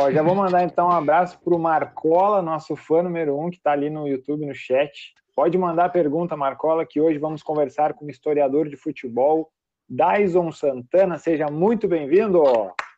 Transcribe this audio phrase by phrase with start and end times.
[0.00, 3.58] Ó, já vou mandar então um abraço para o Marcola, nosso fã número um, que
[3.58, 5.12] está ali no YouTube, no chat.
[5.36, 9.52] Pode mandar pergunta, Marcola, que hoje vamos conversar com o historiador de futebol,
[9.86, 11.18] Dyson Santana.
[11.18, 12.42] Seja muito bem-vindo.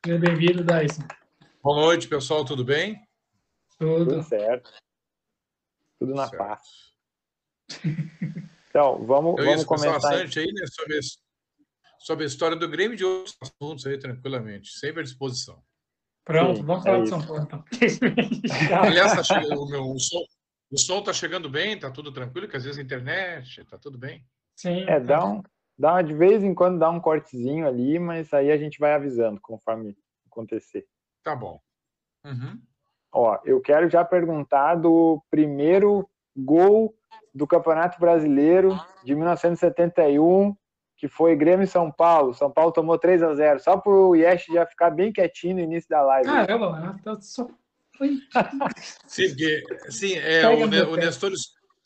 [0.07, 1.03] Seja bem-vindo, Dyson.
[1.61, 2.45] Boa noite, pessoal.
[2.45, 3.03] Tudo bem?
[3.81, 4.71] Tudo, Tudo certo.
[5.99, 6.39] Tudo na certo.
[6.39, 6.63] paz.
[8.71, 9.93] Então, vamos, Eu vamos começar.
[9.99, 11.01] bastante aí, né, sobre,
[11.99, 14.71] sobre a história do Grêmio e de outros assuntos aí, tranquilamente.
[14.71, 15.61] Sempre à disposição.
[16.25, 17.65] Pronto, Sim, vamos falar é de São Paulo, então.
[18.83, 20.23] Aliás, tá chegando, o, meu, o, som,
[20.71, 23.99] o som tá chegando bem, tá tudo tranquilo, que às vezes a internet, tá tudo
[23.99, 24.25] bem.
[24.57, 24.85] Sim.
[24.89, 25.43] É, dá um,
[25.77, 29.41] dá de vez em quando dá um cortezinho ali, mas aí a gente vai avisando
[29.41, 29.97] conforme
[30.27, 30.87] acontecer.
[31.25, 31.61] Tá bom.
[32.25, 32.61] Uhum.
[33.13, 36.95] Ó, eu quero já perguntar do primeiro gol
[37.35, 40.57] do Campeonato Brasileiro de 1971,
[41.03, 42.33] que foi Grêmio e São Paulo.
[42.33, 45.61] São Paulo tomou 3 a 0 só para o Yesh já ficar bem quietinho no
[45.61, 46.29] início da live.
[46.29, 47.49] Caramba, tá só...
[49.09, 50.63] sim, porque, sim é, o,
[50.93, 51.33] o, Nestor,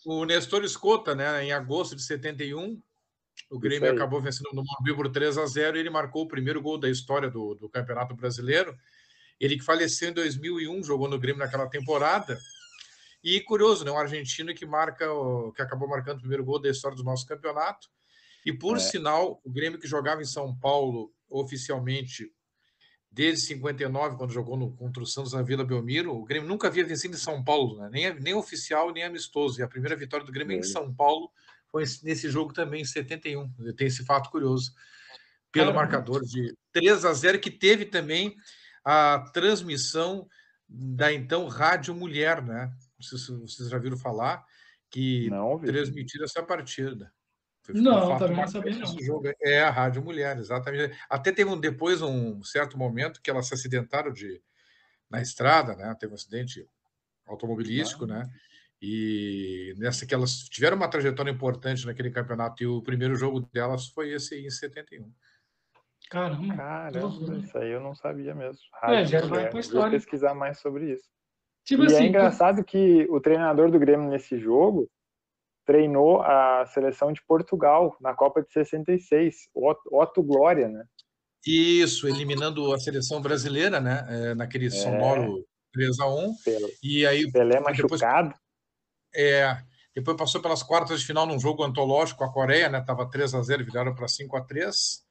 [0.05, 2.79] o Nestor Escota, né, em agosto de 71,
[3.51, 6.61] o Grêmio acabou vencendo no Morumbi por 3 a 0 e ele marcou o primeiro
[6.61, 8.77] gol da história do, do Campeonato Brasileiro.
[9.41, 12.39] Ele que faleceu em 2001, jogou no Grêmio naquela temporada.
[13.25, 13.91] E curioso, né?
[13.91, 15.07] Um argentino que marca,
[15.55, 17.89] que acabou marcando o primeiro gol da história do nosso campeonato.
[18.47, 18.81] E por é.
[18.81, 22.33] sinal, o Grêmio que jogava em São Paulo oficialmente
[23.11, 26.85] desde 59, quando jogou no, contra o Santos na Vila Belmiro, o Grêmio nunca havia
[26.85, 27.89] vencido em São Paulo, né?
[27.91, 29.59] nem, nem oficial, nem amistoso.
[29.59, 30.61] E a primeira vitória do Grêmio é.
[30.61, 31.29] em São Paulo
[31.73, 33.51] foi nesse jogo também, em 71.
[33.77, 34.71] Tem esse fato curioso.
[35.51, 35.81] Pelo Caramba.
[35.81, 38.37] marcador de 3 a 0, que teve também
[38.85, 40.29] a transmissão
[40.69, 42.71] da então Rádio Mulher, né?
[43.01, 44.45] Vocês, vocês já viram falar
[44.91, 47.13] que não, transmitiram essa partida.
[47.75, 49.01] Não, também não sabia não.
[49.01, 49.33] Jogo.
[49.41, 50.97] É a Rádio Mulher, exatamente.
[51.09, 54.41] Até teve um, depois um certo momento que elas se acidentaram de,
[55.11, 55.95] na estrada, né?
[55.99, 56.69] Teve um acidente
[57.27, 58.09] automobilístico, ah.
[58.09, 58.31] né?
[58.81, 63.89] E nessa que elas tiveram uma trajetória importante naquele campeonato e o primeiro jogo delas
[63.89, 65.11] foi esse aí em 71.
[66.11, 68.61] Caramba, Caramba isso aí eu não sabia mesmo.
[68.83, 69.91] É, Rádio é, já vai para história.
[69.91, 71.09] Vou pesquisar mais sobre isso.
[71.65, 74.89] Tipo e é assim, é engraçado que o treinador do Grêmio nesse jogo
[75.67, 79.49] treinou a seleção de Portugal na Copa de 66,
[79.91, 80.85] Otto Glória, né?
[81.45, 84.07] Isso, eliminando a seleção brasileira, né?
[84.09, 84.71] É, naquele é.
[84.71, 88.29] sonoro 3 a 1 Pelé, e aí Pelé machucado.
[88.29, 88.43] Depois,
[89.15, 89.59] é,
[89.95, 92.81] depois passou pelas quartas de final num jogo antológico com a Coreia, né?
[92.81, 95.05] Tava 3 a 0, viraram para 5 a 3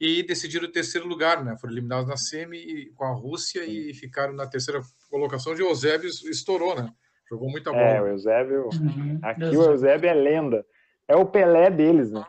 [0.00, 1.56] e decidiram o terceiro lugar, né?
[1.60, 6.74] Foram eliminados na semi com a Rússia e ficaram na terceira colocação de Eusébio estourou,
[6.74, 6.90] né?
[7.30, 7.82] Jogou muita bola.
[7.82, 8.68] É, o Eusébio.
[8.74, 9.18] Uhum.
[9.22, 10.66] Aqui o Eusébio é lenda.
[11.06, 12.24] É o Pelé deles, né?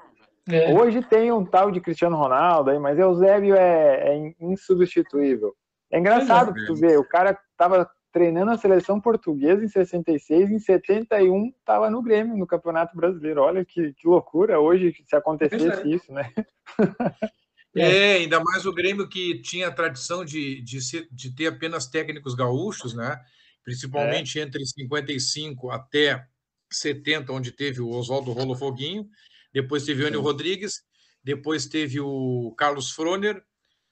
[0.49, 0.73] É.
[0.73, 5.55] Hoje tem um tal de Cristiano Ronaldo aí, mas Eusébio é, é insubstituível.
[5.91, 10.59] É engraçado que tu vê, o cara tava treinando a seleção portuguesa em 66, em
[10.59, 13.41] 71 estava no Grêmio, no Campeonato Brasileiro.
[13.41, 15.87] Olha que, que loucura hoje se acontecesse é.
[15.87, 16.31] isso, né?
[17.75, 17.81] É.
[18.13, 21.87] é, ainda mais o Grêmio que tinha a tradição de, de, ser, de ter apenas
[21.87, 23.19] técnicos gaúchos, né?
[23.63, 24.43] Principalmente é.
[24.43, 26.25] entre 55 até
[26.71, 29.07] 70, onde teve o Oswaldo Rolo Foguinho,
[29.53, 30.83] depois teve o Enio Rodrigues,
[31.23, 33.43] depois teve o Carlos Froner,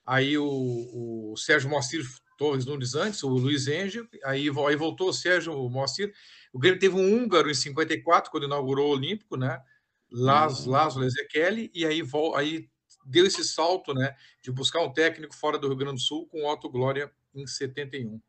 [0.05, 2.03] aí o, o Sérgio Moacir
[2.37, 6.13] Torres Nunes antes, o Luiz Engel, aí, aí voltou o Sérgio Moacir.
[6.53, 9.61] O Grêmio teve um húngaro em 54, quando inaugurou o Olímpico, né?
[10.09, 10.71] Las, uhum.
[10.71, 12.01] Laszlo Ezequiel, e aí,
[12.35, 12.69] aí
[13.05, 16.41] deu esse salto, né, de buscar um técnico fora do Rio Grande do Sul com
[16.41, 18.19] o Otto Glória em 71.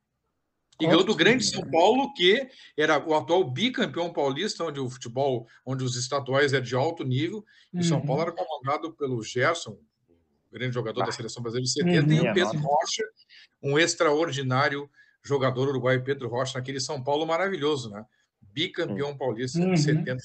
[0.80, 5.46] E ganhou do grande São Paulo, que era o atual bicampeão paulista, onde o futebol,
[5.64, 7.82] onde os estaduais é de alto nível, e uhum.
[7.82, 11.06] São Paulo era comandado pelo Gerson, o grande jogador ah.
[11.06, 12.12] da seleção brasileira de 70, uhum.
[12.12, 13.04] e o Pedro Rocha,
[13.62, 14.88] um extraordinário
[15.22, 18.04] jogador uruguaio Pedro Rocha, naquele São Paulo maravilhoso, né?
[18.40, 19.74] Bicampeão paulista uhum.
[19.74, 20.20] de 70 e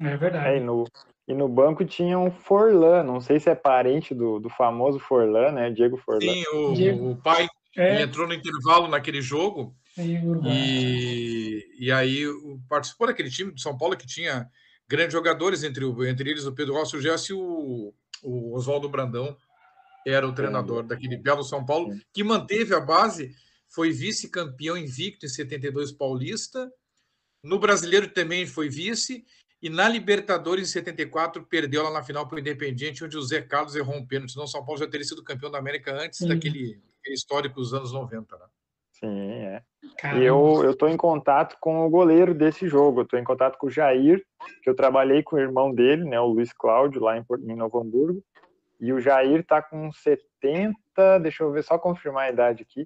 [0.00, 0.08] 71.
[0.08, 0.48] É verdade.
[0.48, 0.86] É, e no,
[1.26, 5.52] e no banco tinha um Forlan, não sei se é parente do, do famoso Forlan,
[5.52, 5.70] né?
[5.70, 6.20] Diego Forlan.
[6.20, 7.10] Sim, o, Diego.
[7.10, 8.02] o pai é.
[8.02, 12.24] entrou no intervalo naquele jogo e, e aí
[12.68, 14.48] participou daquele time de São Paulo que tinha
[14.88, 19.36] grandes jogadores, entre, entre eles o Pedro Rossi, o Jesse e o, o Oswaldo Brandão
[20.06, 23.34] era o treinador daquele belo São Paulo, que manteve a base,
[23.68, 26.70] foi vice-campeão invicto em 72 paulista,
[27.42, 29.24] no brasileiro também foi vice,
[29.62, 33.40] e na Libertadores, em 74, perdeu lá na final para o Independiente, onde o Zé
[33.40, 34.32] Carlos errou um pênalti.
[34.32, 36.28] Senão o São Paulo já teria sido campeão da América antes Sim.
[36.28, 38.36] daquele histórico dos anos 90.
[38.36, 38.44] Né?
[38.90, 39.62] Sim, é.
[39.98, 40.20] Caramba.
[40.20, 43.02] E eu estou em contato com o goleiro desse jogo.
[43.02, 44.24] Estou em contato com o Jair,
[44.64, 47.80] que eu trabalhei com o irmão dele, né, o Luiz Cláudio, lá em, em Novo
[47.80, 48.20] Hamburgo.
[48.80, 50.74] E o Jair está com 70,
[51.20, 52.84] deixa eu ver, só confirmar a idade aqui.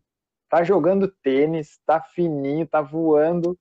[0.50, 3.58] tá jogando tênis, tá fininho, tá voando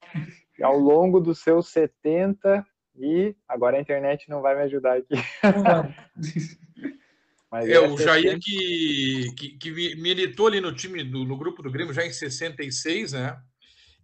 [0.62, 2.66] ao longo dos seus 70
[2.98, 5.16] e agora a internet não vai me ajudar aqui.
[7.52, 11.72] Mas é, o Jair que, que, que, militou ali no time, no, no, grupo do
[11.72, 13.42] Grêmio já em 66, né?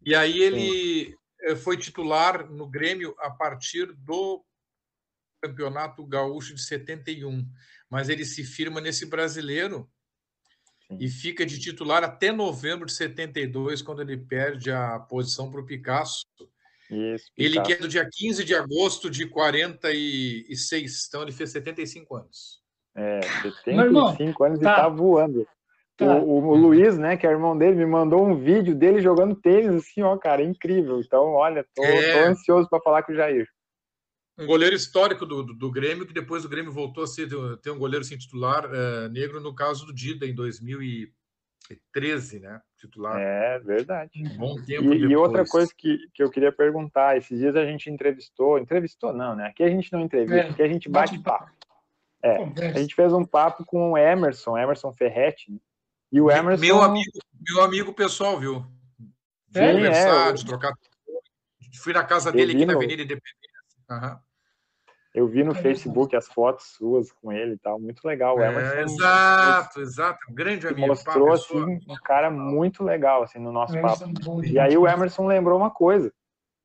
[0.05, 1.15] E aí ele Sim.
[1.41, 4.43] Eh, foi titular no Grêmio a partir do
[5.41, 7.45] Campeonato Gaúcho de 71.
[7.89, 9.89] Mas ele se firma nesse brasileiro
[10.87, 10.97] Sim.
[10.99, 15.65] e fica de titular até novembro de 72, quando ele perde a posição para o
[15.65, 16.25] Picasso.
[16.91, 22.15] Isso, ele que é do dia 15 de agosto de 46, então ele fez 75
[22.17, 22.61] anos.
[22.93, 24.73] É, 75 anos tá.
[24.73, 25.47] e tá voando.
[25.95, 26.17] Tá.
[26.17, 29.73] O, o, Luiz, né, que é irmão dele, me mandou um vídeo dele jogando tênis,
[29.73, 30.99] assim, ó, cara, incrível.
[30.99, 32.23] Então, olha, tô, é...
[32.23, 33.47] tô ansioso para falar com o Jair.
[34.37, 37.29] Um goleiro histórico do, do, do, Grêmio, que depois o Grêmio voltou a ser,
[37.61, 40.33] ter um goleiro sem titular uh, negro, no caso do Dida, em
[41.71, 42.61] 2013, né?
[42.77, 43.19] Titular.
[43.19, 44.23] É verdade.
[44.23, 47.65] Um bom tempo e, e, outra coisa que, que eu queria perguntar, esses dias a
[47.65, 49.47] gente entrevistou, entrevistou não, né?
[49.47, 51.51] Aqui a gente não entrevista, é, aqui a gente bate, bate papo.
[52.23, 55.59] É, a gente fez um papo com o Emerson, Emerson Ferretti, né?
[56.11, 56.61] e o Emerson...
[56.61, 58.65] Meu amigo, meu amigo pessoal, viu?
[59.47, 60.73] De é, conversar, é, de trocar...
[61.81, 63.41] Fui na casa dele aqui na Avenida Independência.
[63.89, 64.19] Uhum.
[65.13, 68.37] Eu vi no Facebook as fotos suas com ele e tal, muito legal.
[68.37, 70.87] O é, Emerson, é, exato, exato, um grande amigo.
[70.87, 74.05] Mostrou, assim, um cara muito legal, assim, no nosso papo.
[74.45, 76.13] E aí o Emerson lembrou uma coisa,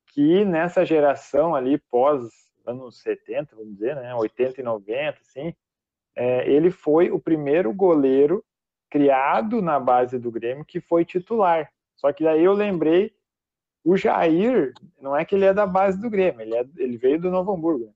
[0.07, 2.29] que nessa geração ali, pós
[2.65, 5.53] anos 70, vamos dizer, né, 80 e 90, assim,
[6.15, 8.43] é, ele foi o primeiro goleiro
[8.89, 11.71] criado na base do Grêmio que foi titular.
[11.95, 13.13] Só que daí eu lembrei,
[13.83, 17.19] o Jair, não é que ele é da base do Grêmio, ele, é, ele veio
[17.19, 17.91] do Novo Hamburgo, né?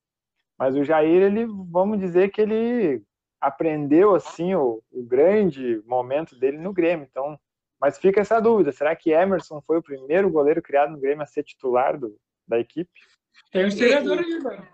[0.61, 3.01] Mas o Jair, ele, vamos dizer que ele
[3.41, 7.35] aprendeu, assim, o, o grande momento dele no Grêmio, então,
[7.79, 11.25] mas fica essa dúvida, será que Emerson foi o primeiro goleiro criado no Grêmio a
[11.25, 12.15] ser titular do,
[12.47, 12.91] da equipe?
[13.51, 14.67] Tem um historiador aí, mano.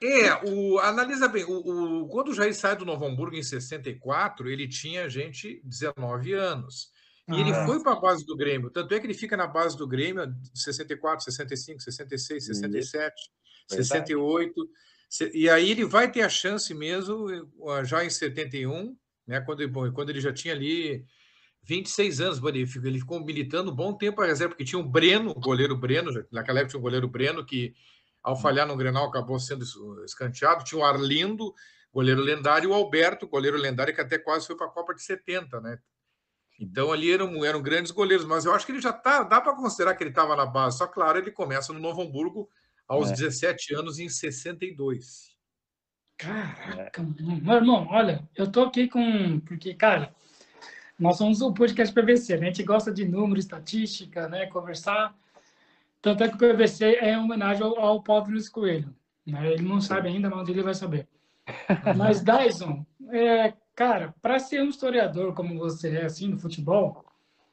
[0.00, 4.48] É, o, analisa bem, o, o, quando o Jair sai do Novo Hamburgo em 64,
[4.48, 6.92] ele tinha gente 19 anos.
[7.28, 8.70] E ah, ele foi para a base do Grêmio.
[8.70, 13.12] Tanto é que ele fica na base do Grêmio 64, 65, 66, 67,
[13.68, 13.76] Isso.
[13.76, 14.54] 68.
[15.32, 17.26] E aí ele vai ter a chance mesmo,
[17.84, 21.04] já em 71, né, quando, bom, quando ele já tinha ali
[21.62, 25.76] 26 anos, ele ficou militando um bom tempo a reserva, porque tinha um Breno, goleiro
[25.76, 27.74] Breno, naquela época tinha um goleiro Breno que
[28.26, 29.64] ao falhar no Grenal, acabou sendo
[30.04, 30.64] escanteado.
[30.64, 31.54] Tinha o Arlindo,
[31.92, 35.00] goleiro lendário, e o Alberto, goleiro lendário, que até quase foi para a Copa de
[35.00, 35.78] 70, né?
[36.58, 39.54] Então ali eram, eram grandes goleiros, mas eu acho que ele já tá, dá para
[39.54, 40.78] considerar que ele estava na base.
[40.78, 42.48] Só claro, ele começa no Novo Hamburgo
[42.88, 43.14] aos é.
[43.14, 45.34] 17 anos em 62.
[46.18, 49.38] Caraca, meu irmão, olha, eu tô aqui com.
[49.40, 50.14] Porque, cara,
[50.98, 52.46] nós somos o podcast PVC, né?
[52.46, 54.46] a gente gosta de número, estatística, né?
[54.46, 55.14] Conversar.
[56.00, 58.94] Tanto é que o PVC é em homenagem ao, ao Paulo Luiz Coelho.
[59.26, 59.52] Né?
[59.52, 61.06] Ele não sabe ainda, mas ele vai saber.
[61.96, 67.04] Mas, Dyson, é, cara, para ser um historiador como você é, assim, no futebol,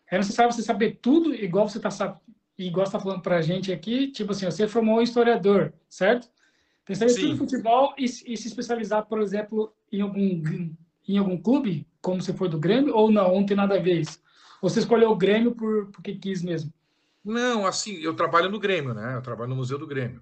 [0.10, 2.20] é necessário você saber tudo igual você está
[2.58, 4.08] igual está falando para a gente aqui.
[4.08, 6.30] Tipo assim, você formou um historiador, certo?
[6.86, 10.74] Tem que saber tudo futebol e, e, se especializar, por exemplo, em algum,
[11.08, 14.02] em algum clube, como você foi do Grêmio, ou não, não tem nada a ver
[14.02, 14.22] isso?
[14.62, 16.74] Você escolheu o Grêmio por, porque quis mesmo?
[17.24, 19.16] Não, assim, eu trabalho no Grêmio, né?
[19.16, 20.22] Eu trabalho no Museu do Grêmio.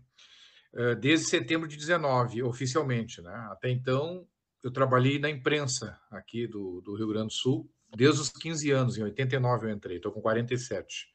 [0.74, 3.34] Eh, desde setembro de 19, oficialmente, né?
[3.52, 4.26] Até então,
[4.64, 8.98] eu trabalhei na imprensa aqui do, do Rio Grande do Sul, desde os 15 anos,
[8.98, 11.11] em 89 eu entrei, estou com 47.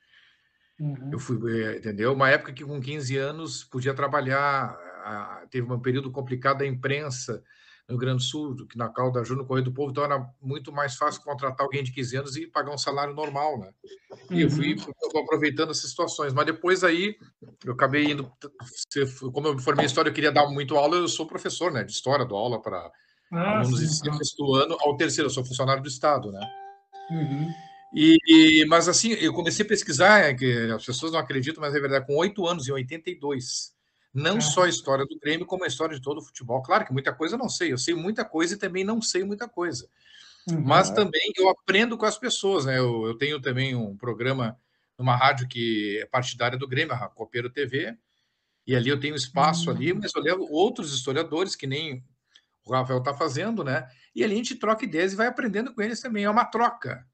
[0.79, 1.11] Uhum.
[1.13, 2.13] Eu fui, eh, entendeu?
[2.13, 4.77] Uma época que com 15 anos podia trabalhar,
[5.51, 7.43] teve um período complicado da imprensa,
[7.89, 10.29] no Rio Grande do Sul, que na Calda Júnior, no Correio do Povo, então era
[10.43, 13.71] muito mais fácil contratar alguém de 15 anos e pagar um salário normal, né?
[14.31, 15.21] E eu fui uhum.
[15.21, 16.33] aproveitando essas situações.
[16.33, 17.17] Mas depois aí,
[17.65, 18.31] eu acabei indo...
[19.33, 21.85] Como eu me formei em História, eu queria dar muito aula, eu sou professor, né?
[21.85, 22.91] De História, dou aula para
[23.33, 26.41] ah, alunos de sexto ano ao terceiro, eu sou funcionário do Estado, né?
[27.11, 27.53] Uhum.
[27.95, 31.81] E, mas assim, eu comecei a pesquisar, é que as pessoas não acreditam, mas é
[31.81, 33.75] verdade, com oito anos, em 82,
[34.13, 36.63] não só a história do Grêmio, como a história de todo o futebol.
[36.63, 39.25] Claro que muita coisa eu não sei, eu sei muita coisa e também não sei
[39.25, 39.89] muita coisa.
[40.49, 40.63] Uhum.
[40.63, 42.79] Mas também eu aprendo com as pessoas, né?
[42.79, 44.59] Eu, eu, tenho também um programa
[44.97, 47.97] numa rádio que é partidária do Grêmio, a Copeiro TV,
[48.67, 49.77] e ali eu tenho espaço uhum.
[49.77, 52.03] ali, mas eu levo outros historiadores, que nem
[52.65, 53.87] o Rafael está fazendo, né?
[54.15, 56.25] E ali a gente troca ideias e vai aprendendo com eles também.
[56.25, 57.07] É uma troca.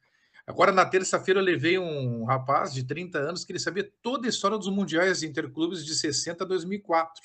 [0.46, 4.30] Agora, na terça-feira, eu levei um rapaz de 30 anos que ele sabia toda a
[4.30, 7.22] história dos mundiais interclubes de 60 a 2004.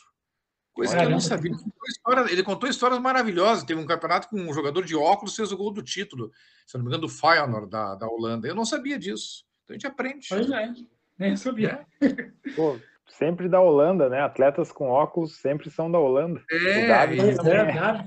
[0.71, 1.51] Coisa Olha, que eu não sabia.
[1.51, 3.63] Ele contou, história, ele contou, histórias maravilhosas.
[3.63, 6.31] Teve um campeonato com um jogador de óculos fez o gol do título,
[6.67, 8.47] se não me engano, do Feyenoord, da, da Holanda.
[8.47, 9.43] Eu não sabia disso.
[9.63, 10.27] Então a gente aprende.
[10.29, 10.73] Pois é,
[11.17, 11.83] nem sabia.
[11.99, 12.51] É.
[12.55, 14.21] Pô, sempre da Holanda, né?
[14.21, 16.43] Atletas com óculos sempre são da Holanda.
[16.51, 18.05] É, o David é, é.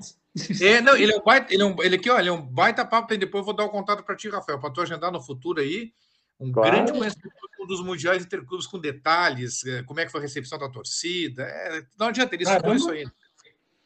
[0.62, 0.80] É.
[0.80, 3.16] não, ele é um baita, ele é um, ele aqui, olha, é um baita papo,
[3.16, 5.92] depois eu vou dar o contato para ti, Rafael, para tu agendar no futuro aí.
[6.38, 6.70] Um claro.
[6.70, 10.68] grande conhecimento dos mundiais interclubes com detalhes, é, como é que foi a recepção da
[10.68, 11.42] torcida.
[11.42, 13.06] É, não adianta, ele estudou isso aí.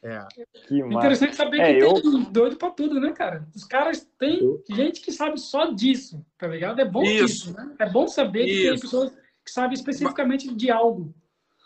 [0.01, 0.25] É.
[0.67, 1.93] Que Interessante saber é, que eu...
[2.01, 3.47] tem doido para tudo, né, cara?
[3.55, 4.63] Os caras têm eu...
[4.69, 6.79] gente que sabe só disso, tá ligado?
[6.79, 7.75] É bom isso, isso né?
[7.79, 8.55] É bom saber isso.
[8.55, 9.11] que tem pessoas
[9.43, 10.57] que sabem especificamente Mas...
[10.57, 11.13] de algo.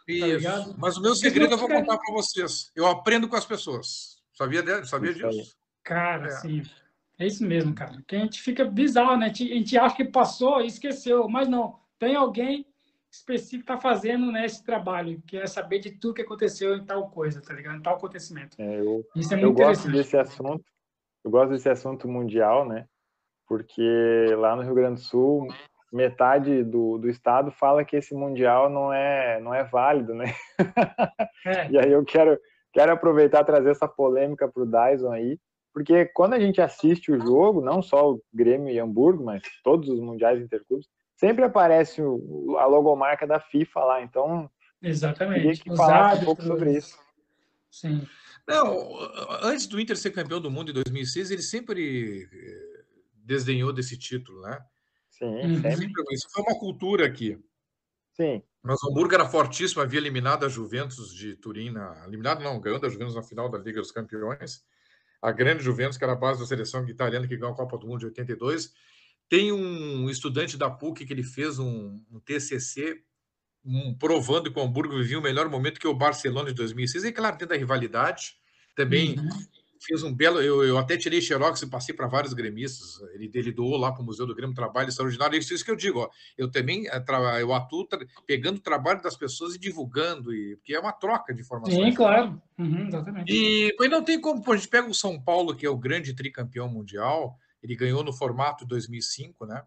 [0.08, 0.44] Tá isso.
[0.44, 2.72] Tá Mas o meu segredo eu vou contar para vocês.
[2.76, 4.19] Eu aprendo com as pessoas.
[4.40, 5.54] Sabia, sabia disso?
[5.84, 6.30] Cara, é.
[6.30, 6.64] sim.
[7.20, 8.02] É isso mesmo, cara.
[8.08, 9.26] Que a gente fica bizarro, né?
[9.26, 11.78] A gente acha que passou e esqueceu, mas não.
[12.00, 12.66] Tem alguém
[13.12, 17.10] específico está fazendo né, esse trabalho, que é saber de tudo que aconteceu em tal
[17.10, 17.80] coisa, tá ligado?
[17.80, 18.56] Em tal acontecimento.
[18.62, 20.64] É, eu, Isso é muito eu gosto desse assunto.
[21.26, 22.86] Eu gosto desse assunto mundial, né?
[23.46, 25.48] Porque lá no Rio Grande do Sul,
[25.92, 30.34] metade do, do estado fala que esse mundial não é não é válido, né?
[31.46, 31.68] É.
[31.72, 32.40] e aí eu quero
[32.74, 35.40] quero aproveitar e trazer essa polêmica para o Dyson aí,
[35.74, 39.90] porque quando a gente assiste o jogo, não só o Grêmio e Hamburgo, mas todos
[39.90, 44.50] os mundiais interclubes, sempre aparece o, a logomarca da FIFA lá, então
[44.82, 46.98] exatamente queria que falasse um pouco sobre isso.
[47.70, 48.08] Sim.
[48.48, 48.98] Não,
[49.44, 52.84] antes do Inter ser campeão do mundo em 2006, ele sempre eh,
[53.14, 54.60] desdenhou desse título, né?
[55.08, 55.62] Sim, uhum.
[55.62, 56.04] sempre.
[56.12, 57.38] Isso foi uma cultura aqui.
[58.20, 58.44] Sim.
[58.62, 62.86] Mas o Hamburgo era fortíssimo, havia eliminado a Juventus de Turim, na, eliminado não, ganhando
[62.86, 64.62] a Juventus na final da Liga dos Campeões.
[65.22, 67.88] A grande Juventus, que era a base da seleção italiana que ganhou a Copa do
[67.88, 68.74] Mundo de 82.
[69.30, 73.02] Tem um estudante da PUC que ele fez um, um TCC
[73.64, 77.06] um, provando que o Hamburgo vivia o melhor momento que o Barcelona de 2006.
[77.06, 78.36] E claro, dentro da rivalidade,
[78.76, 79.30] também uhum.
[79.80, 80.42] Fez um belo.
[80.42, 83.00] Eu, eu até tirei xerox e passei para vários gremistas.
[83.14, 85.38] Ele, ele doou lá para o Museu do Grêmio trabalho extraordinário.
[85.38, 86.00] Isso, isso que eu digo.
[86.00, 87.04] Ó, eu também eh,
[87.42, 87.88] eu atuo
[88.26, 91.92] pegando o trabalho das pessoas e divulgando, e, porque é uma troca de informações.
[91.92, 92.42] Sim, claro.
[92.58, 93.32] Uhum, exatamente.
[93.32, 94.44] E mas não tem como.
[94.52, 98.14] A gente pega o São Paulo, que é o grande tricampeão mundial ele ganhou no
[98.14, 99.64] formato 2005, né?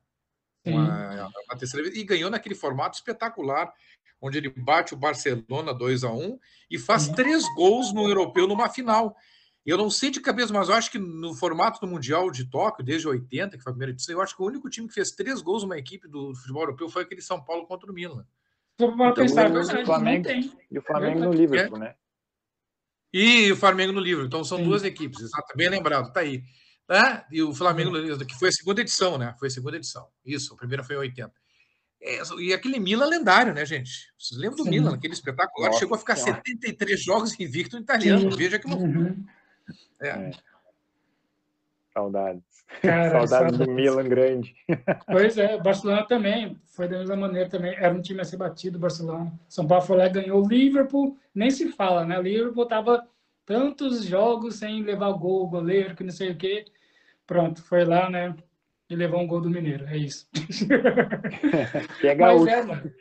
[0.64, 3.72] Uma, uma terceira vez, e ganhou naquele formato espetacular,
[4.20, 6.38] onde ele bate o Barcelona 2 a 1
[6.70, 9.16] e faz três gols no europeu numa final.
[9.64, 12.84] Eu não sei de cabeça, mas eu acho que no formato do Mundial de Tóquio,
[12.84, 15.12] desde 80, que foi a primeira edição, eu acho que o único time que fez
[15.12, 18.26] três gols numa equipe do futebol europeu foi aquele São Paulo contra o Milan.
[18.74, 20.28] Então, pensar, o Flamengo,
[20.70, 21.80] e o Flamengo no Liverpool, é.
[21.80, 21.94] né?
[23.12, 24.26] E o Flamengo no Liverpool.
[24.26, 24.64] Então são Sim.
[24.64, 26.42] duas equipes, exato, bem lembrado, tá aí.
[26.88, 27.24] Né?
[27.30, 27.92] E o Flamengo,
[28.24, 29.34] que foi a segunda edição, né?
[29.38, 30.08] Foi a segunda edição.
[30.24, 31.32] Isso, a primeira foi em 80.
[32.00, 34.12] É, e aquele Milan lendário, né, gente?
[34.18, 34.70] Vocês lembram do Sim.
[34.70, 35.68] Milan, aquele espetacular?
[35.68, 38.32] Nossa, Chegou a ficar 73 jogos invicto no italiano.
[38.32, 38.36] Sim.
[38.36, 38.98] Veja que loucura.
[38.98, 39.24] Uhum.
[40.02, 40.08] É.
[40.08, 40.30] é.
[41.92, 42.42] Saudades.
[42.80, 44.54] Cara, Saudades do Milan grande.
[45.06, 47.74] Pois é, Barcelona também foi da mesma maneira também.
[47.74, 49.32] Era um time a ser batido, Barcelona.
[49.48, 52.18] São Paulo foi lá e ganhou o Liverpool, nem se fala, né?
[52.18, 53.06] O Liverpool tava
[53.44, 56.64] tantos jogos sem levar gol, goleiro, que não sei o quê.
[57.26, 58.34] Pronto, foi lá, né?
[58.88, 59.86] E levou um gol do Mineiro.
[59.86, 60.26] É isso.
[62.02, 62.92] é Mas é, mano.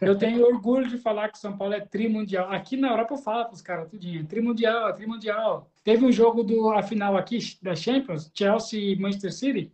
[0.00, 2.50] Eu tenho orgulho de falar que São Paulo é trimundial.
[2.50, 4.26] Aqui na Europa eu falo para os caras tudinho.
[4.26, 5.70] Trimundial, trimundial.
[5.88, 9.72] Teve um jogo do a final aqui da Champions, Chelsea e Manchester City,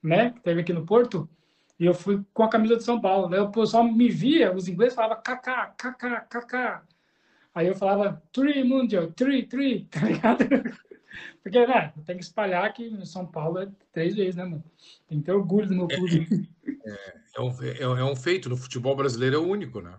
[0.00, 0.30] né?
[0.30, 1.28] Que teve aqui no Porto.
[1.80, 3.28] E eu fui com a camisa de São Paulo.
[3.28, 3.40] Né?
[3.40, 6.84] O pessoal me via, os ingleses falavam kaká, kaká, kaká.
[7.52, 10.44] Aí eu falava three mundial, three, three, tá ligado?
[11.42, 14.62] Porque, né, tem que espalhar que no São Paulo é três vezes, né, mano?
[15.08, 16.48] Tem que ter orgulho do meu clube.
[16.86, 19.98] É, é, um, é, é um feito, no futebol brasileiro é o único, né?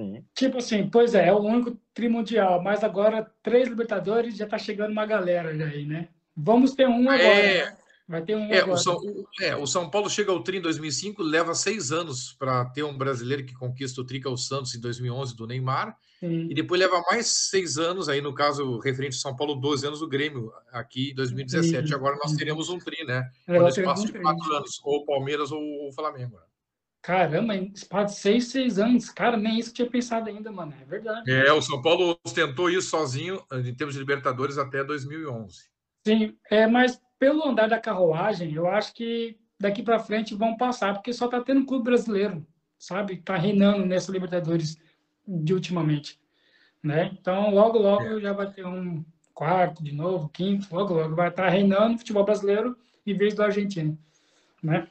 [0.00, 0.24] Sim.
[0.34, 4.92] Tipo assim, pois é, é o único trimundial, mas agora três Libertadores já tá chegando
[4.92, 6.08] uma galera já aí, né?
[6.36, 7.22] Vamos ter um agora.
[7.22, 7.76] É,
[8.10, 8.98] Vai ter um é, o São,
[9.40, 12.98] é, o São Paulo chega ao Tri em 2005, leva seis anos para ter um
[12.98, 15.96] brasileiro que conquista o Tri, que é o Santos, em 2011, do Neymar.
[16.18, 16.48] Sim.
[16.50, 20.00] E depois leva mais seis anos, aí no caso referente ao São Paulo, 12 anos
[20.00, 21.86] do Grêmio, aqui em 2017.
[21.86, 21.94] Sim.
[21.94, 23.30] Agora nós teremos um Tri, né?
[23.46, 26.34] No espaço de quatro anos, ou Palmeiras ou o Flamengo.
[26.34, 26.42] Né?
[27.02, 29.08] Caramba, espaço de seis, seis anos.
[29.10, 30.74] Cara, nem isso tinha pensado ainda, mano.
[30.80, 31.30] É verdade.
[31.30, 35.70] É, o São Paulo tentou isso sozinho, em termos de Libertadores, até 2011.
[36.06, 40.94] Sim, é, mas pelo andar da carruagem, eu acho que daqui para frente vão passar,
[40.94, 42.46] porque só está tendo um clube brasileiro,
[42.78, 43.14] sabe?
[43.14, 44.78] Está reinando nessa Libertadores
[45.26, 46.18] de ultimamente,
[46.82, 47.10] né?
[47.12, 48.20] Então, logo, logo é.
[48.20, 49.04] já vai ter um
[49.34, 52.76] quarto de novo, quinto, logo, logo vai estar tá reinando o futebol brasileiro
[53.06, 53.98] em vez do argentino,
[54.62, 54.88] né?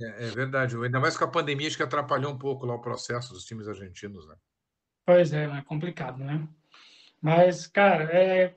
[0.00, 2.80] É, é, verdade, ainda mais com a pandemia, acho que atrapalhou um pouco lá o
[2.80, 4.34] processo dos times argentinos, né?
[5.04, 6.46] Pois é, é complicado, né?
[7.20, 8.54] Mas, cara, é...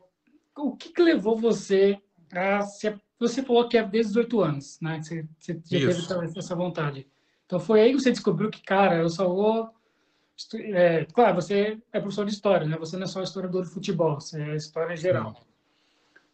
[0.58, 2.88] o que, que levou você a se
[3.20, 5.02] você falou que é desde os oito anos, né?
[5.02, 6.08] Você, você já Isso.
[6.08, 7.06] teve essa vontade.
[7.46, 9.70] Então foi aí que você descobriu que, cara, eu só vou.
[10.54, 12.78] É, claro, você é professor de história, né?
[12.78, 15.36] Você não é só historiador de futebol, você é história em geral.
[15.36, 15.42] Sim.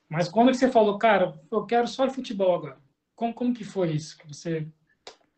[0.07, 2.77] Mas quando que você falou, cara, eu quero só de futebol agora?
[3.15, 4.15] Como, como que foi isso?
[4.17, 4.67] Que você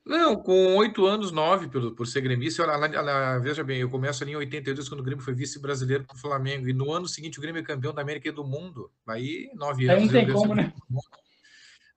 [0.08, 2.64] não, com oito anos, nove, por, por ser gremista.
[2.64, 6.20] Olha, veja bem, eu começo ali em 82, quando o Grêmio foi vice-brasileiro para o
[6.20, 6.68] Flamengo.
[6.68, 8.92] E no ano seguinte, o Grêmio é campeão da América e do mundo.
[9.06, 10.14] Aí, nove anos.
[10.14, 10.74] Aí não tem como, né?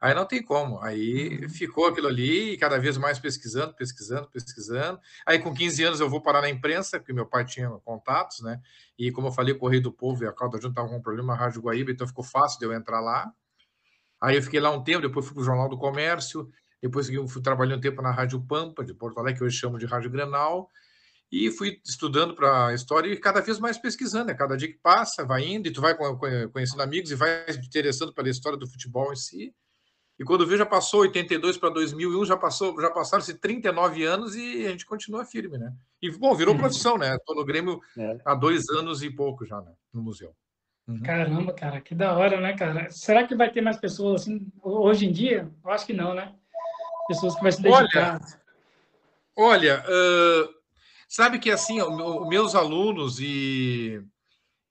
[0.01, 0.81] Aí não tem como.
[0.81, 1.49] Aí uhum.
[1.51, 4.99] ficou aquilo ali, cada vez mais pesquisando, pesquisando, pesquisando.
[5.27, 8.59] Aí com 15 anos eu vou parar na imprensa, porque meu pai tinha contatos, né?
[8.99, 11.03] E como eu falei, o Correio do Povo e a Calda Junto estavam com um
[11.03, 13.31] problema na Rádio Guaíba, então ficou fácil de eu entrar lá.
[14.21, 16.51] Aí eu fiquei lá um tempo, depois fui para o Jornal do Comércio,
[16.83, 19.79] depois eu fui trabalhando um tempo na Rádio Pampa, de Porto Alegre, que hoje chamo
[19.79, 20.69] de Rádio Grenal,
[21.31, 24.27] e fui estudando para a história e cada vez mais pesquisando.
[24.27, 24.35] Né?
[24.35, 25.97] Cada dia que passa, vai indo, e tu vai
[26.53, 29.55] conhecendo amigos e vai te interessando pela história do futebol em si.
[30.19, 34.67] E quando viu, já passou 82 para 2001, já passou, já passaram-se 39 anos e
[34.67, 35.73] a gente continua firme, né?
[36.03, 36.61] E, bom, virou uhum.
[36.61, 37.17] profissão, né?
[37.17, 38.19] Estou no Grêmio é.
[38.25, 39.73] há dois anos e pouco já, né?
[39.95, 40.35] No museu.
[40.87, 41.01] Uhum.
[41.01, 42.91] Caramba, cara, que da hora, né, cara?
[42.91, 45.51] Será que vai ter mais pessoas assim hoje em dia?
[45.65, 46.35] Eu acho que não, né?
[47.11, 48.21] Pessoas que vão se dedicar.
[49.37, 50.55] Olha, olha uh,
[51.09, 54.01] sabe que assim, os meus alunos e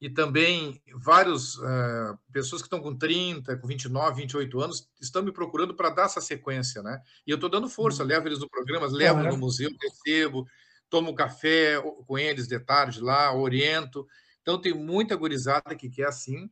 [0.01, 5.34] e também várias uh, pessoas que estão com 30, com 29, 28 anos estão me
[5.34, 7.01] procurando para dar essa sequência, né?
[7.27, 8.08] E eu estou dando força, uhum.
[8.08, 10.48] levo eles no programa, levo no museu, recebo,
[10.89, 14.08] tomo café com eles de tarde lá, oriento.
[14.41, 16.50] Então tem muita gurizada que quer assim,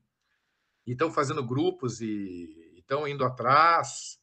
[0.85, 4.19] e estão fazendo grupos e estão indo atrás.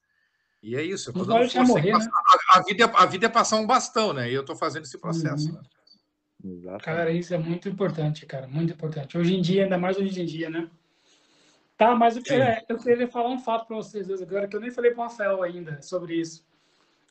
[0.65, 1.63] E é isso, eu tô dando força.
[1.63, 2.09] Morrer, né?
[2.55, 4.31] a, a, vida, é, a vida é passar um bastão, né?
[4.31, 5.49] E eu estou fazendo esse processo.
[5.49, 5.57] Uhum.
[5.57, 5.61] Né?
[6.43, 6.85] Exatamente.
[6.85, 9.19] Cara, isso é muito importante, cara, muito importante.
[9.19, 10.71] Hoje em dia, ainda mais hoje em dia, né?
[11.77, 14.61] Tá, mas eu queria, eu queria falar um fato para vocês dois agora, que eu
[14.61, 16.47] nem falei para o Rafael ainda sobre isso.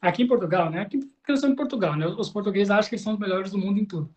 [0.02, 0.82] Aqui em Portugal, né?
[0.82, 2.08] Aqui, porque eu sou em Portugal, né?
[2.08, 4.10] Os portugueses acham que eles são os melhores do mundo em tudo.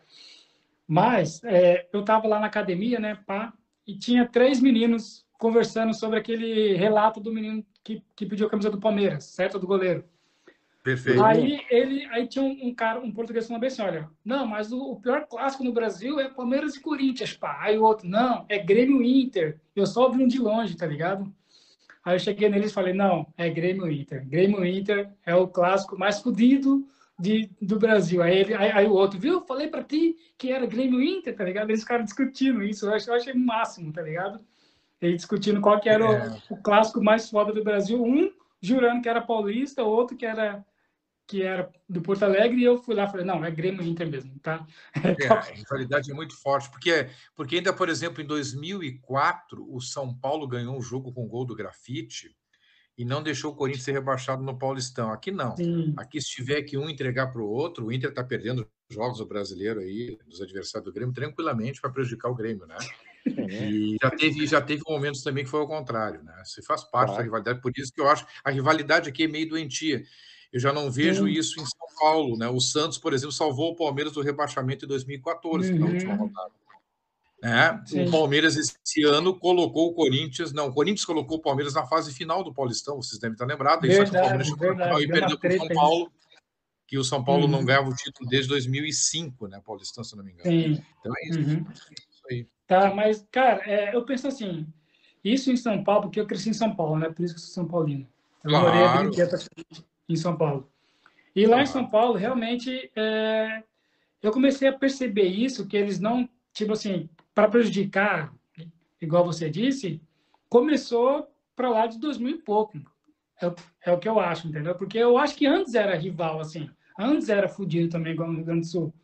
[0.89, 3.53] Mas é, eu estava lá na academia, né, pá,
[3.87, 8.69] e tinha três meninos conversando sobre aquele relato do menino que, que pediu a camisa
[8.69, 9.61] do Palmeiras, certo?
[9.61, 10.05] Do goleiro.
[10.83, 11.23] Perfeito.
[11.23, 14.93] Aí ele, aí tinha um, um cara, um português falando assim, olha, não, mas o,
[14.93, 17.59] o, pior clássico no Brasil é Palmeiras e Corinthians, pá.
[17.61, 19.61] Aí o outro, não, é Grêmio Inter.
[19.75, 21.33] Eu só vi um de longe, tá ligado?
[22.05, 24.27] Aí eu cheguei neles e falei, não, é Grêmio Inter.
[24.27, 26.85] Grêmio Inter é o clássico mais fodido
[27.19, 28.21] de, do Brasil.
[28.21, 29.41] Aí, ele, aí, aí, o outro, viu?
[29.43, 31.71] Falei para ti que era Grêmio Inter, tá ligado?
[31.71, 32.87] Eles ficaram discutindo isso.
[32.87, 34.41] Eu achei, eu achei o máximo, tá ligado?
[35.07, 36.41] Eles discutindo qual que era é.
[36.51, 38.03] o, o clássico mais foda do Brasil.
[38.03, 40.65] Um jurando que era paulista, outro que era
[41.27, 44.09] que era do Porto Alegre, e eu fui lá e falei, não, é Grêmio Inter
[44.09, 44.65] mesmo, tá?
[45.21, 50.15] É, a rivalidade é muito forte, porque, porque ainda, por exemplo, em 2004, o São
[50.15, 52.35] Paulo ganhou um jogo com gol do grafite
[52.97, 55.11] e não deixou o Corinthians ser rebaixado no Paulistão.
[55.11, 55.57] Aqui não.
[55.57, 55.93] Sim.
[55.97, 59.27] Aqui, se tiver que um entregar para o outro, o Inter está perdendo jogos do
[59.27, 62.77] brasileiro aí, dos adversários do Grêmio, tranquilamente para prejudicar o Grêmio, né?
[63.27, 66.43] E já teve, já teve momentos também que foi ao contrário, né?
[66.45, 67.17] Você faz parte claro.
[67.19, 70.03] da rivalidade, por isso que eu acho a rivalidade aqui é meio doentia.
[70.53, 71.31] Eu já não vejo Sim.
[71.31, 72.49] isso em São Paulo, né?
[72.49, 75.79] O Santos, por exemplo, salvou o Palmeiras do rebaixamento em 2014, uhum.
[75.79, 76.53] na última rodada.
[77.45, 81.87] É, o Palmeiras esse ano colocou o Corinthians, não, o Corinthians colocou o Palmeiras na
[81.87, 85.09] fase final do Paulistão, vocês devem estar lembrados, verdade, só que o Palmeiras verdade, e
[85.09, 86.13] perdeu para o São Paulo,
[86.87, 87.51] que o São Paulo uhum.
[87.51, 90.51] não ganhava o título desde 2005, né, Paulistão, se não me engano.
[90.51, 90.83] Sim.
[90.99, 91.67] Então é isso, uhum.
[91.71, 92.47] isso aí.
[92.67, 94.67] Tá, mas, cara, é, eu penso assim,
[95.23, 97.45] isso em São Paulo, porque eu cresci em São Paulo, né, por isso que eu
[97.45, 98.07] sou São Paulino.
[98.43, 98.67] Eu claro.
[98.67, 99.39] morei a vida inteira
[100.09, 100.69] em São Paulo.
[101.35, 103.63] E lá em São Paulo, realmente, é,
[104.23, 108.33] eu comecei a perceber isso, que eles não, tipo assim, para prejudicar,
[109.01, 110.01] igual você disse,
[110.49, 112.79] começou para lá de 2000 e pouco.
[113.41, 114.75] É, é, o que eu acho, entendeu?
[114.75, 116.71] Porque eu acho que antes era rival, assim.
[116.99, 118.95] Antes era fudido também, igual no Rio Grande do Sul.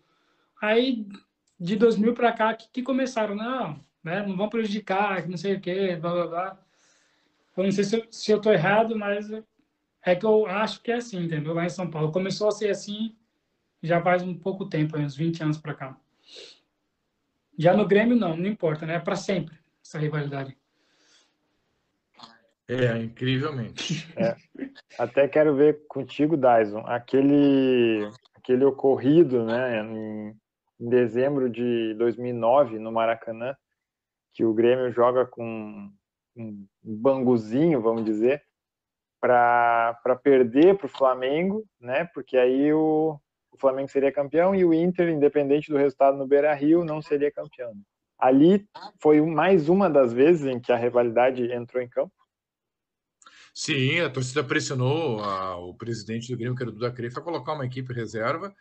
[0.60, 1.06] Aí,
[1.58, 5.60] de 2000 para cá, que, que, começaram, não, né, não vão prejudicar, não sei o
[5.60, 6.58] quê, blá, blá, blá.
[7.56, 9.30] Eu não sei se, se eu estou errado, mas
[10.04, 11.54] é que eu acho que é assim, entendeu?
[11.54, 12.10] Lá em São Paulo.
[12.10, 13.14] Começou a ser assim
[13.82, 15.96] já faz um pouco tempo, uns 20 anos para cá.
[17.58, 18.94] Já no Grêmio, não, não importa, né?
[18.94, 20.56] É para sempre essa rivalidade.
[22.68, 24.08] É, incrivelmente.
[24.16, 24.36] É.
[24.98, 30.36] Até quero ver contigo, Dyson, aquele, aquele ocorrido né, em,
[30.82, 33.56] em dezembro de 2009, no Maracanã,
[34.34, 35.88] que o Grêmio joga com
[36.36, 38.42] um banguzinho, vamos dizer,
[39.20, 42.04] para perder para o Flamengo, né?
[42.06, 43.16] Porque aí o,
[43.52, 47.30] o, Flamengo seria campeão e o Inter, independente do resultado no Beira Rio, não seria
[47.30, 47.72] campeão.
[48.18, 48.66] Ali
[49.00, 52.12] foi mais uma das vezes em que a rivalidade entrou em campo.
[53.54, 57.22] Sim, a torcida pressionou a, o presidente do Grêmio, que era o Duda Crefe, a
[57.22, 58.52] colocar uma equipe reserva.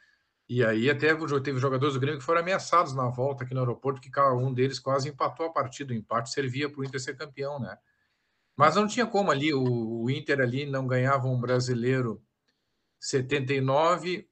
[0.53, 4.01] E aí até teve jogadores do Grêmio que foram ameaçados na volta aqui no aeroporto,
[4.01, 5.93] que cada um deles quase empatou a partida.
[5.93, 7.77] O empate servia para o Inter ser campeão, né?
[8.53, 12.21] Mas não tinha como ali, o, o Inter ali não ganhava um brasileiro
[12.99, 14.27] 79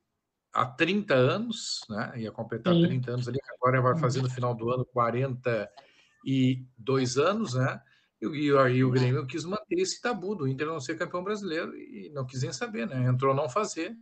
[0.51, 2.12] há 30 anos, né?
[2.17, 2.82] Ia completar Sim.
[2.82, 7.82] 30 anos ali, agora vai fazer no final do ano 42 anos, né?
[8.21, 12.10] E aí o Grêmio quis manter esse tabu do Inter não ser campeão brasileiro e
[12.10, 13.08] não quis nem saber, né?
[13.08, 13.95] Entrou não fazer.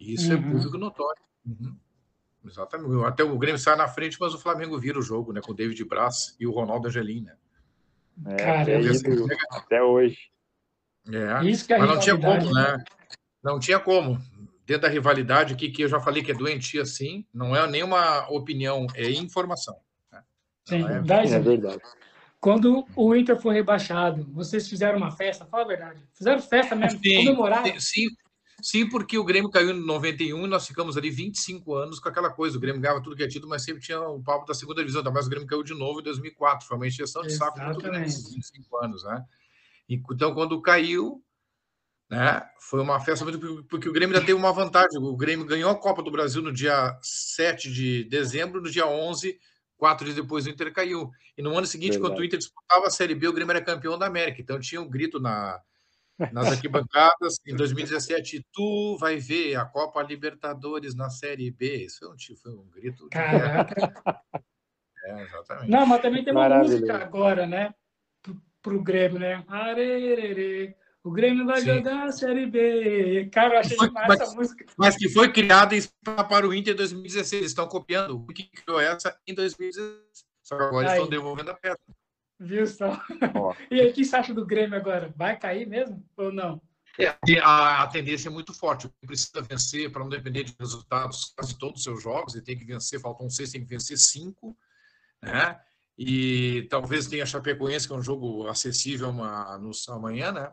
[0.00, 0.48] E isso é uhum.
[0.48, 1.22] é público notório.
[1.44, 1.76] Uhum.
[2.44, 3.04] Exatamente.
[3.04, 5.40] Até o Grêmio sai na frente, mas o Flamengo vira o jogo, né?
[5.40, 7.36] Com o David Braz e o Ronaldo Angelim, né?
[8.26, 8.80] É, Cara, é
[9.50, 10.30] até hoje.
[11.08, 12.76] É, isso que é mas não tinha como, né?
[12.76, 12.84] né?
[13.42, 14.18] Não tinha como.
[14.66, 18.28] Dentro da rivalidade aqui, que eu já falei que é doentia, sim, não é nenhuma
[18.30, 19.76] opinião, é informação.
[20.10, 20.22] Né?
[20.64, 21.34] Sim, é...
[21.34, 21.82] é verdade.
[22.40, 25.46] Quando o Inter foi rebaixado, vocês fizeram uma festa?
[25.46, 26.02] Fala a verdade.
[26.12, 27.00] Fizeram festa mesmo?
[27.00, 27.80] Sim, comemoraram?
[27.80, 28.08] Sim,
[28.62, 32.30] sim, porque o Grêmio caiu em 91 e nós ficamos ali 25 anos com aquela
[32.30, 32.56] coisa.
[32.56, 35.02] O Grêmio ganhava tudo que é tido, mas sempre tinha o papo da segunda divisão.
[35.12, 36.66] Mas o Grêmio caiu de novo em 2004.
[36.66, 39.24] Foi uma injeção de saco muito grande esses 25 anos, né?
[39.88, 41.22] Então, quando caiu,
[42.08, 43.64] né, foi uma festa muito.
[43.64, 44.98] Porque o Grêmio ainda teve uma vantagem.
[44.98, 49.38] O Grêmio ganhou a Copa do Brasil no dia 7 de dezembro, no dia 11
[49.82, 51.10] Quatro dias depois o Inter caiu.
[51.36, 52.12] E no ano seguinte, Verdade.
[52.12, 54.40] quando o Inter disputava a Série B, o Grêmio era campeão da América.
[54.40, 55.60] Então tinha um grito na,
[56.32, 61.84] nas arquibancadas em 2017: tu vai ver a Copa Libertadores na Série B.
[61.84, 63.08] Isso foi um, foi um grito.
[63.10, 64.20] Caraca!
[65.04, 65.70] É, exatamente.
[65.70, 67.74] Não, mas também tem uma música agora, né?
[68.62, 69.44] Pro, o Grêmio, né?
[69.48, 70.76] Arerere.
[71.04, 71.74] O Grêmio vai Sim.
[71.74, 73.28] jogar a Série B.
[73.32, 74.64] Cara, eu achei foi, demais mas, essa música.
[74.76, 75.74] Mas que foi criada
[76.28, 77.32] para o Inter em 2016.
[77.32, 80.00] Eles estão copiando o que criou essa em 2016.
[80.42, 80.96] Só que agora aí.
[80.96, 81.80] estão devolvendo a peça.
[82.42, 83.00] Viu só?
[83.34, 83.54] Oh.
[83.70, 85.12] E aí, o que você acha do Grêmio agora?
[85.16, 86.60] Vai cair mesmo ou não?
[86.98, 87.08] É,
[87.40, 88.90] a, a, tendência é muito forte.
[89.06, 92.34] Precisa vencer para não depender de resultados quase todos os seus jogos.
[92.34, 94.56] Ele tem que vencer, faltam seis, tem que vencer cinco.
[95.22, 95.58] Né?
[95.96, 100.52] E talvez tenha a Chapecoense, que é um jogo acessível uma, no, amanhã, né?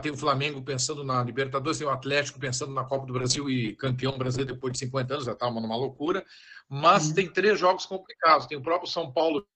[0.00, 3.74] tem o Flamengo pensando na Libertadores, tem o Atlético pensando na Copa do Brasil e
[3.74, 6.24] campeão brasileiro depois de 50 anos, já está numa loucura.
[6.68, 7.14] Mas uhum.
[7.14, 8.46] tem três jogos complicados.
[8.46, 9.46] Tem o próprio São Paulo,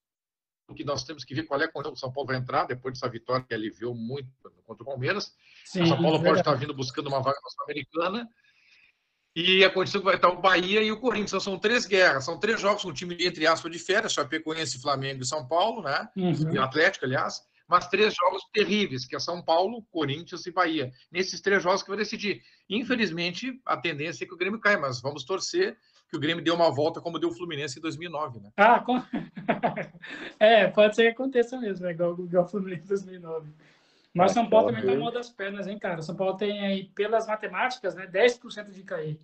[0.75, 3.11] que nós temos que ver qual é quando o São Paulo vai entrar, depois dessa
[3.11, 4.29] vitória que aliviou muito
[4.65, 5.33] contra o Palmeiras.
[5.65, 8.29] Sim, o São Paulo é pode estar vindo buscando uma vaga sul-americana.
[9.35, 11.31] E a condição que vai estar o Bahia e o Corinthians.
[11.31, 14.79] Então, são três guerras, são três jogos com um time, entre aspas, de férias, Chapecoense,
[14.79, 16.07] Flamengo e São Paulo, né?
[16.15, 16.53] Uhum.
[16.53, 20.91] E Atlético, aliás mas três jogos terríveis, que é São Paulo, Corinthians e Bahia.
[21.11, 22.41] Nesses três jogos que vai decidir.
[22.69, 25.77] Infelizmente, a tendência é que o Grêmio caia, mas vamos torcer
[26.13, 28.51] que o Grêmio dê uma volta como deu o Fluminense em 2009, né?
[28.55, 29.01] Ah, com...
[30.39, 31.91] é, pode ser que aconteça mesmo, né?
[31.91, 33.51] igual, igual o Fluminense em 2009.
[34.13, 36.01] Mas São Paulo também tá mal das pernas, hein, cara?
[36.01, 39.19] São Paulo tem aí, pelas matemáticas, né, 10% de cair.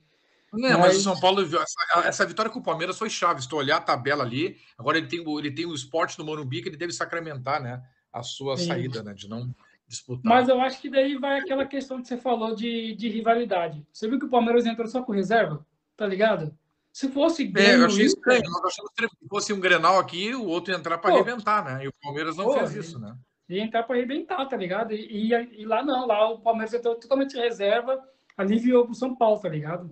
[0.52, 0.80] Não, mas...
[0.80, 3.40] mas o São Paulo, essa, essa, vitória com o Palmeiras foi chave.
[3.40, 4.58] Estou olhar a tabela ali.
[4.78, 7.84] Agora ele tem, ele tem o esporte no Morumbi que ele deve sacramentar, né?
[8.12, 8.68] a sua Sim.
[8.68, 9.14] saída, né?
[9.14, 9.54] De não
[9.88, 10.24] disputar.
[10.24, 13.86] Mas eu acho que daí vai aquela questão que você falou de, de rivalidade.
[13.92, 15.66] Você viu que o Palmeiras entrou só com reserva?
[15.96, 16.56] Tá ligado?
[17.00, 18.42] Se fosse Grêmio, é, eu achei estranho.
[18.44, 21.86] Nós achamos que se fosse um Grenal aqui, o outro ia entrar para arrebentar, né?
[21.86, 23.16] E o Palmeiras não pô, fez isso, né?
[23.48, 24.94] Ia entrar para arrebentar, tá ligado?
[24.94, 27.98] E, e, e, lá não, lá o Palmeiras entrou totalmente reserva,
[28.36, 29.90] aliviou pro São Paulo, tá ligado?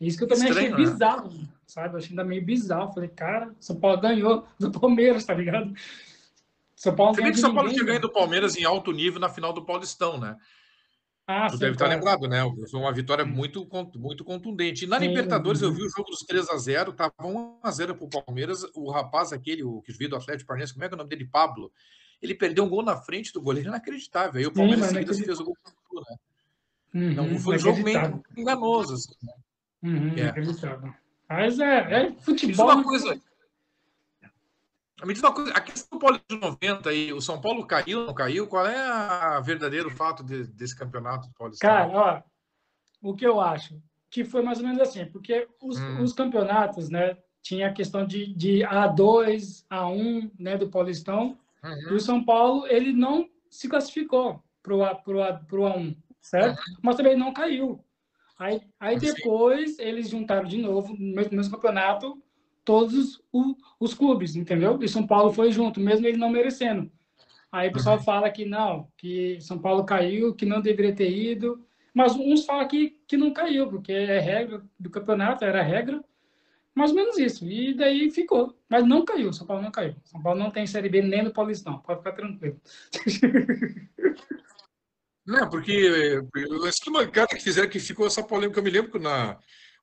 [0.00, 0.90] Isso que eu também Estranho, achei né?
[0.90, 1.30] bizarro,
[1.66, 1.92] sabe?
[1.92, 2.94] Eu achei ainda meio bizarro.
[2.94, 5.74] Falei, cara, São Paulo ganhou do Palmeiras, tá ligado?
[6.74, 9.28] São Paulo Você vê que São Paulo tinha ganho do Palmeiras em alto nível na
[9.28, 10.38] final do Paulistão, né?
[11.26, 12.40] Ah, tu sim, deve estar lembrado, né?
[12.70, 14.84] Foi uma vitória muito, muito contundente.
[14.84, 15.64] E na sim, Libertadores, sim.
[15.64, 18.64] eu vi o jogo dos 3 a 0 estava 1 a 0 para o Palmeiras.
[18.74, 21.10] O rapaz, aquele, o que veio do Atlético Paranaense, como é que é o nome
[21.10, 21.26] dele?
[21.26, 21.72] Pablo.
[22.22, 24.38] Ele perdeu um gol na frente do goleiro, inacreditável.
[24.38, 25.56] Aí o Palmeiras seguida fez o gol
[25.94, 26.16] né?
[26.94, 28.94] Uhum, não, foi um jogo meio enganoso.
[28.94, 29.32] Assim, né?
[29.82, 30.20] Uhum, é.
[30.20, 30.94] Inacreditável.
[31.28, 32.66] Mas é, é futebol.
[32.66, 32.84] Uma né?
[32.84, 33.20] coisa.
[35.04, 38.14] Me diz uma coisa, aqui São Paulo de 90 aí, o São Paulo caiu, não
[38.14, 38.46] caiu?
[38.46, 41.66] Qual é o verdadeiro fato de, desse campeonato paulista?
[41.66, 42.22] Cara, ó,
[43.02, 43.78] o que eu acho
[44.08, 46.02] que foi mais ou menos assim, porque os, hum.
[46.02, 51.90] os campeonatos, né, tinha a questão de, de A2, A1, né, do Paulistão, uhum.
[51.90, 56.58] e o São Paulo, ele não se classificou pro, A, pro, A, pro A1, certo?
[56.58, 56.76] Uhum.
[56.82, 57.84] Mas também não caiu.
[58.38, 62.22] Aí, aí depois eles juntaram de novo no mesmo, no mesmo campeonato
[62.66, 64.78] todos os, os, clubes, entendeu?
[64.82, 66.90] E São Paulo foi junto, mesmo ele não merecendo.
[67.50, 68.02] Aí o pessoal uhum.
[68.02, 71.64] fala que não, que São Paulo caiu, que não deveria ter ido.
[71.94, 76.04] Mas uns falam que, que não caiu, porque é regra do campeonato, era regra.
[76.74, 77.48] Mais ou menos isso.
[77.48, 78.54] E daí ficou.
[78.68, 79.94] Mas não caiu, São Paulo não caiu.
[80.04, 82.60] São Paulo não tem Série B nem no Paulistão, pode ficar tranquilo.
[85.26, 86.22] Não, porque
[86.86, 89.36] uma cara que fizeram que ficou essa polêmica, eu me lembro que na,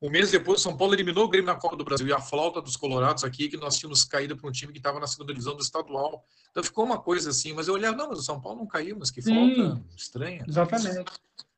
[0.03, 2.05] um mês depois, São Paulo eliminou o Grêmio na Copa do Brasil.
[2.05, 4.99] E a flauta dos Colorados aqui, que nós tínhamos caído para um time que estava
[4.99, 6.25] na segunda divisão do estadual.
[6.51, 7.53] Então ficou uma coisa assim.
[7.53, 10.43] Mas eu olhava, não, mas o São Paulo não caiu, mas que flauta estranha.
[10.45, 11.09] Exatamente.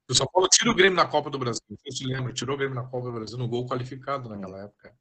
[0.08, 1.64] O São Paulo tira o Grêmio na Copa do Brasil.
[1.68, 2.32] Você se lembra?
[2.32, 4.96] Tirou o Grêmio na Copa do Brasil no gol qualificado naquela época.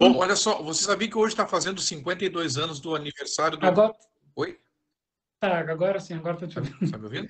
[0.00, 3.66] Bom, olha só, você sabia que hoje está fazendo 52 anos do aniversário do.
[3.66, 3.94] Agora...
[4.34, 4.58] Oi?
[5.38, 6.84] Tá, agora sim, agora estou te ouvindo.
[6.84, 7.28] Está me ouvindo?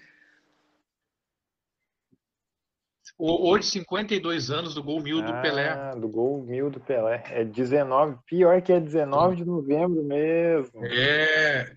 [3.19, 5.95] Hoje, 52 anos do gol mil do ah, Pelé.
[5.97, 7.23] Do gol mil do Pelé.
[7.29, 10.85] É 19, pior que é 19 de novembro mesmo.
[10.85, 11.77] É.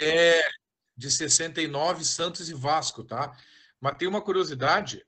[0.00, 0.42] É
[1.00, 3.34] de 69, Santos e Vasco, tá?
[3.80, 5.02] Mas tem uma curiosidade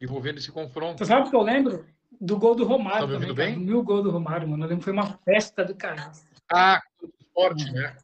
[0.00, 0.98] envolvendo esse confronto.
[0.98, 1.86] Você sabe que eu lembro
[2.20, 3.56] do gol do Romário tá também, bem?
[3.56, 4.64] mil gol do Romário, mano.
[4.64, 6.10] Eu lembro que foi uma festa do caralho.
[6.52, 7.96] Ah, contra o esporte, né?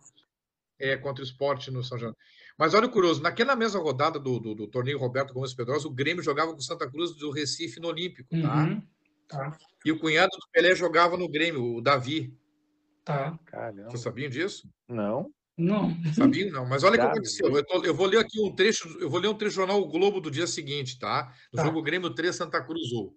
[0.79, 2.15] É, contra o esporte no São João.
[2.57, 5.93] Mas olha o curioso, naquela mesma rodada do, do, do torneio Roberto Gomes Pedrosa, o
[5.93, 8.65] Grêmio jogava com Santa Cruz do Recife no Olímpico, tá?
[8.65, 8.83] Uhum,
[9.27, 9.59] tá.
[9.85, 12.33] E o cunhado do Pelé jogava no Grêmio, o Davi.
[13.05, 13.39] Tá.
[13.45, 13.91] Caramba.
[13.91, 14.69] Vocês sabiam disso?
[14.89, 15.31] Não.
[15.57, 15.91] Não.
[16.13, 16.51] Sabiam?
[16.51, 16.67] Não.
[16.67, 17.55] Mas olha o que aconteceu.
[17.55, 19.81] Eu, tô, eu, vou ler aqui um trecho, eu vou ler um trecho do jornal
[19.81, 21.33] o Globo do dia seguinte, tá?
[21.53, 21.65] No tá.
[21.65, 23.15] jogo Grêmio 3 Santa Cruz 1.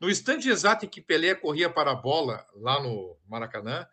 [0.00, 3.86] No instante exato em que Pelé corria para a bola lá no Maracanã,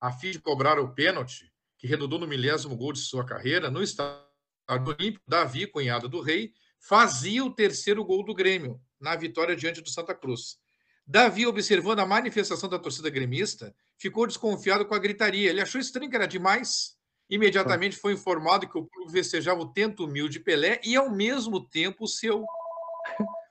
[0.00, 1.49] a fim de cobrar o pênalti,
[1.80, 4.22] que redundou no milésimo gol de sua carreira, no estádio
[4.68, 9.88] Olímpico, Davi, cunhado do rei, fazia o terceiro gol do Grêmio, na vitória diante do
[9.88, 10.58] Santa Cruz.
[11.06, 15.48] Davi, observando a manifestação da torcida gremista, ficou desconfiado com a gritaria.
[15.48, 16.96] Ele achou estranho que era demais.
[17.30, 21.66] Imediatamente foi informado que o público festejava o tento humilde de Pelé e, ao mesmo
[21.66, 22.44] tempo, o seu.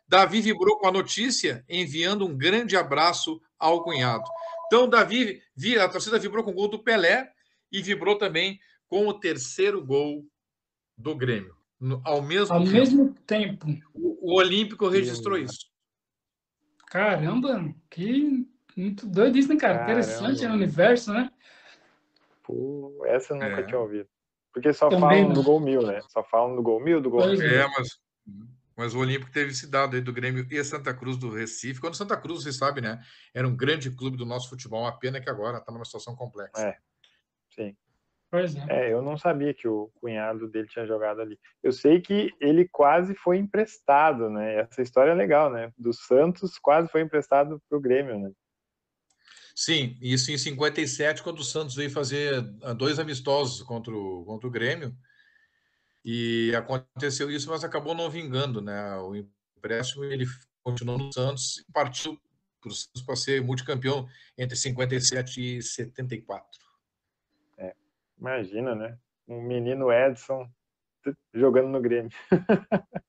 [0.08, 4.24] Davi vibrou com a notícia, enviando um grande abraço ao cunhado.
[4.68, 5.42] Então, Davi,
[5.82, 7.34] a torcida vibrou com o gol do Pelé
[7.72, 10.26] e vibrou também com o terceiro gol
[10.98, 11.56] do Grêmio.
[12.04, 12.74] Ao mesmo ao tempo.
[12.74, 13.68] mesmo tempo.
[13.94, 15.70] O, o Olímpico registrou isso.
[16.88, 19.80] Caramba, que muito doido isso, né, cara?
[19.80, 19.92] Caramba.
[19.92, 21.32] Interessante no universo, né?
[22.44, 23.64] Pô, essa eu nunca é.
[23.64, 24.10] tinha ouvido.
[24.52, 25.34] Porque só Também falam não.
[25.34, 26.02] do gol mil, né?
[26.10, 27.42] Só falam do gol mil, do gol mil.
[27.42, 28.00] É, mas,
[28.76, 31.80] mas o Olímpico teve esse dado aí do Grêmio e Santa Cruz do Recife.
[31.80, 33.00] Quando Santa Cruz, você sabe, né?
[33.34, 34.82] Era um grande clube do nosso futebol.
[34.82, 36.60] Uma pena que agora está numa situação complexa.
[36.62, 36.78] É.
[37.60, 37.76] Sim.
[38.32, 38.66] Pois é.
[38.70, 38.94] é.
[38.94, 41.38] eu não sabia que o cunhado dele tinha jogado ali.
[41.64, 44.62] Eu sei que ele quase foi emprestado, né?
[44.62, 45.74] Essa história é legal, né?
[45.78, 48.32] Do Santos quase foi emprestado para o Grêmio, né?
[49.56, 54.48] Sim, isso em 57, quando o Santos veio fazer ah, dois amistosos contra o, contra
[54.48, 54.96] o Grêmio.
[56.06, 58.96] E aconteceu isso, mas acabou não vingando, né?
[58.98, 60.26] O empréstimo ele
[60.64, 62.18] continuou no Santos e partiu
[62.62, 66.69] para o Santos para ser multicampeão entre 57 e 74.
[68.20, 68.98] Imagina, né?
[69.28, 70.50] Um menino Edson
[71.34, 72.12] jogando no Grêmio.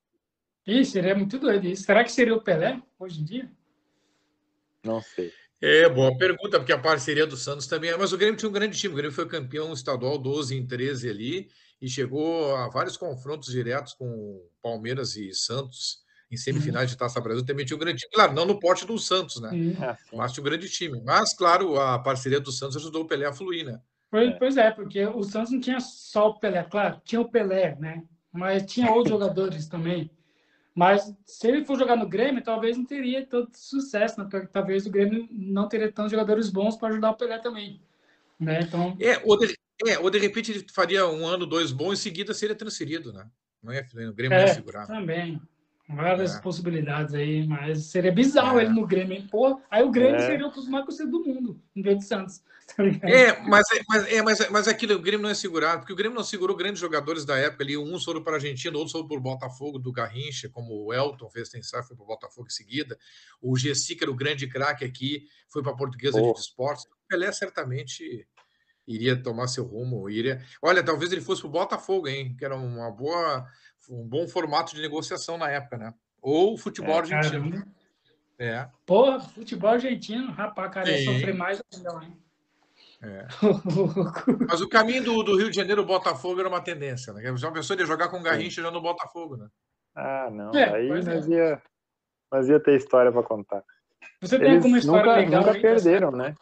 [0.67, 1.85] Ih, seria muito doido isso.
[1.85, 3.51] Será que seria o Pelé hoje em dia?
[4.85, 5.33] Não sei.
[5.61, 7.97] É, boa pergunta, porque a parceria do Santos também é.
[7.97, 8.95] Mas o Grêmio tinha um grande time.
[8.95, 11.51] O Grêmio foi campeão estadual 12 em 13 ali
[11.83, 17.45] e chegou a vários confrontos diretos com Palmeiras e Santos em semifinais de Taça Brasil.
[17.45, 18.13] Também tinha um grande time.
[18.13, 19.51] Claro, não no pote do Santos, né?
[19.51, 20.19] Uhum.
[20.19, 21.03] Mas tinha um grande time.
[21.05, 23.81] Mas, claro, a parceria do Santos ajudou o Pelé a fluir, né?
[24.11, 24.33] Pois é.
[24.33, 28.03] pois é, porque o Santos não tinha só o Pelé, claro, tinha o Pelé, né?
[28.33, 30.11] Mas tinha outros jogadores também.
[30.75, 34.29] Mas se ele for jogar no Grêmio, talvez não teria tanto sucesso, né?
[34.53, 37.81] talvez o Grêmio não teria tantos jogadores bons para ajudar o Pelé também.
[38.39, 38.61] Né?
[38.63, 38.97] Então...
[39.01, 39.55] É, ou de,
[39.87, 43.29] é, ou de repente ele faria um ano, dois bons, em seguida seria transferido, né?
[43.63, 44.87] Não é, o Grêmio é, ia segurar.
[44.87, 45.41] Também.
[45.95, 46.41] Várias é.
[46.41, 48.65] possibilidades aí, mas seria bizarro é.
[48.65, 49.27] ele no Grêmio, hein?
[49.31, 50.27] Pô, aí o Grêmio é.
[50.27, 52.43] seria o mais conhecido do mundo, em vez de Santos.
[52.71, 55.93] Tá é, mas, é, mas, é, mas, mas aquilo, o Grêmio não é segurado, porque
[55.93, 57.77] o Grêmio não segurou grandes jogadores da época ali.
[57.77, 61.29] Um foram para a Argentina, outros foram para o Botafogo, do Garrincha, como o Elton
[61.31, 62.97] fez tensar, foi para o Botafogo em seguida.
[63.43, 66.33] O Gessi, que era o grande craque aqui, foi para a Portuguesa oh.
[66.33, 66.85] de Esportes.
[66.85, 68.25] O Pelé certamente
[68.87, 70.09] iria tomar seu rumo.
[70.09, 70.41] Iria...
[70.63, 72.37] Olha, talvez ele fosse para o Botafogo, hein?
[72.37, 73.47] Que era uma boa
[73.91, 75.93] um bom formato de negociação na época, né?
[76.23, 77.51] Ou futebol é, argentino.
[77.51, 77.67] Caramba.
[78.39, 78.69] É.
[78.87, 82.17] Porra, futebol argentino, rapaz, cara, ia sofrer mais ainda hein?
[83.03, 83.27] É.
[84.49, 87.37] Mas o caminho do, do, Rio de Janeiro, o Botafogo era uma tendência, né?
[87.37, 89.49] Já pensou de jogar com Garrincha já no Botafogo, né?
[89.95, 90.55] Ah, não.
[90.55, 91.35] É, aí nós, é.
[91.35, 91.63] ia,
[92.31, 93.63] nós ia ter história para contar.
[94.21, 95.43] Você tem alguma história nunca, legal?
[95.47, 96.35] Nunca perderam, né?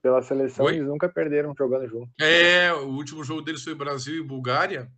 [0.00, 0.74] Pela seleção, Oi?
[0.74, 2.10] eles nunca perderam jogando junto.
[2.20, 4.90] É, o último jogo deles foi Brasil e Bulgária.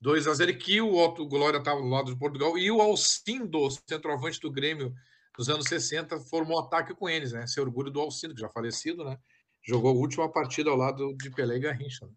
[0.00, 3.68] 2 a 0 que o Otto Glória estava do lado de Portugal e o Alcindo,
[3.88, 4.94] centroavante do Grêmio
[5.36, 7.44] dos anos 60, formou ataque com eles, né?
[7.44, 9.18] Esse orgulho do Alcindo, que já falecido, né?
[9.62, 12.08] Jogou a última partida ao lado de Pelé e Garrincha.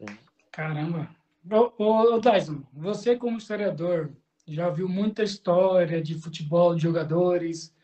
[0.00, 0.18] Né?
[0.50, 1.08] Caramba!
[1.50, 4.12] Ô, ô, ô Tyson, você como historiador
[4.46, 7.74] já viu muita história de futebol, de jogadores,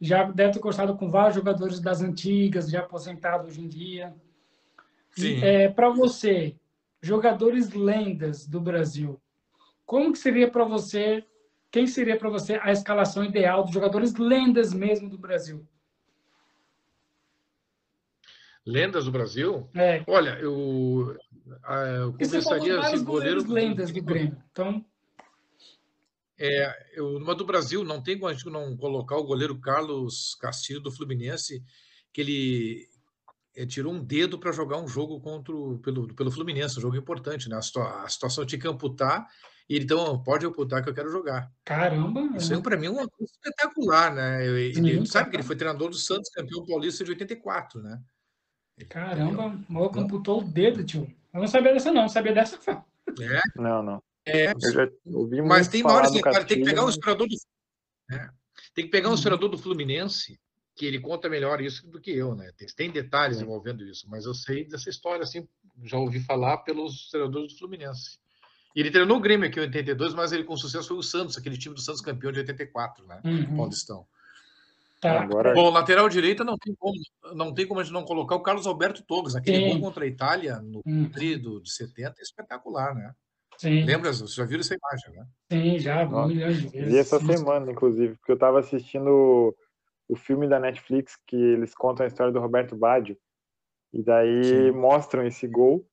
[0.00, 4.14] já deve ter gostado com vários jogadores das antigas, já aposentados hoje em dia.
[5.10, 5.40] Sim.
[5.42, 6.56] É, para você,
[7.04, 9.20] jogadores lendas do Brasil,
[9.84, 11.24] como que seria para você,
[11.70, 15.66] quem seria para você a escalação ideal dos jogadores lendas mesmo do Brasil?
[18.66, 19.68] Lendas do Brasil?
[19.74, 20.02] É.
[20.06, 21.14] Olha, eu,
[21.98, 24.42] eu começaria assim, goleiro lendas do Grêmio.
[24.50, 24.82] Então,
[26.38, 30.34] é, eu, numa do Brasil, não tem como a gente não colocar o goleiro Carlos
[30.36, 31.62] Castilho do Fluminense,
[32.12, 32.88] que ele
[33.68, 37.48] tirou um dedo para jogar um jogo contra o, pelo, pelo Fluminense, um jogo importante,
[37.48, 37.56] né?
[37.56, 39.28] A, situa a situação tinha que amputar,
[39.68, 41.50] e ele, então, pode amputar que eu quero jogar.
[41.64, 42.36] Caramba!
[42.36, 44.46] Isso é para mim uma coisa espetacular, né?
[44.46, 48.00] Ele, sabe que ele foi treinador do Santos, campeão paulista de 84, né?
[48.88, 51.08] Caramba, o maluco amputou o dedo, tio.
[51.32, 52.58] Eu não sabia dessa, não, não sabia dessa.
[53.20, 53.40] É?
[53.56, 54.02] Não, não.
[54.26, 54.52] É,
[55.46, 57.36] mas tem uma hora assim, cara, tem que pegar um inspirador do.
[58.10, 58.28] É,
[58.74, 59.16] tem que pegar um uhum.
[59.16, 60.38] inspirador do Fluminense,
[60.74, 62.50] que ele conta melhor isso do que eu, né?
[62.56, 65.46] Tem, tem detalhes envolvendo isso, mas eu sei dessa história, assim,
[65.82, 68.18] já ouvi falar pelos treinadores do Fluminense.
[68.74, 71.56] Ele treinou o Grêmio aqui em 82, mas ele com sucesso foi o Santos, aquele
[71.56, 73.20] time do Santos campeão de 84, né?
[73.24, 73.56] Uhum.
[73.56, 74.04] Paulistão.
[75.00, 75.20] Tá.
[75.22, 75.54] Agora...
[75.54, 76.98] Bom, lateral direita não tem como,
[77.34, 79.68] não tem como a gente não colocar o Carlos Alberto Torres, aquele Sim.
[79.68, 81.08] gol contra a Itália no uhum.
[81.08, 83.14] de 70, é espetacular, né?
[83.58, 83.84] Sim.
[83.84, 84.12] Lembra?
[84.12, 85.26] Você já viu essa imagem, né?
[85.52, 86.92] Sim, já, milhão de vezes.
[86.92, 89.54] Vi essa semana, inclusive, porque eu estava assistindo
[90.08, 93.16] o filme da Netflix que eles contam a história do Roberto Baggio.
[93.92, 94.70] E daí Sim.
[94.72, 95.86] mostram esse gol,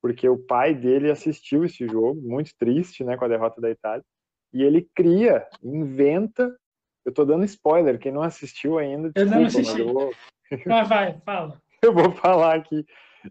[0.00, 4.04] porque o pai dele assistiu esse jogo, muito triste, né, com a derrota da Itália.
[4.52, 6.56] E ele cria, inventa.
[7.04, 9.80] Eu tô dando spoiler, quem não assistiu ainda, desculpa, eu não assisti.
[9.80, 10.12] eu vou.
[10.66, 11.60] Mas vai, fala.
[11.82, 12.84] eu vou falar aqui.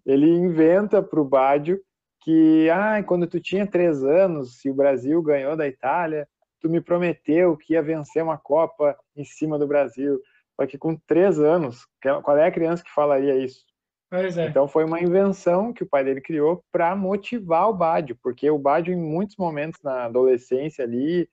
[0.06, 1.82] Ele inventa pro Baggio
[2.22, 6.28] que ah, quando tu tinha três anos e o Brasil ganhou da Itália,
[6.60, 10.22] tu me prometeu que ia vencer uma Copa em cima do Brasil.
[10.60, 11.88] Só que com três anos,
[12.24, 13.64] qual é a criança que falaria isso?
[14.12, 14.48] É.
[14.48, 18.58] Então foi uma invenção que o pai dele criou para motivar o Bádio, porque o
[18.58, 21.30] Bádio em muitos momentos na adolescência ali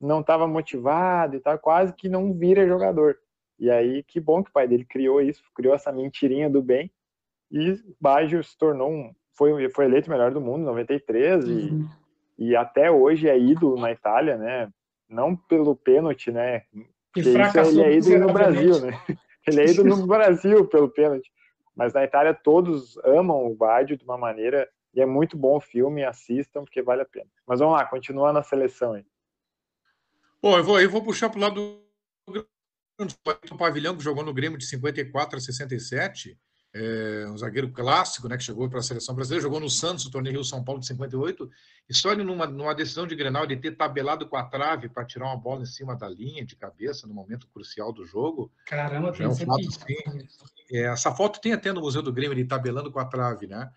[0.00, 3.18] não estava motivado e tal, quase que não vira jogador.
[3.58, 6.90] E aí que bom que o pai dele criou isso, criou essa mentirinha do bem
[7.50, 11.88] e Baggio se tornou um, foi, foi eleito melhor do mundo em 93 uhum.
[12.38, 14.72] e, e até hoje é ídolo na Itália, né?
[15.08, 16.62] Não pelo pênalti, né?
[17.12, 19.02] Porque isso, ele é ídolo no Brasil, né?
[19.44, 21.28] Ele é ídolo no Brasil pelo pênalti.
[21.74, 25.60] Mas na Itália todos amam o Baggio de uma maneira e é muito bom o
[25.60, 27.26] filme, assistam porque vale a pena.
[27.44, 29.04] Mas vamos lá, continuando a seleção aí.
[30.40, 31.82] Bom, eu vou, eu vou puxar para o lado
[32.28, 36.38] do pavilhão que jogou no Grêmio de 54 a 67
[36.74, 40.10] é, um zagueiro clássico, né, que chegou para a seleção brasileira, jogou no Santos, o
[40.10, 41.50] torneio Rio São Paulo de 58,
[41.88, 45.04] e só ele numa, numa decisão de Grenal de ter tabelado com a trave para
[45.04, 48.50] tirar uma bola em cima da linha de cabeça no momento crucial do jogo.
[48.66, 50.26] Caramba, tem é um fato, assim,
[50.70, 53.70] é, Essa foto tem até no Museu do Grêmio, ele tabelando com a trave, né?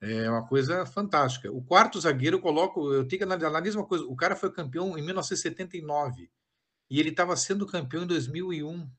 [0.00, 1.52] É uma coisa fantástica.
[1.52, 4.06] O quarto zagueiro eu coloco, eu tenho que analisar a mesma coisa.
[4.06, 6.30] O cara foi campeão em 1979
[6.88, 8.90] e ele estava sendo campeão em 2001.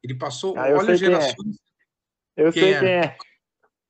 [0.00, 0.96] Ele passou, ah, olha é.
[0.96, 1.56] gerações.
[2.36, 2.80] Eu quem sei é?
[2.80, 3.16] quem é.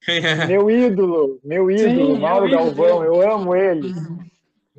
[0.04, 0.46] Quem é?
[0.46, 3.94] Meu ídolo, meu ídolo, Sim, Mauro Galvão, eu amo ele.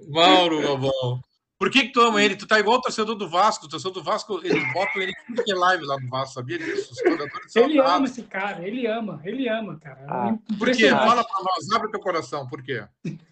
[0.09, 1.21] Mauro Galvão.
[1.57, 2.35] Por que, que tu ama ele?
[2.35, 3.65] Tu tá igual o torcedor do Vasco.
[3.65, 6.33] O torcedor do Vasco, eles botam ele em tudo que é live lá no Vasco,
[6.33, 6.93] sabia disso?
[7.55, 10.05] ele ama esse cara, ele ama, ele ama, cara.
[10.09, 10.89] Ah, por quê?
[10.89, 12.85] Fala pra nós, abre teu coração, por quê?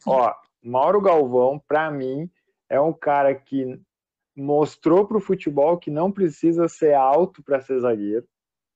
[0.05, 2.29] Ó, Mauro Galvão, pra mim,
[2.69, 3.77] é um cara que
[4.33, 8.25] mostrou pro futebol que não precisa ser alto para ser zagueiro.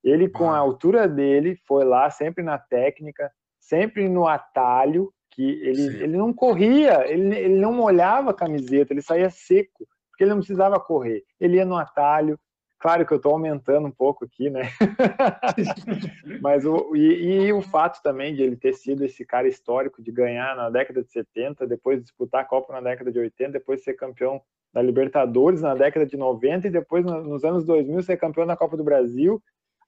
[0.05, 6.03] Ele, com a altura dele, foi lá sempre na técnica, sempre no atalho, que ele,
[6.03, 10.38] ele não corria, ele, ele não molhava a camiseta, ele saía seco, porque ele não
[10.38, 11.23] precisava correr.
[11.39, 12.39] Ele ia no atalho.
[12.80, 14.69] Claro que eu estou aumentando um pouco aqui, né?
[16.39, 20.11] Mas o, e, e, o fato também de ele ter sido esse cara histórico de
[20.11, 23.95] ganhar na década de 70, depois disputar a Copa na década de 80, depois ser
[23.95, 24.39] campeão
[24.71, 28.77] da Libertadores na década de 90 e depois nos anos 2000 ser campeão da Copa
[28.77, 29.41] do Brasil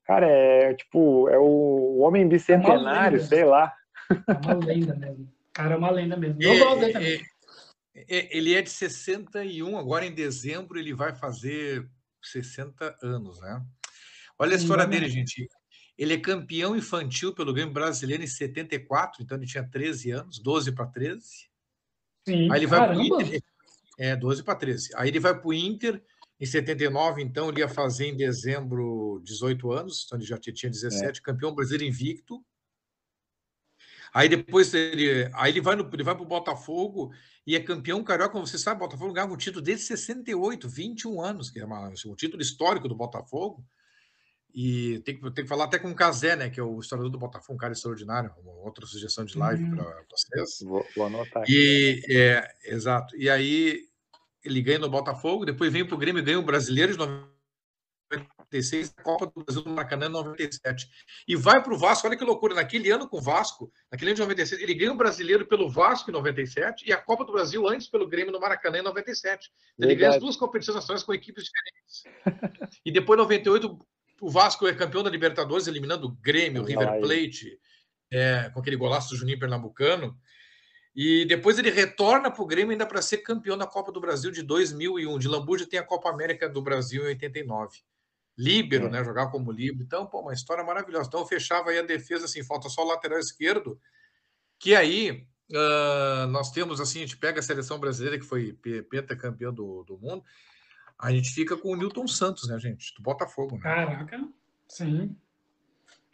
[0.07, 3.73] Cara, é tipo, é o homem bicentenário, é sei lá.
[4.09, 5.33] É uma lenda mesmo.
[5.51, 6.41] Cara, é uma lenda mesmo.
[6.41, 7.21] Eu é, gosto dele também.
[7.93, 11.85] É, é, ele é de 61, agora em dezembro ele vai fazer
[12.23, 13.61] 60 anos, né?
[14.39, 15.45] Olha a história dele, gente.
[15.97, 20.71] Ele é campeão infantil pelo Grêmio Brasileiro em 74, então ele tinha 13 anos, 12
[20.71, 21.49] para 13.
[22.25, 23.41] Sim, Aí ele vai pro Inter,
[23.99, 24.91] é, 12 para 13.
[24.95, 26.01] Aí ele vai para o Inter
[26.39, 31.19] em 79, então, ele ia fazer em dezembro 18 anos, então ele já tinha 17,
[31.19, 31.23] é.
[31.23, 32.45] campeão brasileiro invicto.
[34.13, 37.11] Aí depois ele, aí ele vai no, ele vai para o Botafogo
[37.45, 38.31] e é campeão carioca.
[38.31, 41.89] Como você sabe, o Botafogo ganhava um título desde 68, 21 anos, que é uma,
[41.89, 43.65] um título histórico do Botafogo.
[44.53, 46.49] E tem que, tem que falar até com o Casé, né?
[46.49, 48.31] Que é o historiador do Botafogo, um cara extraordinário.
[48.63, 49.75] Outra sugestão de live uhum.
[49.75, 50.67] para vocês.
[50.67, 51.43] Vou, vou anotar.
[51.47, 53.15] E, é, exato.
[53.15, 53.86] E aí
[54.47, 59.03] ele ganha no Botafogo, depois vem para o Grêmio, ganha o Brasileiro de 96, a
[59.03, 60.87] Copa do Brasil do Maracanã em 97.
[61.27, 64.15] E vai para o Vasco, olha que loucura, naquele ano com o Vasco, naquele ano
[64.15, 67.67] de 96, ele ganha o Brasileiro pelo Vasco em 97 e a Copa do Brasil
[67.67, 69.51] antes pelo Grêmio no Maracanã em 97.
[69.75, 72.79] Então, ele ganha as duas competições nacionais com equipes diferentes.
[72.85, 73.79] e depois, em 98,
[74.21, 77.59] o Vasco é campeão da Libertadores, eliminando o Grêmio, o River Plate,
[78.11, 80.17] é, com aquele golaço do Juninho Pernambucano.
[80.97, 84.31] E depois ele retorna para o Grêmio ainda para ser campeão da Copa do Brasil
[84.31, 85.19] de 2001.
[85.19, 87.77] De Lambuja tem a Copa América do Brasil em 89.
[88.35, 88.89] Líbero, é.
[88.89, 89.03] né?
[89.03, 89.83] Jogar como líbero.
[89.83, 91.07] Então, pô, uma história maravilhosa.
[91.07, 93.79] Então, fechava aí a defesa, assim, falta só o lateral esquerdo,
[94.57, 98.53] que aí uh, nós temos, assim, a gente pega a seleção brasileira, que foi
[98.89, 100.23] pentacampeão do, do mundo,
[100.97, 102.95] a gente fica com o Newton Santos, né, gente?
[102.95, 103.55] Do Botafogo.
[103.57, 103.61] Né?
[103.61, 104.27] Caraca,
[104.67, 105.15] sim.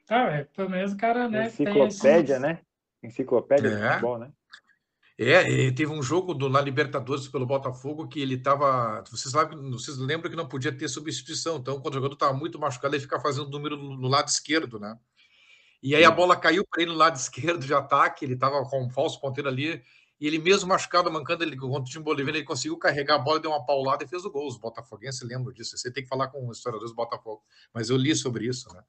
[0.10, 1.48] Ah, é, pelo menos o cara, né?
[1.48, 2.60] Enciclopédia, né?
[3.02, 3.76] Enciclopédia é.
[3.76, 4.30] de futebol, né?
[5.18, 9.04] É, teve um jogo do, na Libertadores pelo Botafogo que ele estava.
[9.10, 11.58] Vocês, sabem, vocês lembram que não podia ter substituição.
[11.58, 14.80] Então, quando o jogador estava muito machucado, ele ficava fazendo número no, no, lado esquerdo,
[14.80, 14.98] né?
[15.84, 18.86] E aí a bola caiu para ele no lado esquerdo de ataque, ele estava com
[18.86, 19.84] um falso ponteiro ali,
[20.20, 23.40] e ele mesmo machucado, mancando ele contra o time boliviano, ele conseguiu carregar a bola,
[23.40, 24.48] deu uma paulada e fez o gol.
[24.48, 25.78] Os botafoguenses lembram disso.
[25.78, 27.44] Você tem que falar com os historiadores do Botafogo.
[27.74, 28.82] Mas eu li sobre isso, né?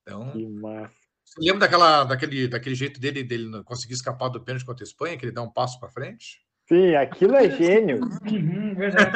[0.00, 0.30] Então.
[0.30, 1.01] Que massa.
[1.24, 5.16] Você lembra daquela, daquele, daquele jeito dele, dele conseguir escapar do pênalti contra a Espanha,
[5.16, 6.40] que ele dá um passo para frente?
[6.68, 8.00] Sim, aquilo é gênio.
[8.30, 9.12] Uhum, verdade.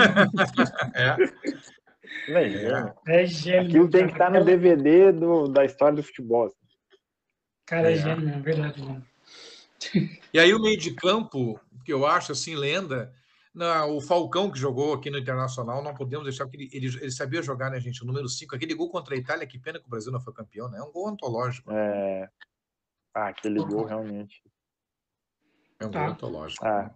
[0.94, 1.16] é.
[2.28, 2.94] É gênio.
[3.06, 3.68] É gênio.
[3.68, 6.52] Aquilo tem que estar no DVD do, da história do futebol.
[7.66, 8.82] Cara, é, é gênio, é verdade.
[8.82, 9.06] Mano.
[10.32, 13.12] E aí o meio de campo, que eu acho assim, lenda,
[13.56, 17.10] na, o Falcão que jogou aqui no Internacional, não podemos deixar, porque ele, ele, ele,
[17.10, 18.02] sabia jogar, né, gente?
[18.02, 20.34] O número 5, aquele gol contra a Itália, que pena que o Brasil não foi
[20.34, 20.78] campeão, né?
[20.78, 21.72] É um gol antológico.
[21.72, 22.28] É.
[23.14, 24.42] Ah, aquele gol realmente.
[25.80, 26.00] É um tá.
[26.00, 26.66] gol antológico.
[26.66, 26.94] Ah.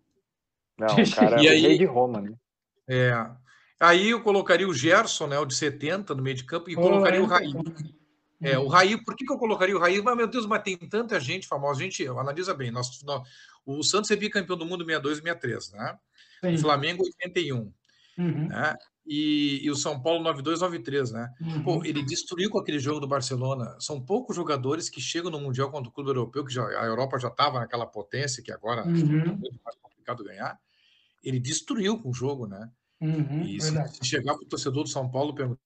[0.78, 2.34] Não, o cara e é aí, rei de Roma, né?
[2.86, 3.12] É.
[3.80, 6.82] Aí eu colocaria o Gerson, né, o de 70, no meio de campo, e oh,
[6.82, 7.52] colocaria é, o Raí.
[8.42, 10.02] É, o Raí, por que, que eu colocaria o Raí?
[10.02, 11.80] Mas, meu Deus, mas tem tanta gente famosa.
[11.80, 12.70] Gente, analisa bem.
[12.70, 13.26] Nós, nós,
[13.64, 15.98] o Santos é bicampeão do mundo 62 e 63, né?
[16.40, 16.58] Sim.
[16.58, 17.72] Flamengo 81.
[18.18, 18.48] Uhum.
[18.48, 18.74] Né?
[19.06, 21.34] E, e, o São Paulo 92, 93, né?
[21.40, 21.62] Uhum.
[21.62, 23.76] Pô, ele destruiu com aquele jogo do Barcelona.
[23.80, 27.18] São poucos jogadores que chegam no Mundial contra o clube europeu, que já, a Europa
[27.18, 29.20] já estava naquela potência que agora uhum.
[29.20, 30.58] é muito mais complicado ganhar.
[31.22, 32.70] Ele destruiu com o jogo, né?
[33.00, 35.58] Uhum, e se, se, chegar para o torcedor do São Paulo perguntar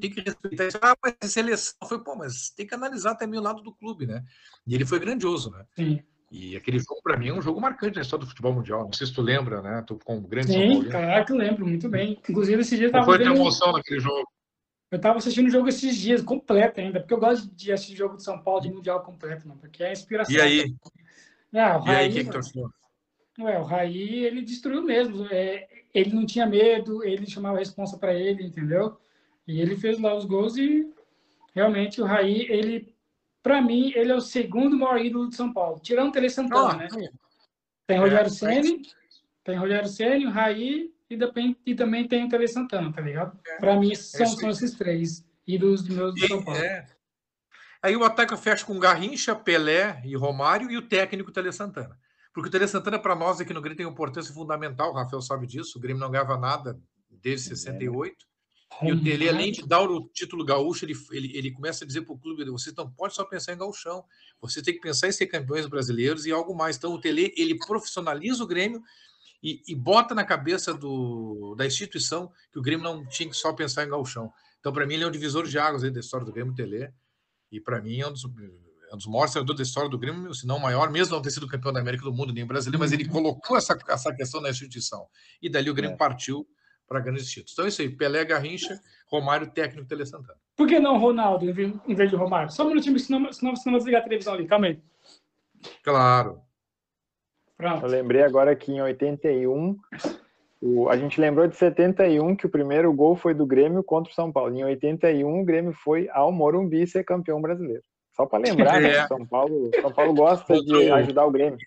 [0.00, 0.78] tem que respeitar isso.
[0.82, 4.06] Ah, mas a seleção foi, pô, mas tem que analisar também o lado do clube,
[4.06, 4.24] né?
[4.66, 5.64] E ele foi grandioso, né?
[5.76, 6.02] Sim.
[6.30, 8.84] E aquele jogo, para mim, é um jogo marcante na história do futebol mundial.
[8.84, 9.82] Não sei se tu lembra, né?
[9.84, 12.20] Tu com um grande Sim, claro que lembro, muito bem.
[12.28, 13.04] Inclusive, esse dia eu tava.
[13.04, 14.28] Foi a emoção naquele jogo?
[14.90, 18.16] Eu estava assistindo o jogo esses dias, completo ainda, porque eu gosto de assistir jogo
[18.16, 20.34] de São Paulo de Mundial completo, não, porque é inspiração.
[20.34, 20.74] E aí?
[21.54, 22.70] Ah, o Raí, e aí, quem que torceu?
[23.38, 25.26] Ué, o Raí, ele destruiu mesmo.
[25.30, 28.96] É, ele não tinha medo, ele chamava a responsa para ele, entendeu?
[29.46, 30.92] E ele fez lá os gols e
[31.54, 32.94] realmente o Raí, ele,
[33.42, 36.88] para mim, ele é o segundo maior ídolo de São Paulo, tirando o Tele Santana,
[36.92, 37.08] oh, né?
[37.86, 38.82] Tem Rogério é, Ceni,
[39.42, 43.38] tem Rogério Ceni, o Raí e também, e também tem o Tele Santana, tá ligado?
[43.46, 46.60] É, para mim, são, é são esses três ídolos de meus de São Paulo.
[46.60, 46.86] É.
[47.82, 51.98] Aí o ataque fecha com Garrincha, Pelé e Romário e o técnico Tele Santana.
[52.32, 55.46] Porque o Tele Santana, para nós aqui no Grêmio, tem importância fundamental, o Rafael sabe
[55.46, 56.78] disso, o Grêmio não ganhava nada
[57.10, 58.29] desde 68.
[58.82, 62.02] E o Tele, além de dar o título gaúcho, ele, ele, ele começa a dizer
[62.02, 64.04] para o clube: você não pode só pensar em gauchão,
[64.40, 66.76] você tem que pensar em ser campeões brasileiros e algo mais.
[66.76, 68.82] Então, o Tele ele profissionaliza o Grêmio
[69.42, 73.52] e, e bota na cabeça do, da instituição que o Grêmio não tinha que só
[73.52, 74.32] pensar em gauchão.
[74.60, 76.92] Então, para mim, ele é um divisor de águas da história do Grêmio Tele.
[77.50, 80.32] E para mim é um dos, é um dos maiores treinadores da história do Grêmio,
[80.32, 82.78] se não o maior, mesmo não ter sido campeão da América do Mundo, nem brasileiro,
[82.78, 83.10] mas ele uhum.
[83.10, 85.06] colocou essa, essa questão na instituição.
[85.42, 85.98] E dali o Grêmio é.
[85.98, 86.46] partiu
[86.90, 87.52] para grandes títulos.
[87.52, 90.36] Então é isso aí, Pelé, Garrincha, Romário, técnico Tele Santana.
[90.56, 92.50] Por que não Ronaldo em vez de Romário?
[92.50, 94.82] Só um minutinho, senão, senão você não vai desligar a televisão ali, calma aí.
[95.84, 96.40] Claro.
[97.56, 97.86] Pronto.
[97.86, 99.78] Eu lembrei agora que em 81,
[100.60, 104.14] o, a gente lembrou de 71 que o primeiro gol foi do Grêmio contra o
[104.14, 104.52] São Paulo.
[104.56, 107.84] Em 81, o Grêmio foi ao Morumbi ser campeão brasileiro.
[108.16, 109.00] Só para lembrar, né, é.
[109.02, 111.58] né, São Paulo, São Paulo gosta de ajudar o Grêmio.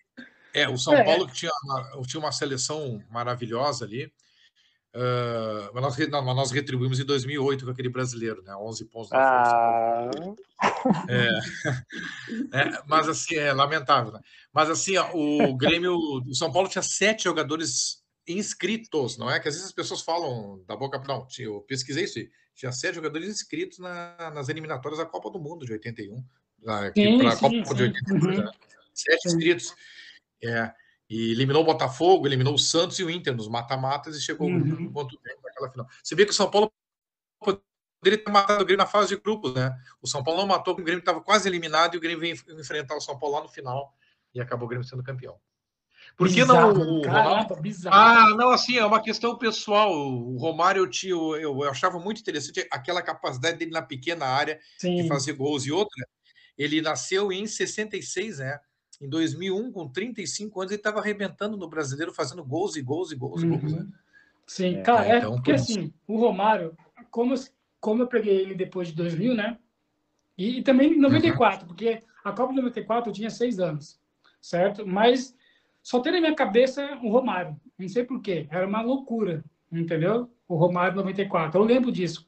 [0.53, 1.03] É, o São é.
[1.03, 4.11] Paulo que tinha uma, tinha uma seleção maravilhosa ali.
[4.95, 8.55] Uh, mas, nós, não, nós retribuímos em 2008 com aquele brasileiro, né?
[8.55, 10.11] 11 pontos na ah.
[11.09, 11.29] É,
[12.53, 14.11] é, mas assim, é lamentável.
[14.11, 14.19] Né?
[14.53, 19.39] Mas assim, ó, o Grêmio do São Paulo tinha sete jogadores inscritos, não é?
[19.39, 21.01] Que às vezes as pessoas falam da boca.
[21.07, 22.29] Não, eu pesquisei isso aí.
[22.53, 26.23] Tinha sete jogadores inscritos na, nas eliminatórias da Copa do Mundo de 81.
[26.63, 27.63] Para a Copa sim.
[27.63, 28.43] de 82, uhum.
[28.45, 28.51] né?
[28.93, 29.75] Sete inscritos.
[30.43, 30.71] É,
[31.13, 34.91] e eliminou o Botafogo, eliminou o Santos e o Inter nos mata-matas e chegou uhum.
[34.91, 35.87] contra o Grêmio naquela final.
[36.01, 36.73] Você vê que o São Paulo
[37.39, 39.77] poderia ter matado o Grêmio na fase de grupos, né?
[40.01, 42.95] O São Paulo não matou, o Grêmio estava quase eliminado e o Grêmio veio enfrentar
[42.95, 43.93] o São Paulo lá no final
[44.33, 45.39] e acabou o Grêmio sendo campeão.
[46.17, 47.55] Por que não o Ronaldo?
[47.91, 49.93] Ah, não, assim, é uma questão pessoal.
[49.93, 55.03] O Romário, eu, eu, eu achava muito interessante aquela capacidade dele na pequena área Sim.
[55.03, 55.65] de fazer gols.
[55.65, 56.07] E outra,
[56.57, 58.59] ele nasceu em 66, né?
[59.03, 63.15] Em 2001, com 35 anos, ele estava arrebentando no brasileiro, fazendo gols e gols e
[63.17, 63.43] gols.
[63.43, 63.57] Uhum.
[63.57, 63.87] gols né?
[64.47, 66.77] Sim, é, cara, é, então, porque assim, o Romário,
[67.11, 67.35] como,
[67.81, 69.57] como eu peguei ele depois de 2000, né?
[70.37, 71.67] E, e também em 94, uhum.
[71.67, 73.99] porque a Copa de 94 eu tinha seis anos,
[74.39, 74.87] certo?
[74.87, 75.35] Mas
[75.81, 80.31] só tem na minha cabeça o Romário, não sei porquê, era uma loucura, entendeu?
[80.47, 82.25] O Romário 94, eu lembro disso.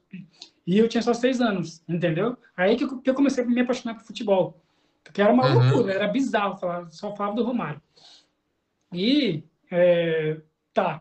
[0.67, 2.37] E eu tinha só seis anos, entendeu?
[2.57, 4.64] Aí que eu, que eu comecei a me apaixonar por futebol.
[5.05, 5.69] Porque era uma uhum.
[5.69, 7.81] loucura, era bizarro, falar, só falava do Romário.
[8.91, 10.41] E, é,
[10.73, 10.99] tá.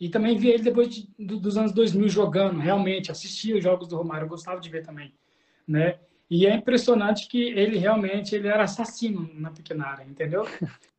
[0.00, 3.96] E também vi ele depois de, dos anos 2000 jogando, realmente, assistia os jogos do
[3.96, 5.14] Romário, eu gostava de ver também,
[5.68, 6.00] né?
[6.28, 10.42] E é impressionante que ele realmente ele era assassino na pequena área, entendeu?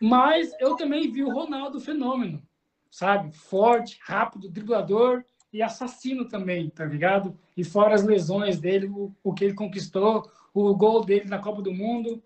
[0.00, 2.40] Mas eu também vi o Ronaldo fenômeno,
[2.88, 3.32] sabe?
[3.32, 7.36] Forte, rápido, driblador e assassino também, tá ligado?
[7.56, 10.30] E fora as lesões dele, o, o que ele conquistou,
[10.66, 12.22] o gol dele na Copa do Mundo.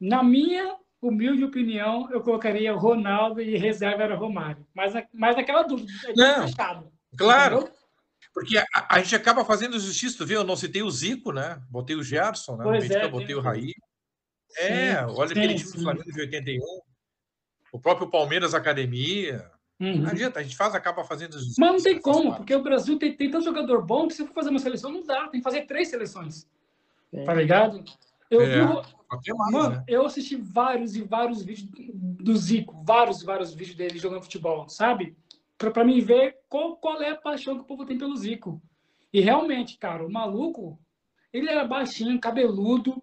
[0.00, 4.66] Na minha humilde opinião, eu colocaria Ronaldo e reserva era Romário.
[4.74, 6.92] Mas, mas naquela dúvida, é não, fechado.
[7.16, 7.56] Claro.
[7.58, 7.82] Entendeu?
[8.32, 10.40] Porque a, a, gente acaba fazendo justiça, tu viu?
[10.40, 11.60] Eu não citei o Zico, né?
[11.68, 12.64] Botei o Gerson, né?
[12.64, 13.74] Pois é, botei o Raí.
[14.56, 15.76] É, olha sim, aquele time sim.
[15.76, 16.60] do Flamengo de 81.
[17.72, 19.50] O próprio Palmeiras Academia.
[19.78, 19.98] Uhum.
[19.98, 21.60] Não adianta, a gente faz, acaba fazendo justiça.
[21.60, 24.32] Mas não tem como, porque o Brasil tem, tem tanto jogador bom que se for
[24.32, 25.28] fazer uma seleção, não dá.
[25.28, 26.46] Tem que fazer três seleções.
[27.24, 27.84] Tá ligado?
[28.30, 29.84] Eu, é, vi, mais, mano, né?
[29.86, 34.66] eu assisti vários e vários vídeos do Zico, vários e vários vídeos dele jogando futebol,
[34.68, 35.14] sabe?
[35.58, 38.60] Pra, mim ver qual, qual é a paixão que o povo tem pelo Zico.
[39.12, 40.78] E realmente, cara, o maluco,
[41.32, 43.02] ele era baixinho, cabeludo.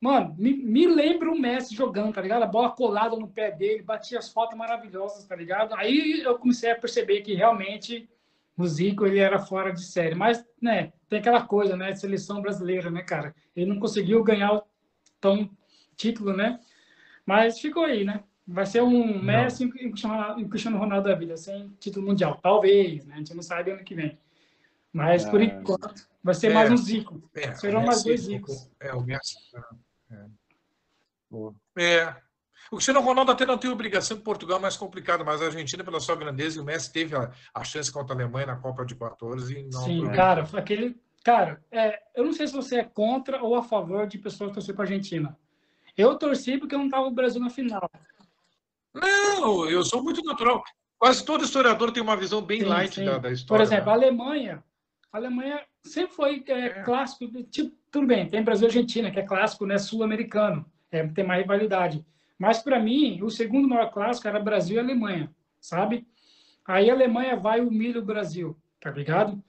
[0.00, 2.42] Mano, me, me lembra o Messi jogando, tá ligado?
[2.42, 5.74] A bola colada no pé dele, batia as fotos maravilhosas, tá ligado?
[5.74, 8.08] Aí eu comecei a perceber que realmente
[8.56, 10.14] o Zico ele era fora de série.
[10.14, 13.34] Mas, né, tem aquela coisa, né, seleção brasileira, né, cara?
[13.54, 14.62] Ele não conseguiu ganhar o
[15.20, 15.50] tão
[15.96, 16.60] título, né?
[17.26, 18.22] Mas ficou aí, né?
[18.46, 22.38] Vai ser um Messi e um Cristiano Ronaldo da vida, sem título mundial.
[22.42, 23.14] Talvez, né?
[23.14, 24.18] A gente não sabe ano que vem.
[24.92, 25.30] Mas, é...
[25.30, 26.54] por enquanto, vai ser é...
[26.54, 27.22] mais um Zico.
[27.34, 28.70] É, Serão mais dois Zicos.
[28.78, 29.36] É, o Messi.
[31.76, 32.14] É.
[32.70, 36.00] O Cristiano Ronaldo até não tem obrigação de Portugal mais complicado, mas a Argentina, pela
[36.00, 38.94] sua grandeza, e o Messi teve a, a chance contra a Alemanha na Copa de
[38.94, 39.82] 14 e não.
[39.82, 40.96] Sim, cara, aquele.
[41.22, 44.54] Cara, é, eu não sei se você é contra ou a favor de pessoas que
[44.54, 45.36] torcer para a Argentina.
[45.96, 47.90] Eu torci porque não estava o Brasil na final.
[48.92, 50.62] Não, eu sou muito natural.
[50.98, 53.04] Quase todo historiador tem uma visão bem sim, light sim.
[53.04, 53.64] Da, da, história.
[53.64, 53.92] Por exemplo, né?
[53.92, 54.64] a Alemanha.
[55.12, 56.82] A Alemanha sempre foi é, é.
[56.82, 57.26] clássico.
[57.44, 59.78] Tipo, tudo bem, tem Brasil e Argentina, que é clássico, né?
[59.78, 60.64] Sul-americano.
[60.90, 62.04] É, tem mais rivalidade.
[62.38, 65.30] Mas, para mim, o segundo maior clássico era Brasil e Alemanha,
[65.60, 66.06] sabe?
[66.66, 69.42] Aí a Alemanha vai e humilha o Brasil, tá ligado?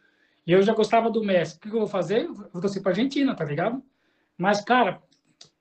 [0.45, 1.57] E eu já gostava do Messi.
[1.57, 2.27] O que eu vou fazer?
[2.27, 3.81] vou torcer para Argentina, tá ligado?
[4.37, 5.01] Mas, cara,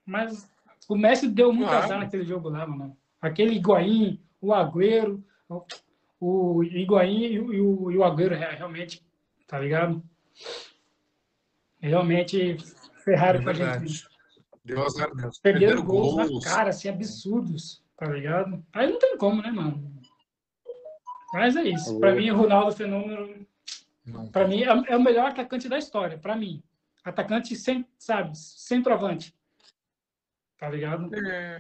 [0.05, 0.51] mas
[0.89, 1.85] o Messi deu muito claro.
[1.85, 2.97] azar naquele jogo lá, mano.
[3.20, 5.25] Aquele Higuaín, o Agüero,
[6.20, 9.03] o Higuaín e o, e o Agüero, realmente,
[9.47, 10.03] tá ligado?
[11.81, 12.59] Realmente
[13.03, 14.07] ferraram é com a gente.
[14.65, 15.33] Deu azar mesmo.
[15.43, 18.65] Perderam, gols, gols na cara, assim, absurdos, tá ligado?
[18.73, 19.93] Aí não tem como, né, mano?
[21.35, 21.99] Mas é isso.
[21.99, 23.47] Para mim, o Ronaldo Fenômeno,
[24.33, 26.62] para mim, é, é, o melhor atacante da história, para mim.
[27.05, 29.35] Atacante, sem, sabe, centroavante.
[30.57, 31.15] Tá ligado?
[31.15, 31.59] É.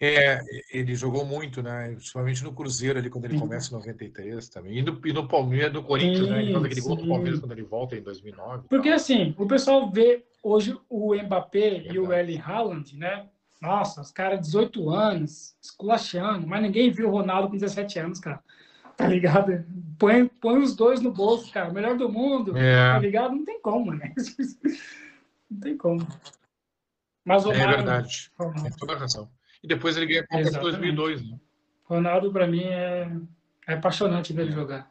[0.00, 0.40] É,
[0.72, 1.92] ele jogou muito, né?
[1.92, 4.78] Principalmente no Cruzeiro ali quando ele começa em 93 também.
[4.78, 6.42] E no, e no Palmeiras, no Corinthians, sim, né?
[6.42, 8.68] Ele faz aquele gol do Palmeiras quando ele volta em 2009.
[8.68, 13.26] Porque assim, o pessoal vê hoje o Mbappé e o Erling Haaland, né?
[13.60, 18.42] Nossa, os caras 18 anos, esculachando, mas ninguém viu o Ronaldo com 17 anos, cara.
[18.96, 19.64] Tá ligado?
[19.98, 21.72] Põe, põe os dois no bolso, cara.
[21.72, 22.92] Melhor do mundo, é.
[22.92, 23.34] tá ligado?
[23.34, 24.12] Não tem como, né?
[25.50, 26.06] Não tem como.
[27.24, 28.30] Mas o É verdade.
[28.62, 29.28] Tem toda a razão.
[29.64, 31.38] E depois ele ganha a Copa de 2002, né?
[31.84, 33.10] Ronaldo, para mim, é,
[33.66, 34.90] é apaixonante ver ele jogar.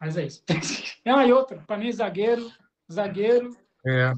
[0.00, 0.42] Mas é isso.
[1.06, 2.50] ah, e outra, para mim, zagueiro,
[2.92, 4.12] zagueiro, É.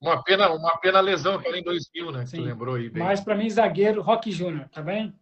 [0.00, 2.24] Uma pena, uma pena a lesão que em 2000, né?
[2.24, 3.02] Que tu lembrou aí bem.
[3.02, 5.14] Mas para mim, zagueiro, Rock Júnior, tá bem?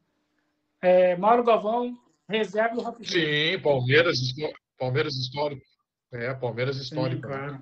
[0.80, 1.98] É, Mauro Galvão,
[2.28, 3.28] reserva do Rock Júnior.
[3.28, 4.18] Sim, Palmeiras,
[4.78, 5.66] Palmeiras histórico.
[6.12, 7.26] É, Palmeiras histórico.
[7.26, 7.60] Sim, claro.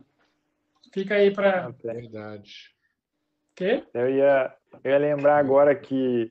[0.92, 1.74] Fica aí para.
[1.84, 2.70] É verdade.
[3.56, 3.82] Quê?
[3.94, 6.28] Eu ia, eu ia lembrar agora que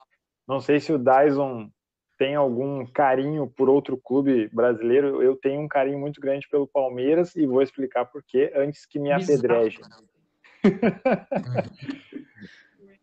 [0.47, 1.69] não sei se o Dyson
[2.17, 5.21] tem algum carinho por outro clube brasileiro.
[5.21, 8.99] Eu tenho um carinho muito grande pelo Palmeiras e vou explicar por quê antes que
[8.99, 9.81] me apedrejem.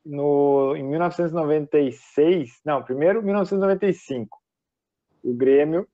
[0.05, 4.39] no, em 1996, não, primeiro 1995,
[5.23, 5.87] o Grêmio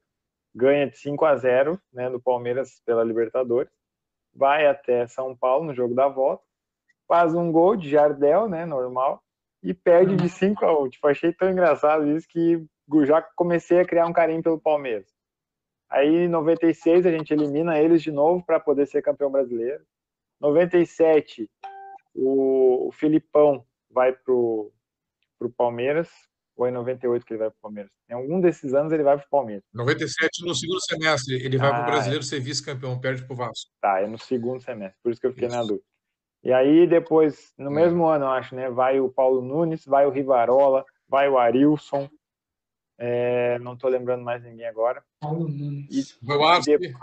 [0.55, 3.71] ganha de 5 a 0 né, do Palmeiras pela Libertadores,
[4.35, 6.43] vai até São Paulo no jogo da volta,
[7.07, 9.23] faz um gol de Jardel, né, normal,
[9.63, 10.91] e perde de 5 a 1.
[10.91, 12.65] Tipo, achei tão engraçado isso que
[13.05, 15.07] já comecei a criar um carinho pelo Palmeiras.
[15.91, 19.85] Aí em 96 a gente elimina eles de novo para poder ser campeão brasileiro.
[20.41, 21.51] 97
[22.15, 24.73] o, o Filipão vai pro
[25.39, 26.09] pro Palmeiras
[26.57, 27.93] ou é em 98 que ele vai pro Palmeiras?
[28.11, 29.63] Em algum desses anos ele vai pro Palmeiras.
[29.73, 32.27] 97 no segundo semestre, ele vai ah, pro Brasileiro é.
[32.27, 33.71] ser vice-campeão, perde pro Vasco.
[33.81, 35.57] Tá, é no segundo semestre, por isso que eu fiquei isso.
[35.57, 35.85] na dúvida.
[36.49, 37.75] E aí depois, no é.
[37.75, 42.09] mesmo ano, eu acho, né, vai o Paulo Nunes, vai o Rivarola, vai o Arilson,
[42.97, 45.05] é, não estou lembrando mais ninguém agora.
[45.21, 46.19] Paulo Nunes.
[46.23, 46.95] E, e, de,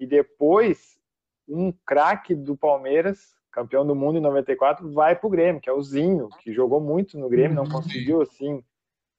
[0.00, 0.98] e depois,
[1.46, 5.72] um craque do Palmeiras, campeão do mundo em 94, vai para o Grêmio, que é
[5.72, 7.70] o Zinho, que jogou muito no Grêmio, não uhum.
[7.70, 8.60] conseguiu assim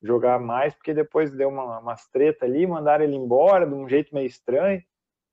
[0.04, 4.14] jogar mais, porque depois deu uma, umas treta ali, mandaram ele embora de um jeito
[4.14, 4.84] meio estranho,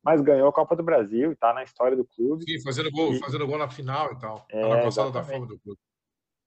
[0.06, 2.44] mas ganhou a Copa do Brasil e está na história do clube.
[2.44, 3.18] Sim, fazendo gol, e...
[3.18, 4.46] fazendo gol na final e tal.
[4.48, 5.80] É, na passada da fama do clube.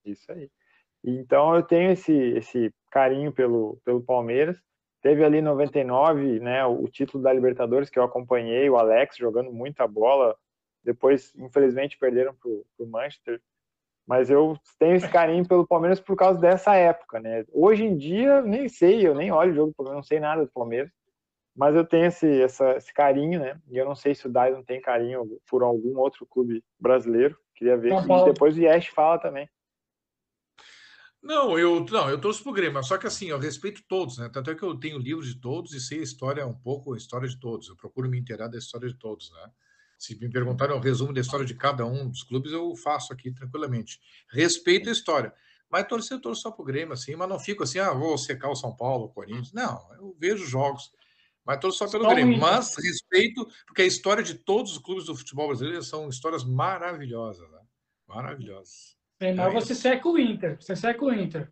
[0.06, 0.50] Isso aí.
[1.04, 4.58] Então eu tenho esse, esse carinho pelo, pelo Palmeiras.
[5.02, 9.86] Teve ali 99, né, o título da Libertadores que eu acompanhei, o Alex jogando muita
[9.86, 10.38] bola.
[10.82, 13.42] Depois, infelizmente, perderam para o Manchester.
[14.08, 17.44] Mas eu tenho esse carinho pelo Palmeiras por causa dessa época, né?
[17.52, 20.46] Hoje em dia, nem sei, eu nem olho o jogo do Palmeiras, não sei nada
[20.46, 20.90] do Palmeiras.
[21.60, 23.62] Mas eu tenho esse, essa, esse carinho, né?
[23.70, 27.38] E eu não sei se o Dyson tem carinho por algum outro clube brasileiro.
[27.54, 27.92] Queria ver.
[27.92, 29.50] E depois o Yesh fala também.
[31.22, 34.30] Não, eu não, eu trouxe pro Grêmio, só que assim, eu respeito todos, né?
[34.30, 36.98] Tanto é que eu tenho livros de todos e sei a história um pouco, a
[36.98, 37.68] história de todos.
[37.68, 39.52] Eu procuro me inteirar da história de todos, né?
[39.98, 43.34] Se me perguntarem o resumo da história de cada um dos clubes, eu faço aqui
[43.34, 44.00] tranquilamente.
[44.32, 45.34] Respeito a história.
[45.70, 48.50] Mas torcer, eu torço só pro Grêmio, assim, mas não fico assim, ah, vou secar
[48.50, 49.52] o São Paulo, o Corinthians.
[49.52, 50.90] Não, eu vejo jogos,
[51.50, 52.38] mas torço só pelo só Grêmio.
[52.38, 57.50] Mas respeito, porque a história de todos os clubes do futebol brasileiro são histórias maravilhosas,
[57.50, 57.58] né?
[58.08, 58.96] Maravilhosas.
[59.20, 60.58] Neymar, você seca o Inter.
[60.62, 61.52] Você seca o Inter.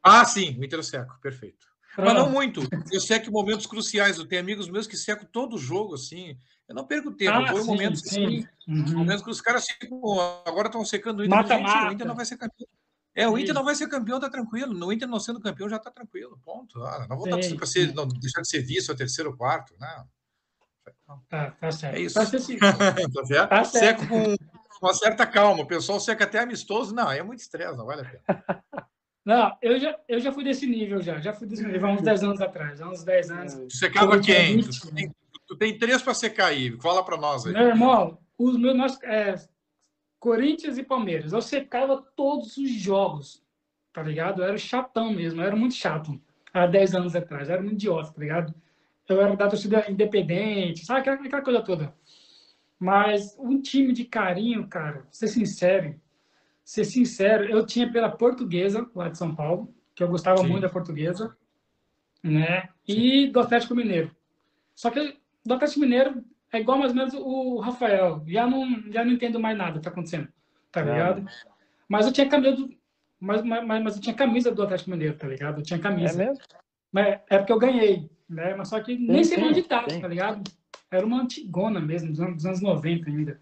[0.00, 1.66] Ah, sim, o Inter eu seco, perfeito.
[1.96, 2.06] Pronto.
[2.06, 2.60] Mas não muito.
[2.92, 4.18] Eu seco momentos cruciais.
[4.18, 6.38] Eu tenho amigos meus que secam todo jogo, assim.
[6.68, 7.36] Eu não perco tempo.
[7.36, 8.24] Ah, eu momentos sim.
[8.24, 8.46] assim.
[8.68, 8.98] Uhum.
[8.98, 10.00] Momentos que os caras ficam.
[10.46, 11.36] Agora estão secando o Inter.
[11.36, 11.88] Mata, Gente, mata.
[11.88, 12.68] O Inter não vai ser campeão.
[13.14, 14.74] É, o Inter não vai ser campeão, tá tranquilo.
[14.74, 16.38] No Inter não sendo campeão, já tá tranquilo.
[16.44, 16.82] Ponto.
[16.82, 19.74] Ah, não vou para ser, não, deixar de ser vice ou terceiro ou quarto.
[19.78, 20.08] Não.
[21.28, 21.96] Tá, tá certo.
[21.96, 22.18] É isso.
[22.18, 23.48] Tá certo.
[23.48, 24.00] tá certo.
[24.00, 25.62] Seco com uma certa calma.
[25.62, 26.94] O pessoal seca até amistoso.
[26.94, 28.64] Não, é muito estresse, não vale a pena.
[29.24, 31.18] Não, eu já, eu já fui desse nível já.
[31.18, 32.78] Já fui desse nível há uns 10 anos atrás.
[32.78, 33.54] Há uns 10 anos.
[33.54, 34.60] Tu secava quem?
[34.60, 35.14] Tu tem,
[35.46, 36.78] tu tem três para secar aí.
[36.78, 37.54] Fala para nós aí.
[37.54, 39.36] Meu irmão, os meus nós, é,
[40.24, 41.34] Corinthians e Palmeiras.
[41.34, 43.44] Eu secava todos os jogos.
[43.92, 44.40] Tá ligado?
[44.40, 45.42] Eu era chatão mesmo.
[45.42, 46.18] Eu era muito chato.
[46.50, 47.46] Há 10 anos atrás.
[47.46, 48.54] Eu era muito idiota, tá ligado?
[49.06, 50.86] Eu era da torcida independente.
[50.86, 51.94] Sabe aquela, aquela coisa toda.
[52.78, 56.00] Mas um time de carinho, cara, ser sincero,
[56.64, 60.48] ser sincero, eu tinha pela portuguesa, lá de São Paulo, que eu gostava Sim.
[60.48, 61.36] muito da portuguesa,
[62.22, 62.70] né?
[62.88, 64.10] E do Atlético Mineiro.
[64.74, 66.24] Só que do Atlético Mineiro
[66.56, 68.22] é igual mais ou menos o Rafael.
[68.26, 70.28] Já não, já não entendo mais nada que tá acontecendo,
[70.70, 71.26] tá ligado?
[71.88, 72.70] Mas eu tinha camisa do,
[73.20, 75.58] mas, mas, mas eu tinha camisa do Atlético Mineiro, tá ligado?
[75.60, 76.22] Eu tinha camisa.
[76.22, 76.44] É mesmo?
[76.92, 78.54] Mas é porque eu ganhei, né?
[78.54, 80.42] Mas só que nem sei onde tá, tá ligado?
[80.90, 83.40] Era uma antigona mesmo, dos anos, dos anos 90 ainda.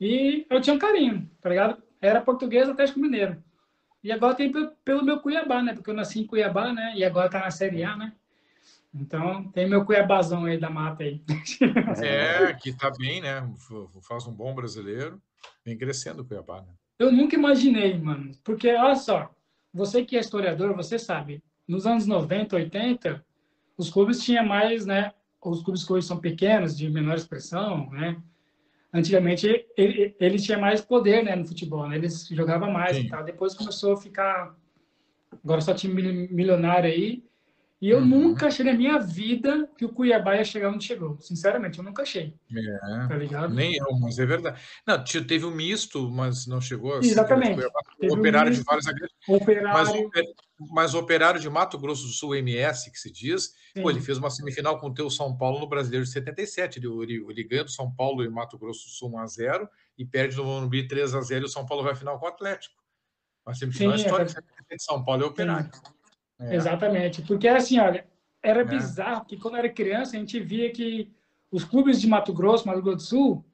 [0.00, 1.82] E eu tinha um carinho, tá ligado?
[2.00, 3.42] Era português Atlético Mineiro.
[4.02, 4.50] E agora tem
[4.84, 5.74] pelo meu Cuiabá, né?
[5.74, 6.94] Porque eu nasci em Cuiabá, né?
[6.96, 8.12] E agora tá na Série A, né?
[8.92, 11.22] Então, tem meu Cuiabazão aí da mata aí.
[12.02, 13.48] É, que tá bem, né?
[14.02, 15.20] Faz um bom brasileiro.
[15.64, 16.72] Vem crescendo o Cuiabá, né?
[16.98, 18.32] Eu nunca imaginei, mano.
[18.42, 19.32] Porque, olha só,
[19.72, 23.24] você que é historiador, você sabe, nos anos 90, 80,
[23.76, 25.12] os clubes tinham mais, né,
[25.42, 28.20] os clubes que hoje são pequenos, de menor expressão, né?
[28.92, 31.96] Antigamente ele, ele tinha mais poder, né, no futebol, né?
[31.96, 33.04] Eles jogavam mais Sim.
[33.04, 33.24] e tal.
[33.24, 34.54] Depois começou a ficar
[35.42, 37.24] agora só time milionário aí
[37.80, 38.06] E eu uhum.
[38.06, 41.18] nunca achei na minha vida que o Cuiabá ia chegar onde chegou.
[41.18, 42.34] Sinceramente, eu nunca achei.
[42.54, 43.54] É, tá ligado?
[43.54, 44.60] Nem eu, mas é verdade.
[44.86, 47.08] Não, teve um misto, mas não chegou assim.
[47.08, 47.58] Exatamente.
[48.02, 48.86] O operário um de vários
[49.26, 49.72] operário...
[49.72, 50.26] Mas,
[50.70, 54.18] mas o operário de Mato Grosso do Sul, MS, que se diz, pô, ele fez
[54.18, 56.78] uma semifinal com o teu São Paulo no Brasileiro de 77.
[56.78, 59.66] Ele, ele, ele ganha do São Paulo e Mato Grosso do Sul 1x0
[59.96, 62.74] e perde no Morumbi 3x0 e o São Paulo vai à final com o Atlético.
[63.46, 64.76] Uma semifinal Sim, histórica é...
[64.76, 65.70] de São Paulo e operário.
[65.72, 65.99] Sim.
[66.40, 66.56] É.
[66.56, 67.22] Exatamente.
[67.22, 68.06] Porque assim, olha,
[68.42, 68.64] era é.
[68.64, 71.10] bizarro que quando era criança a gente via que
[71.50, 73.44] os clubes de Mato Grosso, Mato Grosso do Sul,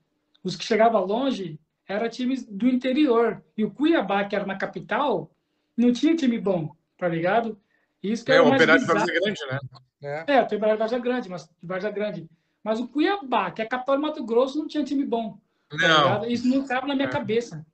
[0.44, 1.58] os que chegavam longe,
[1.88, 3.42] eram times do interior.
[3.56, 5.30] E o Cuiabá, que era na capital,
[5.76, 7.58] não tinha time bom, tá ligado?
[8.02, 9.58] Isso que é, o Operário de Vargas Grande, né?
[10.02, 12.30] É, é o Operário de Vargas Grande, mas de Vargas Grande.
[12.62, 15.38] Mas o Cuiabá, que é a capital do Mato Grosso, não tinha time bom.
[15.68, 16.26] Tá não.
[16.26, 17.10] Isso não estava na minha é.
[17.10, 17.64] cabeça.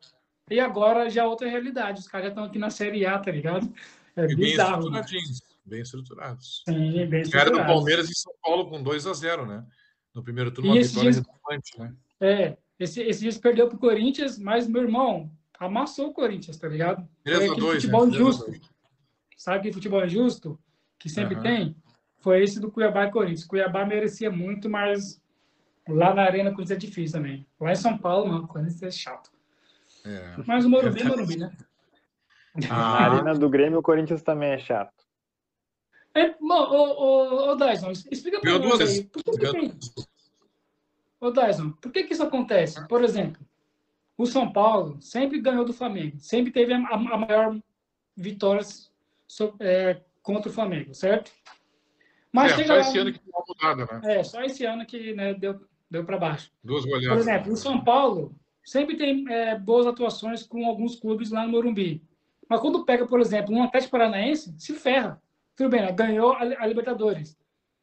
[0.50, 2.00] E agora já é outra realidade.
[2.00, 3.72] Os caras já estão aqui na Série A, tá ligado?
[4.16, 4.90] É e bizarro.
[4.90, 5.40] Bem estruturadinhos.
[5.64, 6.62] Bem estruturados.
[6.68, 7.34] Sim, bem estruturados.
[7.34, 9.66] Era do Palmeiras em São Paulo com 2 a 0 né?
[10.14, 11.24] No primeiro turno, uma vitória dias...
[11.26, 11.94] relevante, né?
[12.20, 17.08] É, esse, esse dias perdeu pro Corinthians, mas meu irmão amassou o Corinthians, tá ligado?
[17.24, 18.12] 3 a 2 futebol né?
[18.12, 18.52] injusto.
[19.36, 20.58] Sabe que futebol injusto
[20.98, 21.42] que sempre uhum.
[21.42, 21.76] tem?
[22.18, 23.44] Foi esse do Cuiabá e Corinthians.
[23.44, 25.20] Cuiabá merecia muito, mas
[25.88, 27.46] lá na Arena Corinthians é difícil também.
[27.60, 29.30] Lá em São Paulo, não, Corinthians é chato.
[30.04, 30.36] É.
[30.46, 31.52] Mas o Morumbi é Morumbi, né?
[32.70, 34.92] A arena do Grêmio, o Corinthians também é chato.
[36.14, 39.04] É, bom, ô, ô, ô Dyson, explica para mim aí.
[39.04, 39.78] Por que, que tem...
[41.20, 42.86] Ô Dyson, por que, que isso acontece?
[42.86, 43.40] Por exemplo,
[44.18, 47.58] o São Paulo sempre ganhou do Flamengo, sempre teve a, a maior
[48.14, 48.90] vitórias
[49.26, 51.32] so, é, contra o Flamengo, certo?
[52.30, 54.16] Mas é, só esse ano que deu uma mudada, né?
[54.16, 56.50] É, só esse ano que né, deu, deu para baixo.
[56.62, 57.08] Duas goleadas.
[57.08, 58.34] Por exemplo, o São Paulo
[58.64, 62.02] sempre tem é, boas atuações com alguns clubes lá no Morumbi.
[62.52, 65.18] Mas quando pega, por exemplo, um Atlético Paranaense, se ferra.
[65.56, 65.90] Tudo bem, né?
[65.90, 67.34] ganhou a, Libertadores.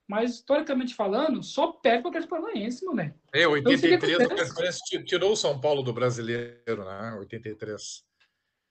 [0.07, 2.93] Mas, historicamente falando, só perde para o Atlético Paranaense, meu
[3.34, 7.15] É, 83 o Atlético Paranaense tirou o São Paulo do brasileiro, né?
[7.17, 8.03] 83.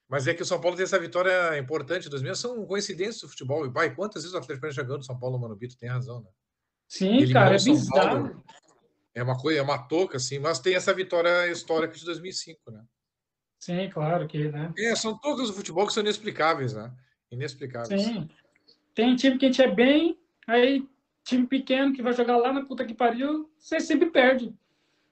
[0.09, 3.29] Mas é que o São Paulo tem essa vitória importante dos meus, são coincidências do
[3.29, 3.67] futebol.
[3.67, 6.31] E, pai, quantas vezes o Atlético Paranaense jogando São Paulo, Mano Bito, tem razão, né?
[6.87, 8.29] Sim, cara, é bizarro.
[8.29, 8.45] Paulo,
[9.17, 12.85] é uma coisa, é uma touca, assim, mas tem essa vitória histórica de 2005, né?
[13.59, 14.73] Sim, claro que, né?
[14.79, 16.93] É, são todos do futebol que são inexplicáveis, né?
[17.31, 18.03] Inexplicáveis.
[18.03, 18.29] Sim.
[18.95, 20.87] Tem time que a gente é bem, aí
[21.25, 24.55] time pequeno que vai jogar lá na puta que pariu, você sempre perde.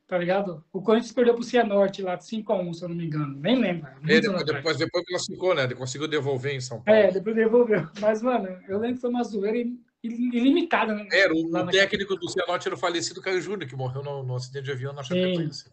[0.06, 0.64] Tá ligado?
[0.72, 3.36] O Corinthians perdeu pro Cianorte lá de 5x1, se eu não me engano.
[3.40, 3.88] Nem lembro.
[4.08, 5.66] É, depois, depois, depois classificou, né?
[5.74, 7.00] Conseguiu devolver em São Paulo.
[7.00, 7.88] É, depois devolveu.
[8.00, 9.58] Mas, mano, eu lembro que foi uma zoeira
[10.04, 11.08] ilimitada, né?
[11.10, 14.36] Era, o, o técnico do Cianorte era o falecido Caio Júnior, que morreu no, no
[14.36, 15.72] acidente de avião na Chapecoense.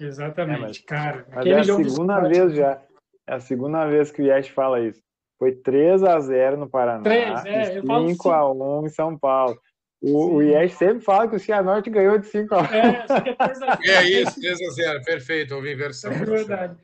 [0.00, 1.26] Exatamente, é, mas, cara.
[1.32, 2.82] Mas é a segunda vez já.
[3.26, 5.00] É a segunda vez que o Yash fala isso.
[5.38, 7.02] Foi 3 a 0 no Paraná.
[7.02, 9.58] 3, é, eu 5 a 1 em São Paulo.
[10.02, 12.64] O, o Yesh sempre fala que o Cianorte ganhou de 5 a 1.
[12.64, 13.06] É,
[13.86, 15.04] é, é isso, 3 a 0.
[15.04, 16.10] Perfeito, houve inversão.
[16.10, 16.76] É verdade.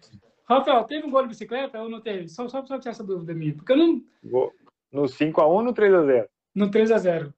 [0.49, 2.29] Rafael, teve um gol de bicicleta ou não teve?
[2.29, 3.55] Só, só para tirar essa dúvida minha.
[3.55, 4.03] Porque eu não.
[4.93, 6.29] No 5 a 1 ou no 3 a 0?
[6.55, 7.35] No 3 a 0.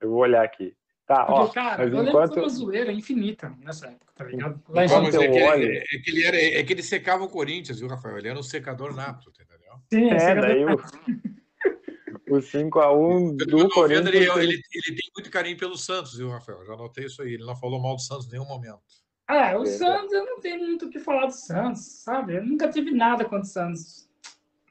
[0.00, 0.74] Eu vou olhar aqui.
[1.08, 2.04] Tá, Porque, ó, cara, eu enquanto...
[2.04, 4.62] lembro que foi uma zoeira infinita nessa época, tá ligado?
[4.68, 7.80] Lá em é, que ele, é, que ele era, é que ele secava o Corinthians,
[7.80, 8.18] viu, Rafael?
[8.18, 9.72] Ele era um secador nato, entendeu?
[9.90, 10.74] Sim, é, daí o,
[12.36, 14.06] o 5x1 do Corinthians.
[14.06, 16.62] Ele, ele, ele, tem muito carinho pelo Santos, viu, Rafael?
[16.66, 17.32] Já notei isso aí.
[17.32, 18.82] Ele não falou mal do Santos em nenhum momento.
[19.26, 22.36] Ah, o Santos, eu não tenho muito o que falar do Santos, sabe?
[22.36, 24.10] Eu nunca tive nada contra o Santos,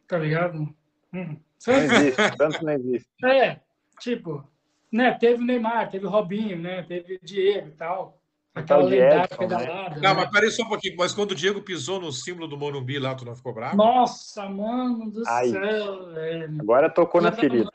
[0.08, 0.72] tá ligado?
[1.12, 1.36] Hum.
[1.58, 1.88] Santos...
[1.88, 3.26] Não existe, Santos não existe.
[3.26, 3.60] É,
[4.00, 4.48] tipo,
[4.98, 8.20] né, teve o Neymar, teve o Robinho, né, teve o Diego e tal.
[8.56, 9.96] Aquela lendária pedalada.
[9.96, 10.02] Né?
[10.02, 10.22] Não, né?
[10.22, 10.96] mas peraí só um pouquinho.
[10.98, 13.78] Mas quando o Diego pisou no símbolo do Morumbi lá, tu não ficou bravo?
[13.78, 15.50] Nossa, mano do Ai.
[15.50, 16.58] céu, velho.
[16.60, 17.70] Agora tocou na ferida.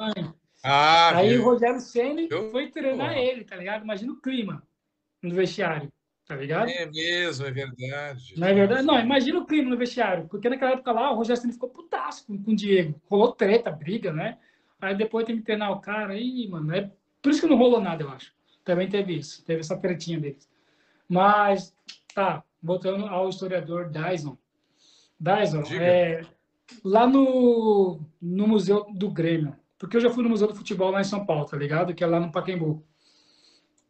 [0.65, 1.43] Ah, Aí viu?
[1.43, 3.83] o Rogério Senna foi treinar ele, tá ligado?
[3.85, 4.63] Imagina o clima
[5.23, 5.89] no vestiário,
[6.27, 6.69] tá ligado?
[6.69, 8.35] É mesmo, é verdade.
[8.37, 8.83] Não é verdade?
[8.83, 10.27] Não, imagina o clima no vestiário.
[10.29, 13.01] Porque naquela época lá, o Rogério Senna ficou putaço com, com o Diego.
[13.09, 14.39] Rolou treta, briga, né?
[14.81, 16.13] Aí depois tem que treinar o cara.
[16.13, 16.91] Aí, mano, é
[17.23, 18.33] por isso que não rolou nada, eu acho.
[18.65, 20.51] Também teve isso, teve essa tretinha deles.
[21.09, 21.75] Mas,
[22.15, 24.37] tá, voltando ao historiador Dyson.
[25.19, 26.23] Dyson, é,
[26.85, 31.01] lá no, no Museu do Grêmio, porque eu já fui no Museu do Futebol lá
[31.01, 31.95] em São Paulo, tá ligado?
[31.95, 32.85] Que é lá no Pacaembu.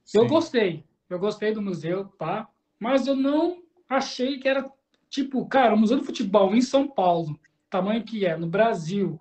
[0.04, 0.18] Sim.
[0.18, 4.70] Eu gostei, eu gostei do museu, pá, mas eu não achei que era,
[5.08, 7.38] tipo, cara, o Museu do Futebol em São Paulo,
[7.70, 9.20] tamanho que é, no Brasil,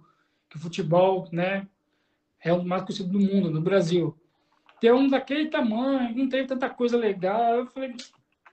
[0.50, 1.68] que o futebol, né,
[2.44, 4.18] é o mais conhecido do mundo, no Brasil.
[4.80, 7.56] Ter um daquele tamanho, não tem tanta coisa legal.
[7.56, 7.94] Eu falei,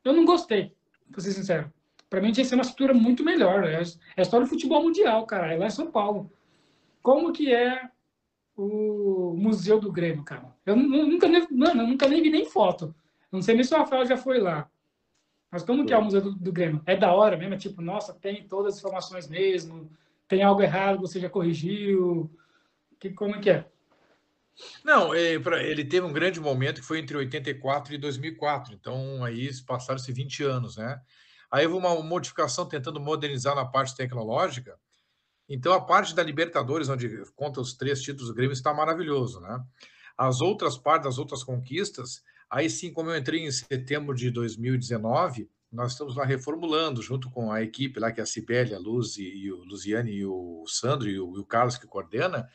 [0.05, 0.75] eu não gostei,
[1.11, 1.73] pra ser sincero.
[2.09, 3.65] Para mim tinha que ser uma estrutura muito melhor.
[3.65, 5.53] É a história do futebol mundial, cara.
[5.53, 6.31] É lá em São Paulo.
[7.03, 7.89] Como que é
[8.57, 10.55] o Museu do Grêmio, cara.
[10.67, 12.95] Eu nunca nem, mano, eu nunca nem vi nem foto.
[13.31, 14.69] Não sei nem se o Rafael já foi lá.
[15.51, 16.83] Mas como que é o Museu do, do Grêmio?
[16.85, 17.55] É da hora mesmo?
[17.55, 19.91] É tipo, nossa, tem todas as informações mesmo?
[20.27, 22.31] Tem algo errado, você já corrigiu?
[22.99, 23.65] Que, como é que é?
[24.85, 25.35] Não, é,
[25.65, 28.75] ele teve um grande momento que foi entre 84 e 2004.
[28.75, 31.01] Então, aí passaram-se 20 anos, né?
[31.51, 34.79] Aí houve uma modificação tentando modernizar na parte tecnológica.
[35.49, 39.65] Então, a parte da Libertadores, onde conta os três títulos do Grêmio, está maravilhoso, né?
[40.17, 45.49] As outras partes, as outras conquistas, aí sim, como eu entrei em setembro de 2019,
[45.71, 49.17] nós estamos lá reformulando, junto com a equipe lá, que é a Cibele, a Luz
[49.17, 52.49] e, e o Luziane e o Sandro e o, e o Carlos que coordena,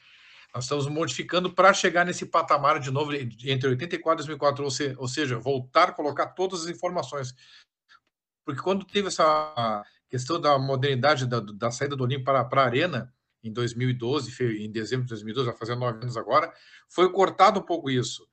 [0.53, 4.95] nós estamos modificando para chegar nesse patamar de novo entre 84 e 2004, ou, se,
[4.97, 7.33] ou seja, voltar a colocar todas as informações.
[8.45, 12.65] Porque quando teve essa questão da modernidade da, da saída do Olimpo para, para a
[12.65, 13.11] Arena,
[13.43, 16.53] em 2012, em dezembro de 2012, vai fazer nove anos agora,
[16.87, 18.25] foi cortado um pouco isso.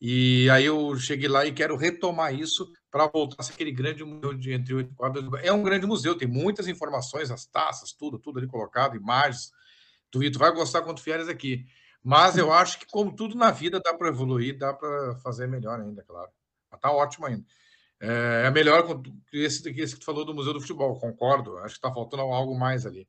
[0.00, 4.04] E aí eu cheguei lá e quero retomar isso para voltar a ser aquele grande
[4.04, 8.38] museu de entre 84 É um grande museu, tem muitas informações, as taças, tudo, tudo
[8.38, 9.52] ali colocado, imagens,
[10.10, 11.66] Tu, tu vai gostar quando vieres aqui.
[12.02, 15.80] Mas eu acho que, como tudo na vida, dá para evoluir, dá para fazer melhor
[15.80, 16.30] ainda, claro.
[16.70, 17.44] Mas tá ótimo ainda.
[18.00, 21.58] É, é melhor que esse, que esse que tu falou do Museu do Futebol, concordo.
[21.58, 23.08] Acho que está faltando algo mais ali.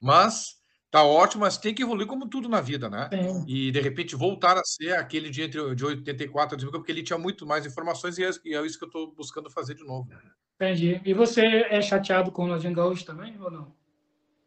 [0.00, 0.56] Mas
[0.90, 3.10] tá ótimo, mas tem que evoluir como tudo na vida, né?
[3.12, 3.44] Sim.
[3.46, 7.02] E de repente voltar a ser aquele de entre de 84 e 2000, porque ele
[7.02, 9.84] tinha muito mais informações e é, e é isso que eu estou buscando fazer de
[9.84, 10.08] novo.
[10.54, 11.00] Entendi.
[11.04, 13.77] E você é chateado com o Ronaldinho Gaúcho também ou não?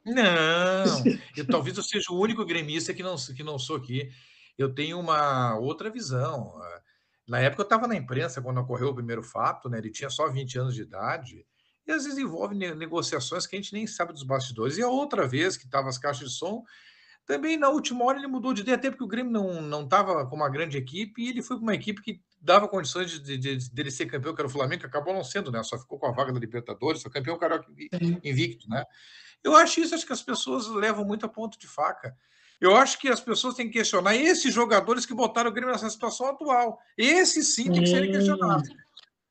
[0.06, 1.04] Não,
[1.38, 4.10] eu talvez eu seja o único gremista que não, que não sou aqui.
[4.58, 6.60] Eu tenho uma outra visão.
[7.28, 9.78] Na época eu estava na imprensa quando ocorreu o primeiro fato, né?
[9.78, 11.46] Ele tinha só 20 anos de idade,
[11.88, 14.78] e às vezes envolve negociações que a gente nem sabe dos bastidores.
[14.78, 16.64] E a outra vez que estava as caixas de som,
[17.26, 20.26] também na última hora ele mudou de ideia, até porque o Grêmio não não estava
[20.28, 23.38] com uma grande equipe, e ele foi para uma equipe que dava condições de, de,
[23.38, 25.62] de, dele ser campeão, que era o Flamengo, que acabou não sendo, né?
[25.64, 27.68] Só ficou com a vaga da Libertadores, foi campeão carioca
[28.24, 28.84] invicto, né?
[29.44, 32.16] Eu acho isso, acho que as pessoas levam muito a ponto de faca.
[32.60, 35.90] Eu acho que as pessoas têm que questionar esses jogadores que botaram o Grêmio nessa
[35.90, 36.80] situação atual.
[36.96, 38.70] Esses sim tem que serem questionados.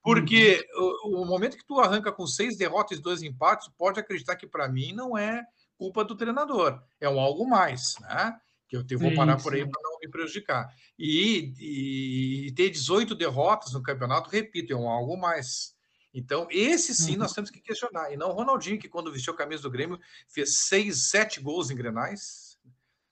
[0.03, 4.35] Porque o, o, momento que tu arranca com seis derrotas e dois empates, pode acreditar
[4.35, 5.45] que para mim não é
[5.77, 8.37] culpa do treinador, é um algo mais, né?
[8.69, 10.73] Que eu vou parar por aí para não me prejudicar.
[10.99, 15.75] E, e, e, ter 18 derrotas no campeonato, repito, é um algo mais.
[16.13, 17.37] Então, esse sim nós uhum.
[17.37, 18.13] temos que questionar.
[18.13, 19.99] E não o Ronaldinho, que quando vestiu a camisa do Grêmio,
[20.29, 22.59] fez seis, sete gols em Grenais.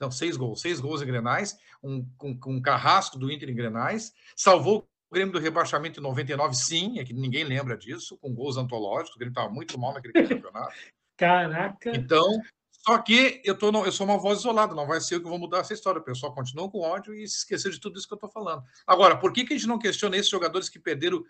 [0.00, 4.12] Não, seis gols, seis gols em Grenais, um, um, um carrasco do Inter em Grenais,
[4.36, 8.56] salvou o Grêmio do rebaixamento em 99, sim, é que ninguém lembra disso, com gols
[8.56, 10.72] antológicos, o Grêmio estava muito mal naquele campeonato.
[11.16, 11.90] Caraca!
[11.96, 12.40] Então,
[12.70, 15.38] só que eu, tô eu sou uma voz isolada, não vai ser eu que vou
[15.38, 16.00] mudar essa história.
[16.00, 18.62] O pessoal continua com ódio e se esqueceu de tudo isso que eu estou falando.
[18.86, 21.24] Agora, por que, que a gente não questiona esses jogadores que perderam,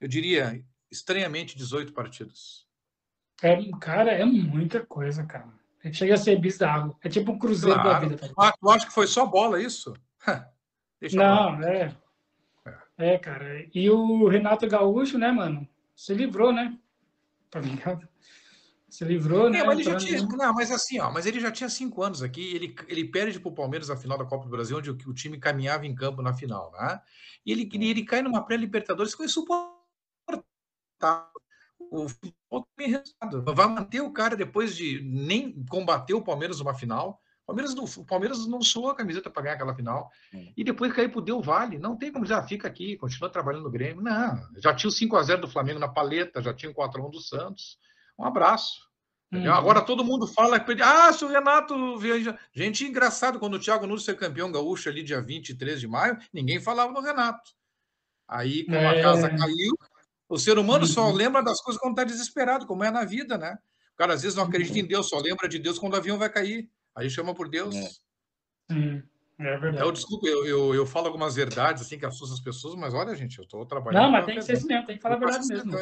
[0.00, 2.66] eu diria, estranhamente 18 partidas.
[3.42, 5.52] É, cara, é muita coisa, cara.
[5.92, 6.96] Chega a ser bizarro.
[7.02, 8.08] É tipo um cruzeiro claro.
[8.08, 8.28] da vida.
[8.28, 9.92] Tá ah, tu acha que foi só bola isso?
[11.12, 11.94] Não, é.
[12.64, 12.76] é.
[12.96, 13.66] É, cara.
[13.74, 15.68] E o Renato Gaúcho, né, mano?
[15.94, 16.78] Se livrou, né?
[17.50, 18.08] Tá ligado?
[18.88, 19.58] Se livrou, né?
[19.58, 22.22] É, mas, ele já tinha, não, mas assim, ó, mas ele já tinha cinco anos
[22.22, 22.54] aqui.
[22.54, 25.12] Ele, ele perde para o Palmeiras na final da Copa do Brasil, onde o, o
[25.12, 27.00] time caminhava em campo na final, né?
[27.44, 29.83] E ele, ele cai numa pré-Libertadores que foi insuportável
[31.90, 33.42] o futebol tem resultado.
[33.42, 37.20] Vai manter o cara depois de nem combater o Palmeiras numa final.
[37.42, 40.10] O Palmeiras não, o Palmeiras não suou a camiseta para ganhar aquela final.
[40.32, 40.52] É.
[40.56, 41.78] E depois cair pro Deu Vale.
[41.78, 44.02] Não tem como dizer, ah, fica aqui, continua trabalhando no Grêmio.
[44.02, 47.78] Não, já tinha o 5x0 do Flamengo na paleta, já tinha o 4x1 do Santos.
[48.18, 48.88] Um abraço.
[49.32, 49.52] Uhum.
[49.52, 50.80] Agora todo mundo fala que.
[50.80, 51.98] Ah, se o Renato.
[51.98, 52.38] Viaja...
[52.52, 56.60] Gente, engraçado, quando o Thiago Nunes foi campeão gaúcho ali, dia 23 de maio, ninguém
[56.60, 57.50] falava no Renato.
[58.28, 59.00] Aí, como é...
[59.00, 59.76] a casa caiu,
[60.34, 61.14] o ser humano só uhum.
[61.14, 63.56] lembra das coisas quando está desesperado, como é na vida, né?
[63.94, 64.88] O cara às vezes não acredita em uhum.
[64.88, 66.68] Deus, só lembra de Deus quando o avião vai cair.
[66.96, 67.74] Aí chama por Deus.
[67.74, 67.88] É.
[68.72, 69.02] Sim,
[69.38, 69.76] é verdade.
[69.76, 73.14] Então, desculpa, eu, eu, eu falo algumas verdades assim que assustam as pessoas, mas olha,
[73.14, 74.02] gente, eu estou trabalhando.
[74.02, 75.72] Não, mas tem que ser assim mesmo, tem que falar a verdade mesmo.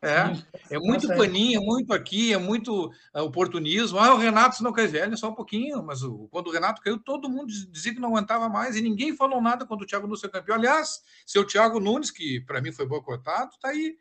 [0.00, 3.98] É, é muito paninho, é muito aqui, é muito é, oportunismo.
[3.98, 6.80] Ah, o Renato se não quer velho, só um pouquinho, mas o, quando o Renato
[6.80, 10.06] caiu, todo mundo dizia que não aguentava mais e ninguém falou nada quando o Thiago
[10.06, 10.56] Nunes foi campeão.
[10.56, 13.96] Aliás, seu Thiago Nunes, que para mim foi boicotado, tá aí,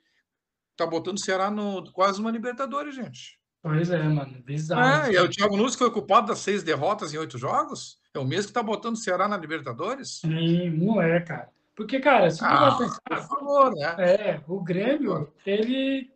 [0.75, 3.39] tá botando o Ceará no, quase uma Libertadores, gente.
[3.63, 5.07] Pois é, mano, bizarro.
[5.07, 7.97] É, e é o Thiago Nunes que foi culpado das seis derrotas em oito jogos?
[8.13, 10.19] É o mesmo que tá botando o Ceará na Libertadores?
[10.19, 11.49] Sim, não é, cara.
[11.78, 13.01] Porque, cara, se ah, tu pensar.
[13.07, 13.95] Por favor, né?
[13.99, 16.11] É, o Grêmio, ele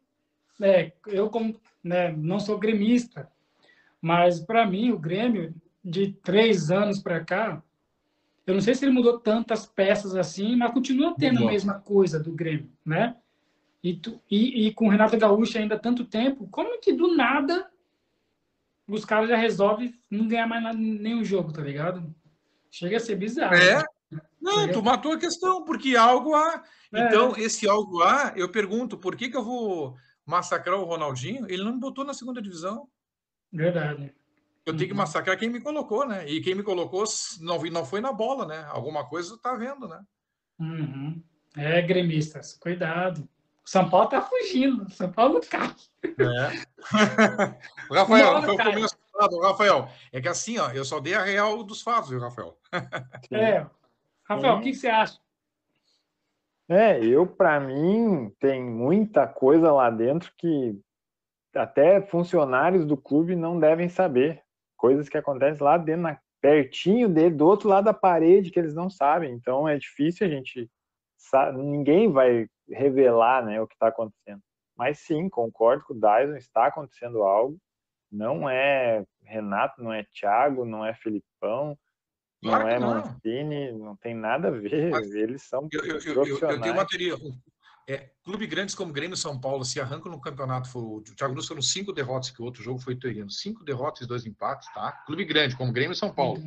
[0.59, 3.31] é, eu como, né, não sou gremista,
[4.01, 5.53] mas para mim o Grêmio
[5.85, 7.61] de três anos para cá,
[8.47, 11.49] eu não sei se ele mudou tantas peças assim, mas continua tendo Mudou.
[11.49, 13.15] a mesma coisa do Grêmio, né?
[13.83, 17.69] E, tu, e, e com o Renato Gaúcho ainda tanto tempo, como que do nada
[18.87, 22.13] os caras já resolvem não ganhar mais nada, nenhum jogo, tá ligado?
[22.71, 23.53] Chega a ser bizarro.
[23.53, 23.77] É?
[23.77, 23.83] Né?
[24.41, 26.63] Não, tu matou a questão, porque algo há.
[26.93, 27.05] É.
[27.05, 29.95] Então, esse algo há, eu pergunto, por que, que eu vou
[30.25, 31.45] massacrar o Ronaldinho?
[31.49, 32.87] Ele não me botou na segunda divisão.
[33.51, 34.13] Verdade.
[34.65, 34.97] Eu tenho que uhum.
[34.97, 36.27] massacrar quem me colocou, né?
[36.27, 37.03] E quem me colocou
[37.39, 38.65] não, não foi na bola, né?
[38.69, 40.01] Alguma coisa tá vendo, né?
[40.59, 41.23] Uhum.
[41.55, 43.27] É, gremistas, cuidado.
[43.65, 45.73] O São Paulo tá fugindo, o São Paulo cai.
[46.03, 46.65] É.
[47.93, 48.97] Rafael, não foi o começo
[49.41, 49.89] Rafael.
[50.11, 52.57] É que assim, ó, eu só dei a real dos fatos, viu, Rafael?
[53.31, 53.65] é.
[54.35, 55.19] Rafael, o que, que você acha?
[56.69, 60.79] É, eu, para mim, tem muita coisa lá dentro que
[61.53, 64.41] até funcionários do clube não devem saber
[64.77, 68.73] coisas que acontecem lá dentro, na, pertinho dele, do outro lado da parede, que eles
[68.73, 69.31] não sabem.
[69.31, 70.69] Então é difícil a gente.
[71.53, 74.41] Ninguém vai revelar né, o que está acontecendo.
[74.75, 77.57] Mas sim, concordo com o Dyson, está acontecendo algo.
[78.11, 80.93] Não é Renato, não é Thiago, não é
[82.41, 83.05] Filipão, claro não é não.
[83.05, 84.89] Mancini, não tem nada a ver.
[84.89, 86.29] Mas Eles são eu, eu, profissionais.
[86.29, 87.15] Eu, eu tenho uma teoria.
[87.87, 90.69] É, clube grandes como Grêmio e São Paulo se arrancam no campeonato.
[90.69, 93.29] Foi, o Thiago Nunes foram cinco derrotas, que o outro jogo foi Torino.
[93.29, 94.91] Cinco derrotas e dois empates, tá?
[95.05, 96.41] Clube grande como Grêmio e São Paulo.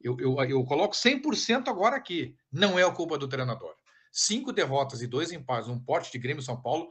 [0.00, 2.34] Eu, eu, eu coloco 100% agora aqui.
[2.52, 3.74] Não é a culpa do treinador.
[4.12, 6.88] Cinco derrotas e dois empates, um porte de Grêmio e São Paulo.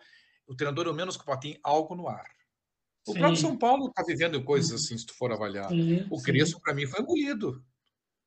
[0.47, 1.41] O treinador é o menos culpado.
[1.41, 2.30] Tem algo no ar.
[3.07, 3.20] O sim.
[3.20, 5.70] próprio São Paulo está vivendo coisas assim, se tu for avaliar.
[5.70, 7.63] Sim, o Crespo, para mim, foi engolido.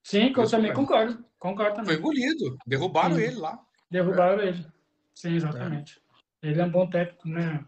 [0.03, 1.25] Sim, eu também concordo.
[1.39, 1.97] Concordo também.
[1.97, 2.57] Foi engolido.
[2.67, 3.23] Derrubaram sim.
[3.23, 3.59] ele lá.
[3.91, 4.49] Derrubaram é.
[4.49, 4.67] ele.
[5.15, 6.01] Sim, exatamente.
[6.43, 6.49] É.
[6.49, 7.65] Ele é um bom técnico, né?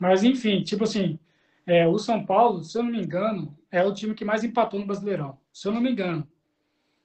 [0.00, 1.18] Mas, enfim, tipo assim,
[1.66, 4.80] é, o São Paulo, se eu não me engano, é o time que mais empatou
[4.80, 5.38] no Brasileirão.
[5.52, 6.26] Se eu não me engano.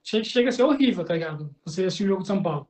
[0.04, 1.54] Chega, chega a ser horrível, tá ligado?
[1.66, 2.68] Você assistir o jogo de São Paulo.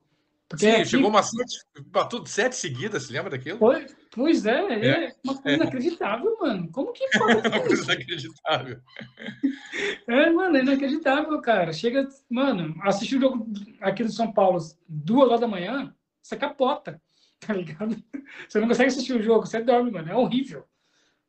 [0.51, 0.85] Porque Sim, aqui...
[0.85, 3.57] chegou uma sete, empatou sete seguidas, se lembra daquilo?
[3.57, 5.55] Foi, pois é, é, é uma coisa é.
[5.55, 6.69] inacreditável, mano.
[6.73, 7.47] Como que pode?
[7.47, 8.81] É uma coisa inacreditável.
[10.09, 11.71] É, mano, é inacreditável, cara.
[11.71, 13.47] Chega, mano, assistir o jogo
[13.79, 17.01] aqui do São Paulo duas horas da manhã, você capota
[17.39, 17.95] tá ligado?
[18.47, 20.11] Você não consegue assistir o jogo, você dorme, mano.
[20.11, 20.65] É horrível,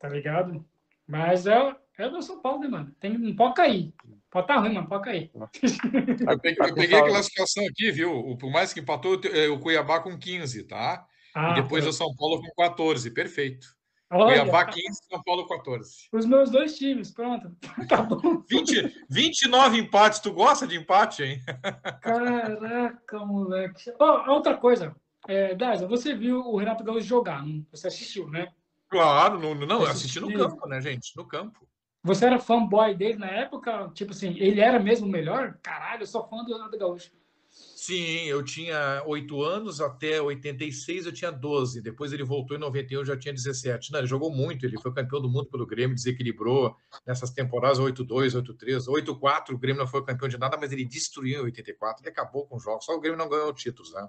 [0.00, 0.64] tá ligado?
[1.06, 2.94] Mas é, é do São Paulo, né, mano?
[2.98, 3.94] Tem, não pode cair.
[4.32, 5.30] Pode estar tá ruim, mano, pode cair.
[5.34, 8.34] Eu peguei, eu peguei a classificação aqui, viu?
[8.40, 9.20] Por mais que empatou,
[9.52, 11.06] o Cuiabá com 15, tá?
[11.34, 11.90] Ah, e depois foi.
[11.90, 13.66] o São Paulo com 14, perfeito.
[14.10, 16.08] Olha, Cuiabá 15, São Paulo 14.
[16.10, 17.54] Os meus dois times, pronto.
[17.86, 18.42] Tá bom.
[18.48, 21.42] 20, 29 empates, tu gosta de empate, hein?
[22.00, 23.92] Caraca, moleque.
[24.00, 24.96] Oh, outra coisa,
[25.28, 27.66] é, Daza, você viu o Renato Gaúcho jogar, não?
[27.70, 28.48] você assistiu, né?
[28.88, 31.14] Claro, não, não assisti no campo, né, gente?
[31.16, 31.68] No campo.
[32.04, 33.90] Você era fanboy dele na época?
[33.94, 35.56] Tipo assim, ele era mesmo o melhor?
[35.62, 37.12] Caralho, eu sou fã do Renato Gaúcho.
[37.52, 41.82] Sim, eu tinha oito anos, até 86 eu tinha 12.
[41.82, 43.92] Depois ele voltou em 91, eu já tinha 17.
[43.92, 46.74] Não, ele jogou muito, ele foi campeão do mundo pelo Grêmio, desequilibrou
[47.06, 49.50] nessas temporadas 8-2, 8-3, 8-4.
[49.50, 52.56] O Grêmio não foi campeão de nada, mas ele destruiu em 84, ele acabou com
[52.56, 52.84] os jogos.
[52.84, 54.08] Só o Grêmio não ganhou títulos, né?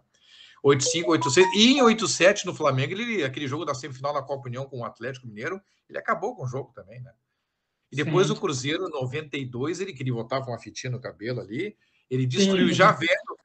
[0.64, 1.44] 8-5, 8-6.
[1.56, 4.86] E em 8-7 no Flamengo, ele, aquele jogo da semifinal da Copa União com o
[4.86, 7.12] Atlético Mineiro, ele acabou com o jogo também, né?
[7.94, 8.34] E depois Sim.
[8.34, 11.78] o Cruzeiro, 92, ele queria com uma fitinha no cabelo ali.
[12.10, 12.74] Ele destruiu Sim.
[12.74, 13.38] já velho,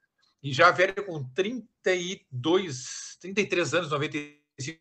[0.43, 4.81] e já velho com 32, 33 anos, 95,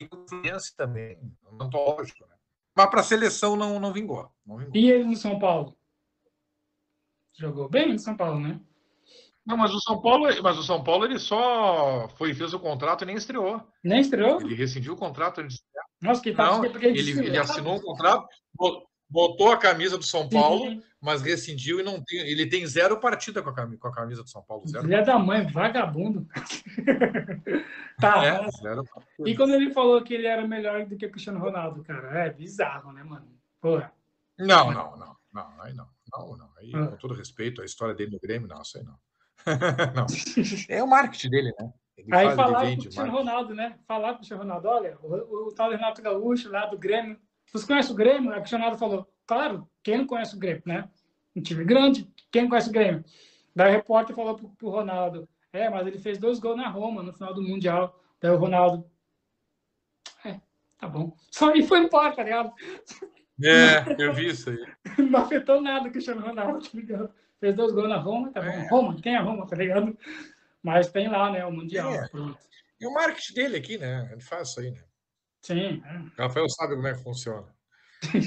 [0.00, 1.18] influência também,
[1.60, 2.34] ontológico, né?
[2.74, 4.74] Mas para a seleção não, não vingou, não vingou.
[4.74, 5.76] E ele no São Paulo?
[7.34, 8.58] Jogou bem no São Paulo, né?
[9.44, 13.02] Não, mas o São Paulo, mas o São Paulo ele só foi fez o contrato
[13.02, 13.60] e nem estreou.
[13.84, 14.40] Nem estreou?
[14.40, 15.60] Ele rescindiu o contrato de
[16.02, 18.26] Nossa, que tá Não, ele, ele assinou o contrato,
[19.08, 20.82] botou a camisa do São Paulo, Sim.
[21.00, 24.22] mas rescindiu e não tem, ele tem zero partida com a camisa, com a camisa
[24.22, 24.84] do São Paulo, zero.
[24.84, 26.26] Filha da mãe, vagabundo.
[28.00, 28.26] tá.
[28.26, 28.48] É,
[29.24, 32.30] e quando ele falou que ele era melhor do que o Cristiano Ronaldo, cara, é
[32.30, 33.28] bizarro, né, mano?
[33.60, 33.92] Porra.
[34.38, 35.86] Não, não, não, não, aí não.
[36.12, 36.50] Não, não.
[36.58, 36.88] Aí, ah.
[36.88, 38.98] com todo respeito, a história dele no Grêmio, não, isso aí não.
[39.94, 40.06] não.
[40.68, 41.72] É o marketing dele, né?
[41.96, 43.78] Ele Aí falar com o Cristiano Ronaldo, né?
[43.86, 47.18] Falar com o Cristiano Ronaldo, olha, o, o tal Renato Gaúcho lá do Grêmio.
[47.52, 48.30] Você conhece o Grêmio?
[48.30, 50.88] O Cristiano Ronaldo falou, claro, quem não conhece o Grêmio, né?
[51.36, 53.04] Um time grande, quem não conhece o Grêmio?
[53.54, 57.02] Daí o repórter falou pro, pro Ronaldo, é, mas ele fez dois gols na Roma
[57.02, 58.00] no final do Mundial.
[58.20, 58.90] Daí o Ronaldo,
[60.24, 60.40] é,
[60.78, 61.14] tá bom.
[61.30, 62.52] Só e foi embora, tá ligado?
[63.42, 64.66] É, eu vi isso aí.
[64.98, 67.10] Não afetou nada o Cristiano Ronaldo, tá ligado?
[67.38, 68.48] Fez dois gols na Roma, tá bom.
[68.48, 68.68] É.
[68.68, 69.96] Roma, quem é Roma, tá ligado?
[70.62, 71.92] Mas tem lá, né, o Mundial.
[71.92, 72.08] É.
[72.80, 74.08] E o marketing dele aqui, né?
[74.12, 74.82] Ele faz isso aí, né?
[75.42, 75.82] Sim.
[75.84, 76.22] É.
[76.22, 77.46] Rafael sabe como é que funciona.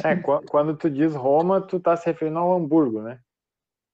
[0.05, 0.15] É,
[0.47, 3.19] quando tu diz Roma, tu tá se referindo ao Hamburgo, né?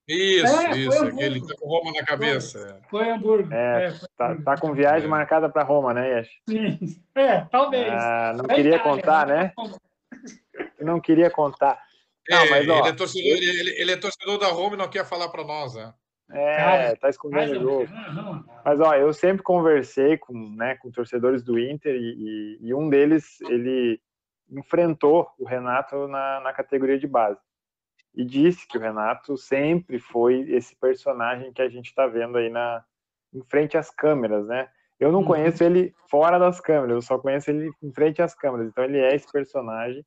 [0.07, 2.79] Isso, é, isso, aquele tá com Roma na cabeça.
[2.89, 3.53] Foi, foi Hamburgo.
[3.53, 5.09] É, é tá, tá, com viagem é.
[5.09, 6.29] marcada para Roma, né, Yash?
[6.49, 7.87] Sim, é, talvez.
[7.91, 9.53] Ah, não queria Itália, contar, né?
[10.79, 11.79] Não queria contar.
[12.27, 14.89] Não, é, mas, ó, ele, é torcedor, ele, ele, é torcedor da Roma e não
[14.89, 15.93] quer falar para nós, né?
[16.33, 18.45] É, Cara, tá escondendo o jogo.
[18.63, 22.89] Mas, ó, eu sempre conversei com, né, com torcedores do Inter e, e, e um
[22.89, 23.99] deles, ele
[24.49, 27.39] enfrentou o Renato na, na categoria de base
[28.13, 32.49] e disse que o Renato sempre foi esse personagem que a gente está vendo aí
[32.49, 32.83] na
[33.33, 34.69] em frente às câmeras, né?
[34.99, 35.25] Eu não uhum.
[35.25, 38.67] conheço ele fora das câmeras, eu só conheço ele em frente às câmeras.
[38.67, 40.05] Então ele é esse personagem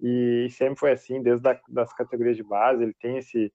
[0.00, 2.82] e sempre foi assim desde a, das categorias de base.
[2.82, 3.52] Ele tem esse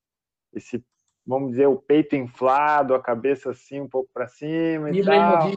[0.53, 0.83] esse
[1.25, 5.51] vamos dizer o peito inflado, a cabeça assim um pouco para cima e tal.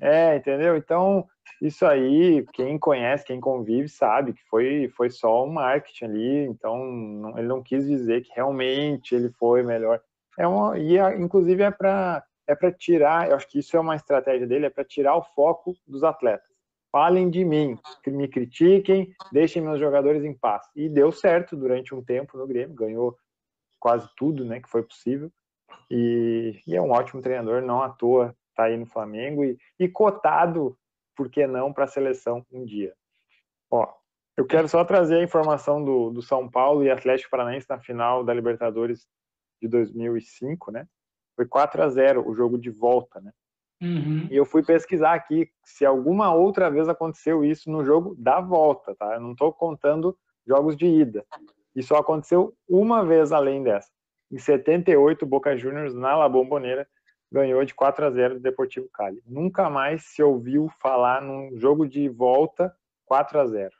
[0.00, 0.76] É, entendeu?
[0.76, 1.26] Então
[1.60, 6.84] isso aí, quem conhece, quem convive, sabe que foi, foi só um marketing ali, então
[6.84, 10.00] não, ele não quis dizer que realmente ele foi melhor.
[10.36, 13.94] É uma, e inclusive é para é para tirar, eu acho que isso é uma
[13.94, 16.50] estratégia dele, é para tirar o foco dos atletas.
[16.90, 20.66] Falem de mim, me critiquem, deixem meus jogadores em paz.
[20.76, 23.16] E deu certo durante um tempo no Grêmio, ganhou
[23.82, 25.28] quase tudo, né, que foi possível.
[25.90, 29.88] E, e é um ótimo treinador, não à toa está aí no Flamengo e, e
[29.88, 30.78] cotado
[31.16, 32.94] por que não, para a seleção um dia.
[33.68, 33.92] Ó,
[34.36, 38.22] eu quero só trazer a informação do, do São Paulo e Atlético Paranaense na final
[38.22, 39.04] da Libertadores
[39.60, 40.86] de 2005, né?
[41.34, 43.32] Foi 4 a 0 o jogo de volta, né?
[43.82, 44.28] Uhum.
[44.30, 48.94] E eu fui pesquisar aqui se alguma outra vez aconteceu isso no jogo da volta,
[48.94, 49.14] tá?
[49.14, 50.16] Eu não estou contando
[50.46, 51.26] jogos de ida.
[51.74, 53.90] E só aconteceu uma vez além dessa.
[54.30, 56.86] Em 78, Boca Juniors na La Bombonera
[57.30, 59.22] ganhou de 4 a 0 do Deportivo Cali.
[59.26, 62.74] Nunca mais se ouviu falar num jogo de volta
[63.06, 63.70] 4 a 0.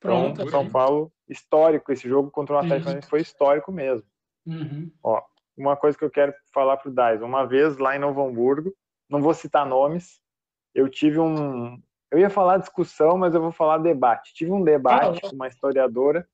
[0.00, 3.02] Pronto, então, São Paulo histórico esse jogo contra o Atlético uhum.
[3.02, 4.06] foi histórico mesmo.
[4.46, 4.90] Uhum.
[5.02, 5.22] Ó,
[5.56, 8.72] uma coisa que eu quero falar pro Dais, uma vez lá em Novo Hamburgo,
[9.08, 10.20] não vou citar nomes,
[10.74, 14.32] eu tive um, eu ia falar discussão, mas eu vou falar debate.
[14.34, 16.26] Tive um debate com uma historiadora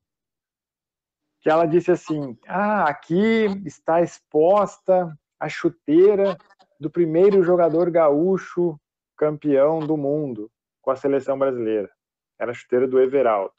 [1.45, 6.39] que ela disse assim: "Ah, aqui está exposta a chuteira
[6.81, 8.81] do primeiro jogador gaúcho
[9.15, 11.91] campeão do mundo com a seleção brasileira.
[12.39, 13.53] Era a chuteira do Everaldo.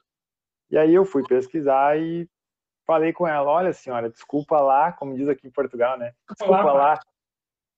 [0.71, 2.27] E aí eu fui pesquisar e
[2.87, 6.11] falei com ela: olha, senhora, desculpa lá, como diz aqui em Portugal, né?
[6.27, 6.99] Desculpa lá,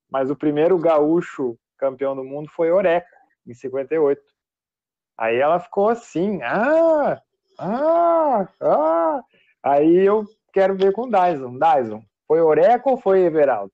[0.10, 3.14] mas o primeiro gaúcho campeão do mundo foi Oreca,
[3.45, 4.22] em 58.
[5.18, 7.22] Aí ela ficou assim: ah,
[7.60, 9.22] ah, ah.
[9.68, 11.57] Aí eu quero ver com o Dyson.
[11.57, 13.74] Dyson, foi Oreca ou foi Everaldo?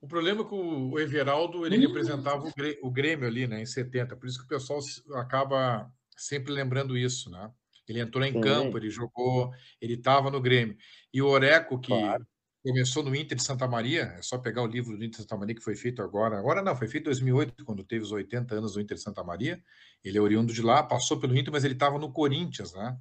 [0.00, 2.44] O problema é que o Everaldo ele representava
[2.82, 4.80] o Grêmio ali, né, em 70, por isso que o pessoal
[5.14, 7.50] acaba sempre lembrando isso, né?
[7.88, 8.40] Ele entrou em Sim.
[8.40, 10.76] campo, ele jogou, ele estava no Grêmio.
[11.12, 12.26] E o Oreco, que claro.
[12.64, 15.36] começou no Inter de Santa Maria, é só pegar o livro do Inter de Santa
[15.36, 16.36] Maria que foi feito agora.
[16.36, 19.22] Agora não, foi feito em 2008, quando teve os 80 anos do Inter de Santa
[19.22, 19.62] Maria.
[20.04, 22.96] Ele é oriundo de lá, passou pelo Inter, mas ele estava no Corinthians, né?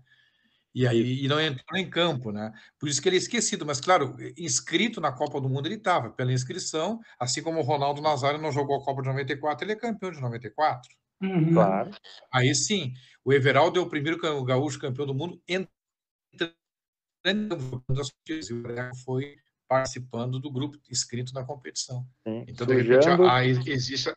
[0.73, 2.51] E aí e não entrou em campo, né?
[2.79, 3.65] Por isso que ele é esquecido.
[3.65, 8.01] Mas, claro, inscrito na Copa do Mundo ele estava, pela inscrição, assim como o Ronaldo
[8.01, 10.89] Nazário não jogou a Copa de 94, ele é campeão de 94.
[11.21, 11.53] Uhum.
[11.53, 11.91] Claro.
[12.33, 12.93] Aí sim,
[13.23, 15.71] o Everaldo é o primeiro gaúcho campeão do mundo entrando
[19.05, 19.35] foi
[19.67, 22.05] participando do grupo inscrito na competição.
[22.27, 22.43] Sim.
[22.47, 24.09] Então, de repente, existe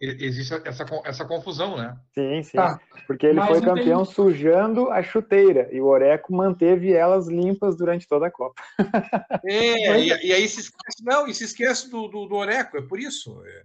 [0.00, 1.96] existe essa, essa confusão, né?
[2.14, 2.56] Sim, sim.
[2.56, 2.80] Tá.
[3.06, 4.14] Porque ele Mas foi campeão tem...
[4.14, 8.62] sujando a chuteira e o Oreco manteve elas limpas durante toda a Copa.
[9.44, 12.82] É, e, e, aí se esquece, não, e se esquece do, do, do Oreco, é
[12.82, 13.42] por isso.
[13.44, 13.62] É.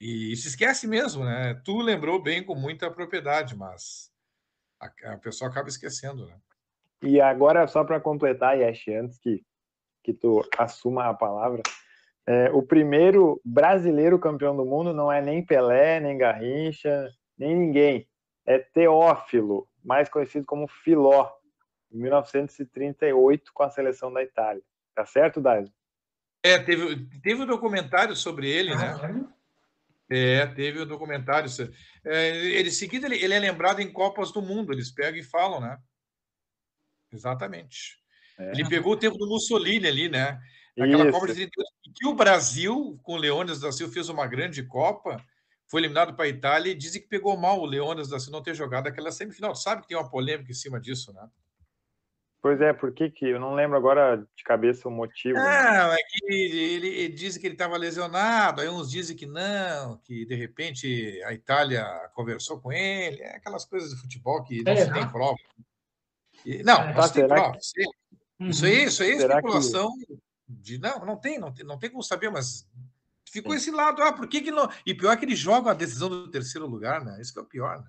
[0.00, 1.60] E, e, se esquece mesmo, né?
[1.64, 4.10] Tu lembrou bem com muita propriedade, mas
[4.80, 6.34] a, a pessoa acaba esquecendo, né?
[7.02, 9.44] E agora, só para completar, Yash, antes que,
[10.02, 11.62] que tu assuma a palavra,
[12.26, 18.08] é, o primeiro brasileiro campeão do mundo não é nem Pelé, nem Garrincha, nem ninguém.
[18.46, 21.30] É Teófilo, mais conhecido como Filó,
[21.90, 24.62] em 1938 com a seleção da Itália.
[24.94, 25.72] Tá certo, Daiso?
[26.42, 28.98] É, teve, teve um documentário sobre ele, né?
[30.10, 31.48] É, teve um documentário.
[32.04, 35.60] É, ele, seguido, ele, ele, é lembrado em Copas do Mundo, eles pegam e falam,
[35.60, 35.78] né?
[37.12, 37.98] Exatamente.
[38.38, 38.50] É.
[38.50, 40.40] Ele pegou o tempo do Mussolini ali, né?
[40.78, 41.12] Aquela Isso.
[41.12, 45.22] Copa de 38, que o Brasil, com o Leônidas da Silva, fez uma grande Copa,
[45.66, 48.42] foi eliminado para a Itália e dizem que pegou mal o Leônidas da Silva não
[48.42, 49.54] ter jogado aquela semifinal.
[49.54, 51.28] Sabe que tem uma polêmica em cima disso, né?
[52.42, 55.38] Pois é, por que que eu não lembro agora de cabeça o motivo?
[55.38, 55.44] Né?
[55.44, 59.96] Não, é que ele, ele diz que ele estava lesionado, aí uns dizem que não,
[59.98, 64.72] que de repente a Itália conversou com ele, é aquelas coisas de futebol que não
[64.72, 65.36] é, se tem prova.
[66.44, 67.52] E, não, é, não se tem prova.
[67.52, 67.84] Que...
[68.40, 68.48] Uhum.
[68.48, 70.18] Isso aí, isso aí é especulação que...
[70.48, 72.68] de não, não tem, não tem, não tem como saber, mas
[73.30, 73.58] ficou Sim.
[73.58, 74.68] esse lado, ah, por que que não?
[74.86, 77.20] E pior é que ele joga a decisão do terceiro lugar, né?
[77.20, 77.88] Isso que é o pior, né?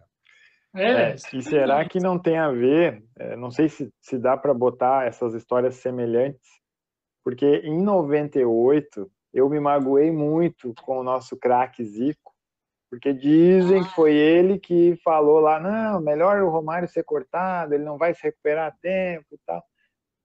[0.76, 3.04] É, é, e será que não tem a ver?
[3.16, 6.50] É, não sei se, se dá para botar essas histórias semelhantes,
[7.24, 12.34] porque em 98 eu me magoei muito com o nosso craque Zico,
[12.90, 17.84] porque dizem que foi ele que falou lá, não, melhor o Romário ser cortado, ele
[17.84, 19.64] não vai se recuperar a tempo e tal.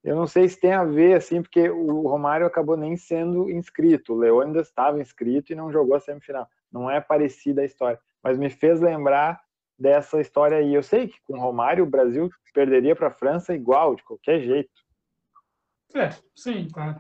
[0.09, 4.15] Eu não sei se tem a ver, assim, porque o Romário acabou nem sendo inscrito,
[4.15, 6.49] o Leônidas estava inscrito e não jogou a semifinal.
[6.73, 9.39] Não é parecida a história, mas me fez lembrar
[9.79, 10.73] dessa história aí.
[10.73, 14.41] Eu sei que com o Romário o Brasil perderia para a França igual, de qualquer
[14.41, 14.83] jeito.
[15.95, 16.99] É, sim, claro.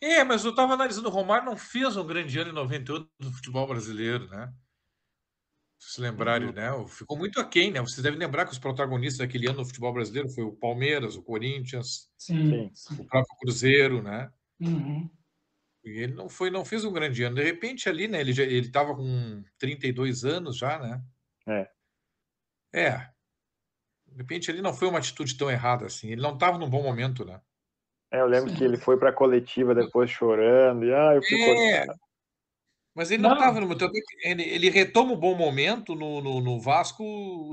[0.00, 3.32] É, mas eu estava analisando, o Romário não fez um grande ano em 98 do
[3.32, 4.52] futebol brasileiro, né?
[5.78, 6.54] Se lembrarem, uhum.
[6.54, 6.70] né?
[6.88, 7.80] Ficou muito aquém, né?
[7.80, 11.22] Vocês devem lembrar que os protagonistas daquele ano no futebol brasileiro foi o Palmeiras, o
[11.22, 14.30] Corinthians, sim, o próprio Cruzeiro, né?
[14.60, 15.08] Uhum.
[15.84, 17.36] E ele não foi, não fez um grande ano.
[17.36, 18.20] De repente ali, né?
[18.20, 21.02] Ele já, ele estava com 32 anos já, né?
[21.46, 21.70] É.
[22.72, 23.08] É.
[24.06, 26.10] De repente ele não foi uma atitude tão errada assim.
[26.10, 27.40] Ele não estava num bom momento, né?
[28.10, 28.56] É, eu lembro Sim.
[28.56, 31.86] que ele foi para a coletiva depois chorando e ah, eu fui é.
[32.98, 33.68] Mas ele não estava no
[34.24, 37.04] ele, ele retoma um bom momento no, no, no, Vasco,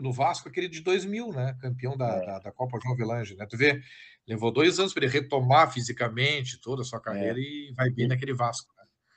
[0.01, 1.55] no Vasco aquele de 2000, né?
[1.61, 2.25] Campeão da, é.
[2.25, 3.45] da, da, Copa João Avelange, né?
[3.47, 3.79] Tu vê,
[4.27, 7.43] levou dois anos para ele retomar fisicamente toda a sua carreira é.
[7.43, 8.73] e vai bem naquele Vasco.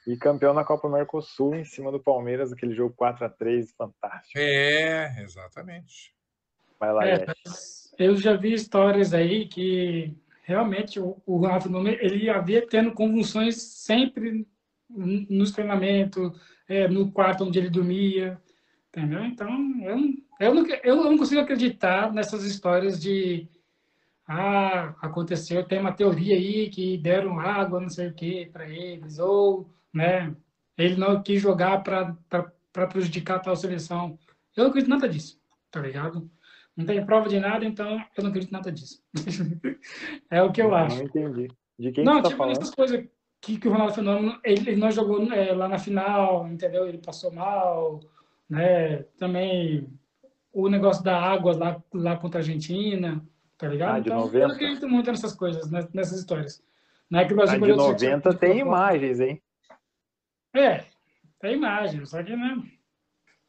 [0.07, 4.39] E campeão na Copa Mercosul em cima do Palmeiras, aquele jogo 4 a 3 fantástico.
[4.39, 6.15] É, exatamente.
[6.79, 7.25] Vai lá, é,
[7.99, 11.71] Eu já vi histórias aí que realmente o, o Rafa
[12.03, 14.47] ele havia tendo convulsões sempre
[14.89, 16.33] nos treinamentos,
[16.69, 18.41] é, no quarto onde ele dormia,
[18.89, 19.25] entendeu?
[19.25, 19.49] Então,
[19.83, 19.99] eu,
[20.41, 23.49] eu, não, eu não consigo acreditar nessas histórias de
[24.27, 29.19] ah, aconteceu, tem uma teoria aí que deram água, não sei o que, para eles,
[29.19, 30.35] ou né?
[30.77, 34.19] Ele não quis jogar para prejudicar tal seleção.
[34.57, 35.41] Eu não acredito nada disso,
[35.71, 36.31] tá ligado?
[36.77, 39.03] Não tem prova de nada, então eu não acredito nada disso.
[40.31, 40.97] é o que eu acho.
[40.97, 41.49] Não entendi.
[41.79, 43.07] De quem não, que tá tipo, essas coisas
[43.41, 46.87] que, que o Ronaldo Fenômeno, ele, ele não jogou é, lá na final, entendeu?
[46.87, 48.01] Ele passou mal,
[48.49, 49.03] né?
[49.19, 49.89] Também
[50.53, 53.25] o negócio da água lá, lá contra a Argentina,
[53.57, 53.97] tá ligado?
[53.97, 54.39] Ah, então, 90.
[54.39, 56.63] eu acredito muito nessas coisas, né, nessas histórias.
[57.09, 59.43] Não é que o Brasil ah, de 90 tem imagens, hein?
[60.55, 60.85] É,
[61.39, 62.71] tem imagem, só que não, né,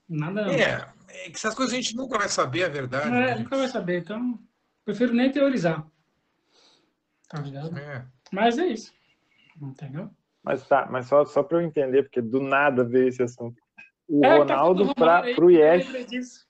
[0.07, 0.41] nada.
[0.53, 3.07] É, é que essas coisas a gente nunca vai saber a verdade.
[3.07, 3.36] É, né?
[3.36, 4.40] nunca vai saber, então
[4.86, 5.86] prefiro nem teorizar.
[7.28, 7.78] Tá ligado?
[7.78, 8.06] É.
[8.32, 8.94] Mas é isso.
[9.61, 10.10] Entendeu?
[10.44, 13.61] Mas tá, mas só, só para eu entender, porque do nada veio esse assunto.
[14.07, 16.48] O é, Ronaldo tá para o Yesh.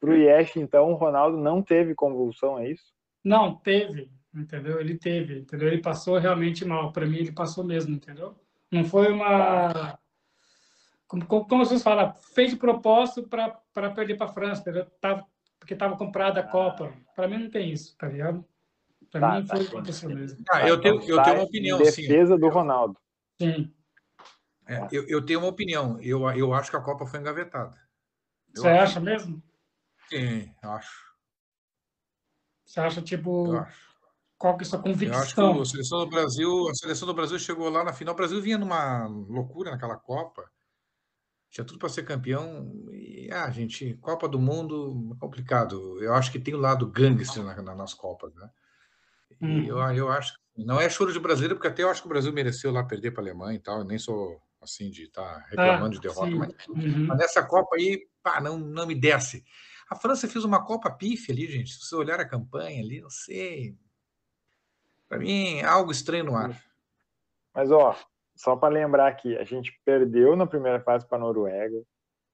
[0.00, 2.84] Para o Yesh, então, o Ronaldo não teve convulsão, é isso?
[3.22, 4.80] Não, teve, entendeu?
[4.80, 5.68] Ele teve, entendeu?
[5.68, 6.92] Ele passou realmente mal.
[6.92, 8.34] Para mim, ele passou mesmo, entendeu?
[8.70, 9.98] Não foi uma.
[11.06, 15.26] Como, como vocês falam, fez de propósito para perder para a França, tava,
[15.58, 16.92] porque estava comprada a Copa.
[17.14, 18.44] Para mim não tem isso, tá ligado?
[19.14, 19.56] Para tá, mim tá,
[19.92, 20.22] foi.
[20.50, 21.78] Ah, eu tenho, eu tenho uma opinião.
[21.78, 22.40] Defesa sim.
[22.40, 22.98] do Ronaldo.
[23.40, 23.72] Sim.
[24.66, 26.00] É, eu, eu tenho uma opinião.
[26.00, 27.78] Eu, eu acho que a Copa foi engavetada.
[28.56, 28.82] Eu Você acho.
[28.82, 29.40] acha mesmo?
[30.08, 31.14] Sim, acho.
[32.66, 33.54] Você acha, tipo.
[33.54, 33.94] Eu acho.
[34.36, 35.16] Qual que é a sua convicção?
[35.16, 38.14] Eu acho que a seleção do Brasil, a seleção do Brasil chegou lá na final.
[38.14, 40.50] O Brasil vinha numa loucura naquela Copa.
[41.50, 42.68] Tinha tudo para ser campeão.
[42.90, 46.02] E, ah, gente, Copa do Mundo é complicado.
[46.02, 48.50] Eu acho que tem o lado gangster na, na, nas Copas, né?
[49.30, 49.64] E hum.
[49.64, 52.32] eu, eu acho não é choro de brasileiro, porque até eu acho que o Brasil
[52.32, 53.78] mereceu lá perder para a Alemanha e tal.
[53.78, 57.06] Eu nem sou assim de estar tá reclamando ah, de derrota, mas, uhum.
[57.06, 59.44] mas, nessa Copa aí, pá, não, não me desce.
[59.90, 61.72] A França fez uma Copa pife ali, gente.
[61.72, 63.76] Se você olhar a campanha ali, não sei.
[65.08, 66.58] Para mim, algo estranho no ar.
[67.52, 67.96] Mas, ó,
[68.34, 71.82] só para lembrar aqui, a gente perdeu na primeira fase para a Noruega,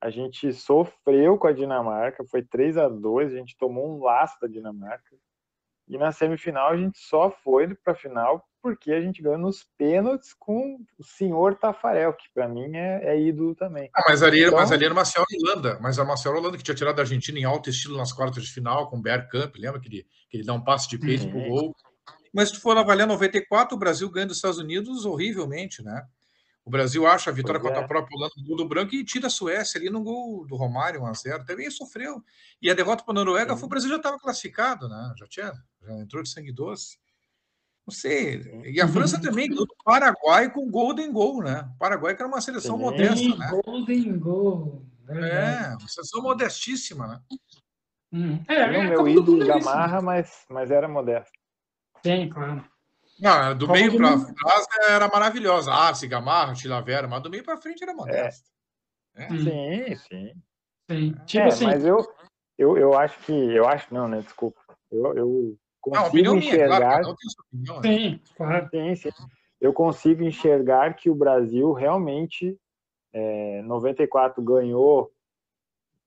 [0.00, 4.38] a gente sofreu com a Dinamarca, foi 3 a 2 a gente tomou um laço
[4.40, 5.16] da Dinamarca.
[5.90, 9.64] E na semifinal a gente só foi para a final porque a gente ganhou nos
[9.76, 13.90] pênaltis com o senhor Tafarel, que para mim é, é, ídolo também.
[13.96, 14.56] Ah, mas, ali, então...
[14.56, 17.44] mas ali era Marcel Holanda, mas a Marcel Holanda que tinha tirado a Argentina em
[17.44, 20.52] alto estilo nas quartas de final com o Bergkamp, lembra que ele, que ele dá
[20.52, 21.30] um passe de peito uhum.
[21.32, 21.76] pro gol.
[22.32, 26.06] Mas se tu for avaliar 94, o Brasil ganha dos Estados Unidos horrivelmente, né?
[26.64, 27.84] O Brasil acha a vitória pois contra é.
[27.84, 30.54] a própria Holanda no gol do branco e tira a Suécia ali no gol do
[30.54, 31.44] Romário, 1x0.
[31.44, 32.22] Também sofreu.
[32.62, 35.14] E a derrota para a Noruega foi o Brasil já estava classificado, né?
[35.18, 36.98] Já tinha Já entrou de sangue doce.
[37.86, 38.42] Não sei.
[38.66, 41.68] E a França também ganhou do Paraguai com Golden Goal, né?
[41.74, 43.50] O Paraguai que era uma seleção Sim, modesta, né?
[43.64, 44.82] Golden Goal.
[45.08, 47.20] É, uma seleção modestíssima, né?
[48.12, 48.44] Hum.
[48.48, 51.32] É, é, o meu ídolo da Marra, mas, mas era modesto.
[52.04, 52.64] Sim, claro.
[53.20, 55.72] Não, do Como meio para trás era maravilhosa.
[55.72, 58.48] Arce, Gamarra, Tilavera, mas do meio para frente era modesta.
[59.14, 59.24] É.
[59.24, 59.28] É.
[59.28, 60.32] Sim, sim.
[60.90, 61.14] sim.
[61.26, 61.64] Tipo é, assim.
[61.66, 62.14] Mas eu,
[62.56, 63.32] eu, eu acho que.
[63.32, 64.22] Eu acho, não, né?
[64.22, 64.60] Desculpa.
[64.90, 67.00] Eu, eu consigo não, enxergar.
[67.00, 67.16] Minha, claro,
[67.52, 67.82] né?
[67.82, 68.68] sim, claro.
[68.70, 69.10] Sim, sim.
[69.60, 72.58] Eu consigo enxergar que o Brasil realmente.
[73.12, 75.10] É, 94 ganhou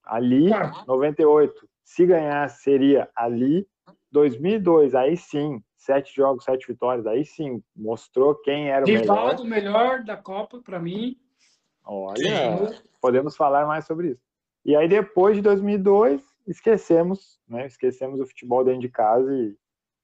[0.06, 0.86] ali, claro.
[0.88, 3.68] 98 se ganhar, seria ali.
[4.12, 9.74] 2002, aí sim, sete jogos, sete vitórias, aí sim, mostrou quem era o Rivaldo, melhor.
[9.74, 11.18] melhor da Copa, para mim.
[11.84, 14.22] Olha, podemos falar mais sobre isso.
[14.64, 17.66] E aí, depois de 2002, esquecemos, né?
[17.66, 19.58] Esquecemos o futebol dentro de casa e,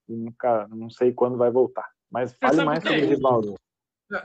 [0.10, 1.88] e nunca, não sei quando vai voltar.
[2.12, 3.56] Mas fale mais sobre o Rivaldo.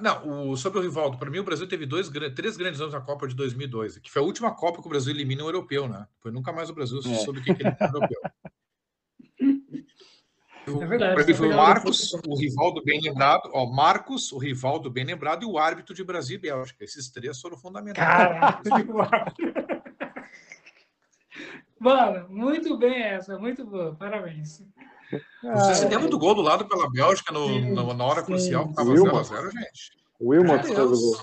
[0.00, 3.02] Não, o, sobre o Rivaldo, para mim o Brasil teve dois, três grandes anos na
[3.02, 6.08] Copa de 2002, que foi a última Copa que o Brasil elimina um europeu, né?
[6.20, 7.14] Foi nunca mais o Brasil é.
[7.16, 8.20] soube o que, que ele é europeu.
[10.66, 11.14] É verdade.
[11.14, 15.42] Para mim foi o Marcos, o Rivaldo bem lembrado, ó, Marcos, o Rivaldo bem lembrado
[15.42, 16.82] e o árbitro de Brasil e Bélgica.
[16.82, 18.62] Esses três foram fundamentais.
[21.78, 24.62] Mano, muito bem essa, muito boa, parabéns.
[25.42, 28.26] Você se lembra do gol do lado pela Bélgica no, sim, no, na hora sim.
[28.26, 29.92] crucial que estava 0x0, gente?
[30.18, 31.22] O Wilmot fez o gol.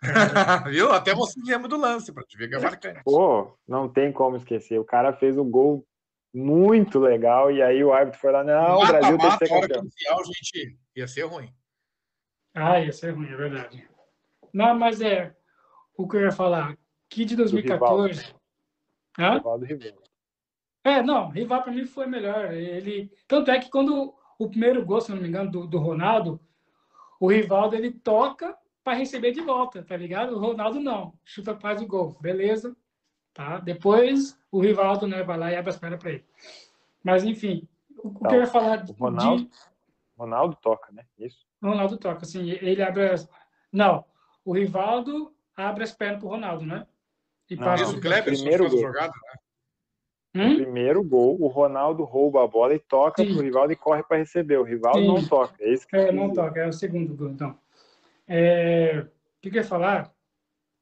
[0.70, 0.92] Viu?
[0.92, 3.02] Até você lembra do lance, para te ver que é marcante.
[3.04, 4.78] Pô, não tem como esquecer.
[4.78, 5.86] O cara fez um gol
[6.32, 9.54] muito legal e aí o árbitro foi lá, não, mata, o Brasil mata, tem que
[9.54, 9.80] ser campeão.
[9.82, 11.54] Crucial, gente, ia ser ruim.
[12.54, 13.88] Ah, ia ser ruim, é verdade.
[14.52, 15.34] Não, mas é
[15.96, 16.76] o que eu ia falar.
[17.08, 18.12] Que de 2014.
[18.12, 18.40] Do Rivaldo.
[19.18, 19.34] Hã?
[19.64, 20.03] Rivaldo.
[20.84, 22.52] É, não, rival para mim foi melhor.
[22.52, 26.38] Ele, tanto é que quando o primeiro gol, se não me engano, do, do Ronaldo,
[27.18, 30.34] o Rivaldo ele toca para receber de volta, tá ligado?
[30.34, 32.76] O Ronaldo não, chuta faz o gol, beleza?
[33.32, 33.58] Tá?
[33.58, 36.24] Depois o Rivaldo né, vai lá e abre as pernas para ele.
[37.02, 37.66] Mas enfim,
[37.96, 39.50] o, o que eu ia falar o Ronaldo, de...
[40.18, 41.04] Ronaldo toca, né?
[41.18, 41.46] Isso.
[41.62, 43.28] O Ronaldo toca, assim, ele abre as...
[43.72, 44.04] Não,
[44.44, 46.86] o Rivaldo abre as pernas pro Ronaldo, né?
[47.48, 48.80] E não, passa o Kleber primeiro gol.
[48.80, 49.38] jogada, né?
[50.34, 50.56] Hum?
[50.56, 53.32] primeiro gol, o Ronaldo rouba a bola e toca Sim.
[53.32, 54.58] pro Rivaldo e corre para receber.
[54.58, 55.06] O Rivaldo Sim.
[55.06, 55.54] não toca.
[55.60, 57.56] É, isso que é não toca, é o segundo gol, então.
[58.26, 59.04] É...
[59.06, 60.12] O que, que eu ia falar?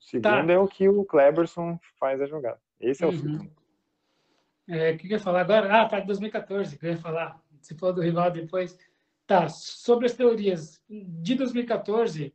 [0.01, 0.53] O segundo tá.
[0.53, 2.59] é o que o Kleberson faz a jogada.
[2.81, 3.12] Esse é uhum.
[3.12, 3.51] o segundo.
[4.69, 5.83] É, o que, que eu ia falar agora?
[5.83, 7.39] Ah, tá, 2014, que eu ia falar.
[7.61, 8.79] Você falou do Rivaldo depois.
[9.27, 10.83] Tá, sobre as teorias.
[10.89, 12.35] De 2014,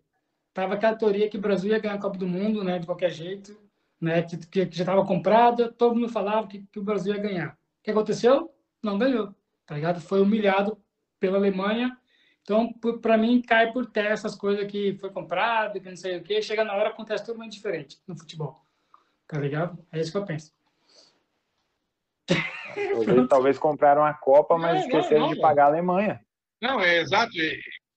[0.54, 3.10] tava aquela teoria que o Brasil ia ganhar a Copa do Mundo, né, de qualquer
[3.10, 3.58] jeito
[4.00, 7.50] né, que, que já estava comprada, todo mundo falava que, que, o Brasil ia ganhar.
[7.54, 8.54] O que aconteceu?
[8.84, 9.34] Não ganhou,
[9.66, 10.00] tá ligado?
[10.02, 10.78] Foi humilhado
[11.20, 11.98] pela Alemanha.
[12.42, 12.72] Então,
[13.02, 16.42] para mim, cai por terra essas coisas que foi comprado, que não sei o quê.
[16.42, 18.62] Chega na hora, acontece tudo muito diferente no futebol.
[19.28, 19.86] Tá ligado?
[19.92, 20.56] É isso que eu penso.
[22.94, 26.22] Talvez, talvez compraram a Copa, mas não, esqueceram não, não, de pagar a Alemanha.
[26.62, 27.34] Não, é exato.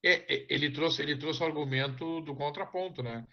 [0.02, 3.27] Ele trouxe, ele trouxe o argumento do contraponto, né?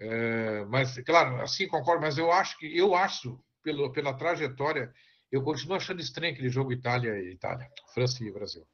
[0.00, 4.90] É, mas, claro, assim concordo, mas eu acho que eu acho, pelo, pela trajetória,
[5.30, 8.66] eu continuo achando estranho aquele jogo Itália e Itália, França e Brasil.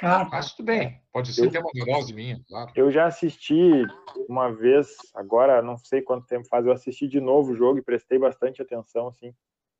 [0.00, 0.28] Ah, tá.
[0.30, 2.72] mas tudo bem, pode ser eu, até uma neurose minha, claro.
[2.74, 3.84] Eu já assisti
[4.28, 7.82] uma vez, agora não sei quanto tempo faz, eu assisti de novo o jogo e
[7.82, 9.34] prestei bastante atenção, assim.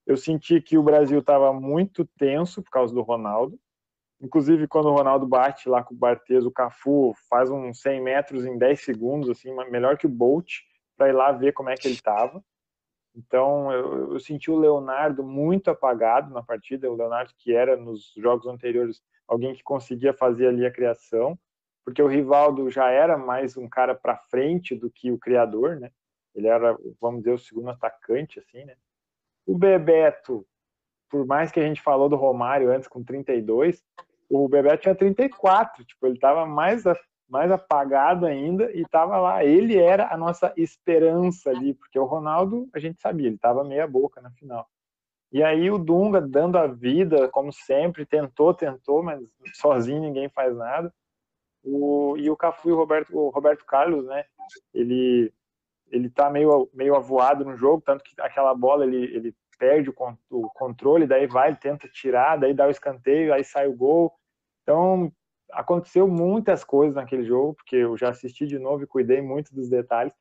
[0.06, 3.58] Eu senti que o Brasil estava muito tenso por causa do Ronaldo.
[4.20, 8.44] Inclusive, quando o Ronaldo bate lá com o Barthez, o Cafu faz uns 100 metros
[8.44, 10.60] em 10 segundos, assim, melhor que o Bolt,
[10.96, 12.42] para ir lá ver como é que ele estava.
[13.14, 16.90] Então, eu, eu, senti o Leonardo muito apagado na partida.
[16.90, 21.38] O Leonardo, que era nos jogos anteriores alguém que conseguia fazer ali a criação,
[21.84, 25.90] porque o Rivaldo já era mais um cara para frente do que o criador, né?
[26.34, 28.76] Ele era, vamos dizer, o segundo atacante, assim, né?
[29.46, 30.46] O Bebeto,
[31.10, 33.82] por mais que a gente falou do Romário antes com 32,
[34.28, 36.84] o Bebeto tinha 34, tipo, ele estava mais,
[37.28, 39.44] mais apagado ainda e estava lá.
[39.44, 43.86] Ele era a nossa esperança ali, porque o Ronaldo, a gente sabia, ele estava meia
[43.86, 44.68] boca na final.
[45.30, 49.20] E aí o Dunga dando a vida, como sempre, tentou, tentou, mas
[49.54, 50.92] sozinho ninguém faz nada.
[51.62, 54.24] O, e o Cafu e o Roberto, o Roberto Carlos, né?
[54.72, 55.32] Ele
[55.90, 60.48] ele tá meio meio avoado no jogo, tanto que aquela bola ele, ele perde o,
[60.50, 64.12] controle, daí vai, tenta tirar, daí dá o escanteio, aí sai o gol.
[64.62, 65.12] Então,
[65.52, 69.68] aconteceu muitas coisas naquele jogo, porque eu já assisti de novo e cuidei muito dos
[69.68, 70.12] detalhes.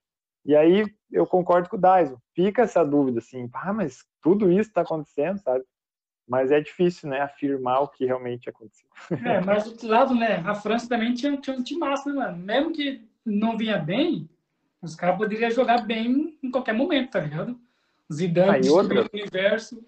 [0.45, 2.17] E aí eu concordo com o Daiso.
[2.33, 5.63] Fica essa dúvida assim, ah, mas tudo isso está acontecendo, sabe?
[6.27, 8.89] mas é difícil, né, afirmar o que realmente aconteceu.
[9.23, 12.15] É, mas do outro lado, né, a França também tinha, tinha um time massa, né,
[12.15, 12.37] mano?
[12.37, 14.29] Mesmo que não vinha bem,
[14.81, 17.57] os caras poderiam jogar bem em qualquer momento, tá ligado?
[18.11, 19.79] Zidane, ah, outra, universo.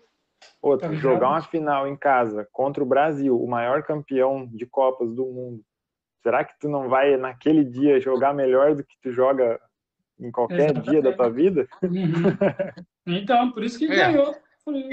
[0.61, 5.13] Outra, tá jogar uma final em casa contra o Brasil, o maior campeão de Copas
[5.13, 5.63] do mundo.
[6.21, 9.59] Será que tu não vai, naquele dia, jogar melhor do que tu joga
[10.19, 10.89] em qualquer Exatamente.
[10.89, 11.67] dia da tua vida?
[11.81, 12.75] Uhum.
[13.07, 13.95] Então, por isso que é.
[13.95, 14.35] ganhou.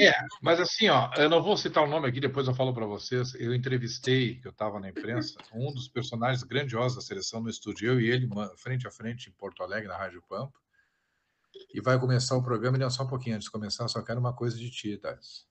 [0.00, 2.86] É, mas assim, ó, eu não vou citar o nome aqui, depois eu falo para
[2.86, 3.34] vocês.
[3.34, 7.92] Eu entrevistei, que eu estava na imprensa, um dos personagens grandiosos da seleção no estúdio,
[7.92, 10.58] eu e ele, frente a frente, em Porto Alegre, na Rádio Pampa.
[11.72, 14.34] E vai começar o programa, e só um pouquinho antes de começar, só quero uma
[14.34, 15.46] coisa de ti, Thais.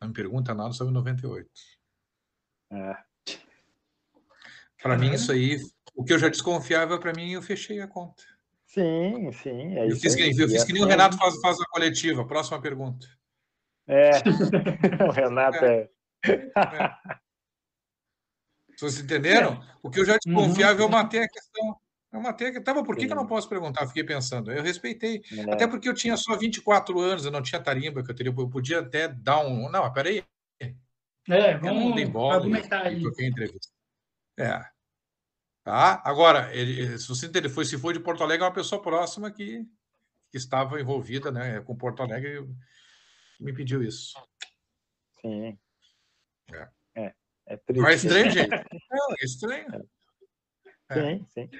[0.00, 1.50] Não me pergunta nada sobre 98.
[2.72, 2.96] É.
[4.82, 5.58] Para mim, isso aí,
[5.94, 8.22] o que eu já desconfiava, para mim, eu fechei a conta.
[8.64, 9.76] Sim, sim.
[9.76, 12.26] É eu fiz, que, eu fiz que nem o Renato faz, faz a coletiva.
[12.26, 13.06] Próxima pergunta.
[13.86, 14.10] É,
[15.08, 15.88] o Renato é.
[16.26, 17.18] é.
[18.78, 19.60] Vocês entenderam?
[19.82, 21.80] O que eu já desconfiava, eu matei a questão.
[22.12, 22.82] Eu matei a questão.
[22.82, 23.86] Por que, que eu não posso perguntar?
[23.86, 24.50] Fiquei pensando.
[24.50, 25.22] Eu respeitei.
[25.32, 25.52] É.
[25.52, 28.32] Até porque eu tinha só 24 anos, eu não tinha tarimba que eu teria.
[28.32, 29.70] Eu podia até dar um.
[29.70, 30.24] Não, peraí.
[31.28, 33.02] É, vamos eu não dei bola, argumentar aí.
[33.02, 33.68] entrevista.
[34.38, 34.64] É.
[35.62, 36.00] Tá?
[36.02, 39.30] Agora, ele, se você ele foi, se foi de Porto Alegre, é uma pessoa próxima
[39.30, 39.62] que,
[40.30, 42.48] que estava envolvida né, com Porto Alegre
[43.38, 44.18] me pediu isso.
[45.20, 45.58] Sim.
[46.50, 46.68] É.
[46.96, 47.14] É,
[47.48, 47.82] é triste.
[47.82, 48.48] Mas estranho, gente.
[49.20, 49.88] É estranho.
[50.90, 50.94] É.
[50.94, 51.50] Sim, sim.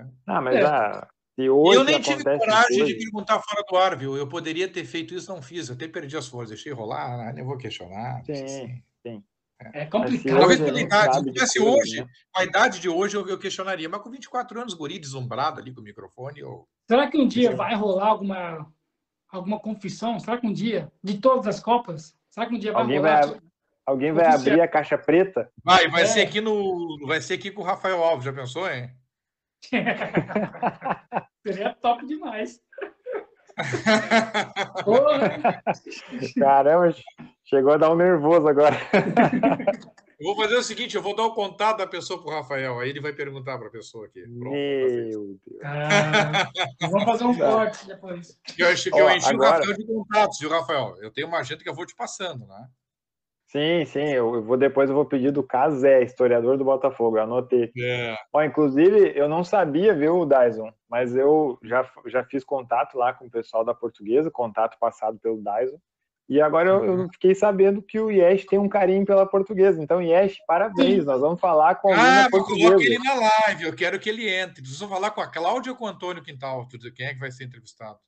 [0.00, 0.06] É.
[0.26, 0.64] Ah, mas é.
[0.64, 2.86] ah, se hoje eu nem tive coragem coisa...
[2.86, 4.16] de perguntar fora do ar, viu?
[4.16, 5.68] Eu poderia ter feito isso, não fiz.
[5.68, 8.22] Eu até perdi as forças, deixei rolar, nem vou questionar.
[8.24, 8.82] Sim, assim.
[9.02, 9.24] sim.
[9.72, 10.38] É complicado.
[10.38, 11.18] Talvez pela idade.
[11.18, 12.06] Se tivesse hoje, né?
[12.32, 13.88] com a idade de hoje, eu, eu, questionaria.
[13.88, 16.40] Mas com 24 anos, guri deslumbrado ali com o microfone.
[16.40, 16.68] Eu...
[16.88, 18.72] Será que um dia vai rolar alguma,
[19.28, 20.20] alguma confissão?
[20.20, 23.26] Será que um dia, de todas as Copas, será que um dia vai alguém rolar?
[23.26, 23.40] Vai,
[23.86, 25.50] alguém vai abrir a caixa preta?
[25.64, 26.06] Vai, vai é.
[26.06, 26.98] ser aqui no.
[27.06, 28.90] Vai ser aqui com o Rafael Alves, já pensou, hein?
[31.46, 32.60] Seria top demais.
[36.38, 36.94] Caramba,
[37.44, 38.76] chegou a dar um nervoso agora.
[40.18, 42.78] Eu vou fazer o seguinte, eu vou dar o contato da pessoa para o Rafael,
[42.78, 44.22] aí ele vai perguntar para a pessoa aqui.
[44.22, 45.62] Pronto, Meu Deus.
[45.62, 46.50] Ah,
[46.88, 48.38] vamos fazer um corte depois.
[48.56, 49.56] Eu, eu, eu enchi agora...
[49.56, 50.96] o Rafael de contatos, viu, Rafael?
[51.02, 52.68] Eu tenho uma agenda que eu vou te passando, né?
[53.56, 57.70] Sim, sim, eu vou depois eu vou pedir do Casé, historiador do Botafogo, eu anotei.
[57.78, 58.16] É.
[58.32, 63.26] Ó, inclusive, eu não sabia, viu, Dyson, mas eu já, já fiz contato lá com
[63.26, 65.78] o pessoal da portuguesa, contato passado pelo Dyson,
[66.28, 69.80] e agora eu, eu fiquei sabendo que o Yesh tem um carinho pela portuguesa.
[69.80, 74.00] Então, Yesh, parabéns, nós vamos falar com a Ah, coloca ele na live, eu quero
[74.00, 74.64] que ele entre.
[74.64, 76.66] Vocês vão falar com a Cláudia ou com o Antônio Quintal?
[76.96, 77.98] Quem é que vai ser entrevistado?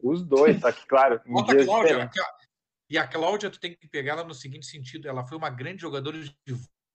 [0.00, 1.20] Os dois, tá que claro.
[1.26, 2.10] Bota a Cláudia,
[2.90, 5.82] e a Cláudia, tu tem que pegar ela no seguinte sentido: ela foi uma grande
[5.82, 6.34] jogadora de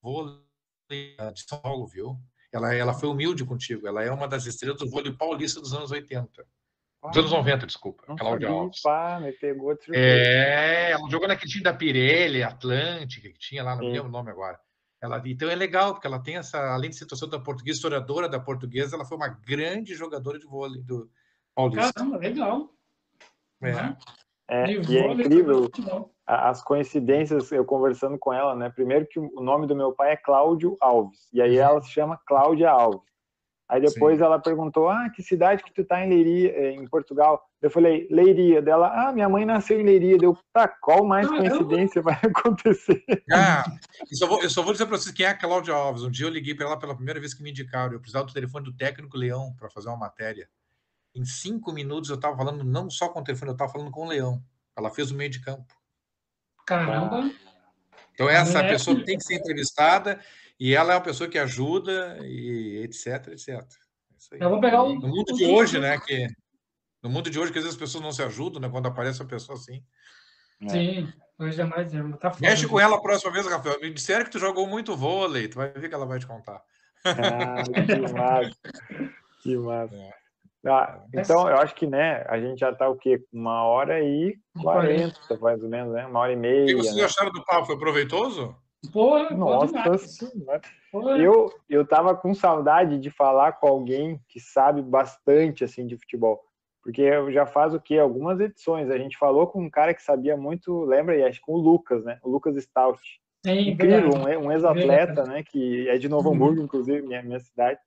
[0.02, 0.38] vôlei
[0.90, 2.18] de São Paulo, viu?
[2.52, 3.86] Ela, ela foi humilde contigo.
[3.86, 6.46] Ela é uma das estrelas do vôlei paulista dos anos 80.
[7.02, 8.04] Dos anos 90, desculpa.
[8.08, 8.80] Não Cláudia sabia, Alves.
[8.80, 13.88] Pá, me pegou é, ela jogou naquele time da Pirelli, Atlântica, que tinha lá, não
[13.88, 14.58] lembro o nome agora.
[15.02, 18.40] Ela, então é legal, porque ela tem essa, além de situação da portuguesa, historiadora da
[18.40, 21.10] portuguesa, ela foi uma grande jogadora de vôlei do
[21.54, 21.92] Paulista.
[21.92, 22.70] Caramba, legal.
[23.62, 23.74] É.
[23.74, 23.96] Uhum.
[24.48, 25.70] É, e é incrível
[26.26, 28.70] as coincidências, eu conversando com ela, né?
[28.70, 32.18] Primeiro que o nome do meu pai é Cláudio Alves, e aí ela se chama
[32.26, 33.14] Cláudia Alves.
[33.68, 34.24] Aí depois Sim.
[34.24, 37.42] ela perguntou, ah, que cidade que tu tá em Leiria, eh, em Portugal?
[37.62, 38.60] Eu falei, Leiria.
[38.60, 40.18] Dela, ah, minha mãe nasceu em Leiria.
[40.18, 43.02] Deu, tá, qual mais coincidência vai acontecer?
[43.32, 43.64] Ah,
[44.10, 46.02] eu só vou, eu só vou dizer para vocês quem é a Cláudia Alves.
[46.02, 47.94] Um dia eu liguei para ela pela primeira vez que me indicaram.
[47.94, 50.46] Eu precisava do telefone do técnico Leão para fazer uma matéria.
[51.14, 54.04] Em cinco minutos eu estava falando não só com o telefone, eu estava falando com
[54.04, 54.42] o Leão.
[54.76, 55.72] Ela fez o meio de campo.
[56.66, 57.30] Caramba!
[58.12, 58.68] Então essa é.
[58.68, 60.20] pessoa tem que ser entrevistada
[60.58, 63.62] e ela é uma pessoa que ajuda e etc, etc.
[64.32, 64.94] Eu vou pegar o...
[64.94, 66.26] No mundo de hoje, né, que
[67.02, 69.20] no mundo de hoje que às vezes as pessoas não se ajudam, né, quando aparece
[69.20, 69.84] uma pessoa assim.
[70.68, 73.80] Sim, hoje é mais, tá foda, Mexe com ela a próxima vez, Rafael.
[73.80, 76.62] Me disseram que tu jogou muito vôlei, tu vai ver que ela vai te contar.
[77.04, 78.56] Ah, que massa.
[79.42, 79.94] Que massa.
[80.23, 80.23] É.
[80.66, 83.22] Ah, então, eu acho que, né, a gente já está o quê?
[83.32, 86.06] Uma hora e quarenta, mais ou menos, né?
[86.06, 86.64] Uma hora e meia.
[86.64, 87.04] O que vocês né?
[87.04, 87.66] acharam do papo?
[87.66, 88.56] Foi proveitoso?
[88.92, 90.60] Porra, Nossa senhora.
[91.18, 96.40] Eu, eu tava com saudade de falar com alguém que sabe bastante, assim, de futebol.
[96.82, 97.98] Porque já faz o quê?
[97.98, 98.90] Algumas edições.
[98.90, 102.04] A gente falou com um cara que sabia muito, lembra, e acho com o Lucas,
[102.04, 102.18] né?
[102.22, 103.00] O Lucas Stout.
[103.44, 105.42] Sim, Incrível, um, um ex-atleta, né?
[105.42, 107.78] Que é de Novo Hamburgo, inclusive, minha, minha cidade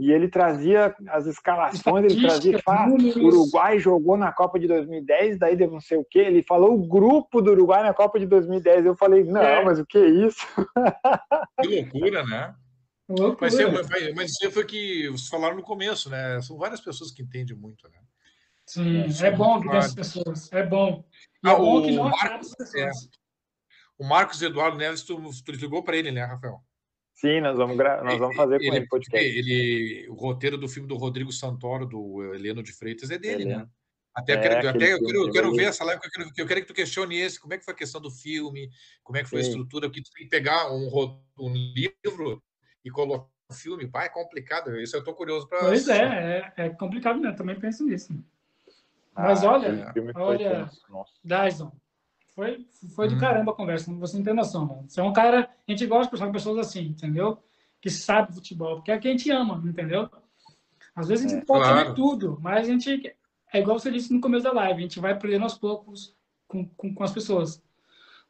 [0.00, 5.38] e ele trazia as escalações, ele trazia, ah, o Uruguai jogou na Copa de 2010,
[5.38, 6.20] daí deve não sei o quê.
[6.20, 8.86] Ele falou o grupo do Uruguai na Copa de 2010.
[8.86, 9.62] Eu falei, não, é.
[9.62, 10.40] mas o que é isso?
[11.60, 12.54] Que loucura, né?
[13.10, 13.50] Loucura.
[13.50, 16.40] Mas, mas, mas isso foi o que vocês falaram no começo, né?
[16.40, 17.98] São várias pessoas que entendem muito, né?
[18.64, 21.04] Sim, é, é bom que tem as pessoas, é bom.
[21.44, 22.74] E ah, é bom que não Marcos, pessoas.
[22.74, 22.90] É.
[23.98, 26.58] O Marcos Eduardo Neves, tu, tu ligou para ele, né, Rafael?
[27.20, 28.02] Sim, nós vamos, gra...
[28.02, 29.28] nós vamos fazer com ele, ele podcast.
[29.28, 33.68] Ele, o roteiro do filme do Rodrigo Santoro, do Heleno de Freitas, é dele, né?
[34.14, 36.60] Até, é, quero, até eu quero, eu quero ver essa live, eu quero, eu quero
[36.62, 38.70] que tu questione esse, como é que foi a questão do filme,
[39.04, 39.48] como é que foi Sim.
[39.48, 40.88] a estrutura, porque tu tem que pegar um,
[41.38, 42.42] um livro
[42.82, 46.64] e colocar um filme, pai, é complicado, isso eu tô curioso para Pois é, é,
[46.64, 48.12] é, complicado mesmo, também penso nisso.
[49.14, 50.70] Mas ah, olha, olha,
[51.22, 51.70] Dyson,
[52.40, 53.18] foi, foi do hum.
[53.18, 54.84] caramba a conversa, você não tem noção, mano.
[54.88, 57.38] Você é um cara, a gente gosta de conversar com pessoas assim, entendeu?
[57.82, 60.08] Que sabe futebol, porque é que a gente ama, entendeu?
[60.94, 61.78] Às vezes a gente é, pode claro.
[61.78, 63.14] saber tudo, mas a gente,
[63.52, 66.16] é igual você disse no começo da live, a gente vai aprendendo aos poucos
[66.48, 67.62] com, com, com as pessoas,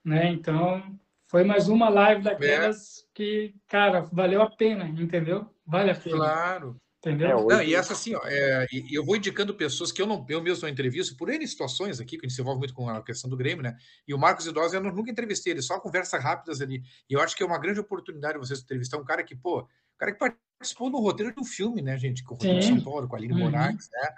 [0.04, 0.26] né?
[0.32, 0.82] Então,
[1.28, 3.04] foi mais uma live daquelas é.
[3.14, 5.48] que, cara, valeu a pena, entendeu?
[5.64, 6.16] Vale a pena.
[6.16, 6.80] Claro.
[7.00, 7.50] Entendeu?
[7.50, 10.42] É, não, e essa assim, ó, é, eu vou indicando pessoas que eu não eu
[10.42, 13.02] mesmo não entrevisto por N situações aqui, que a gente se envolve muito com a
[13.02, 13.74] questão do Grêmio, né?
[14.06, 16.82] E o Marcos Idosa eu nunca entrevistei, ele só conversa rápidas ali.
[17.08, 19.98] E eu acho que é uma grande oportunidade vocês entrevistar um cara que, pô, um
[19.98, 22.22] cara que participou do roteiro de um filme, né, gente?
[22.22, 23.40] Com o Rodrigo São Paulo, com a Aline uhum.
[23.40, 24.08] Moraes, né?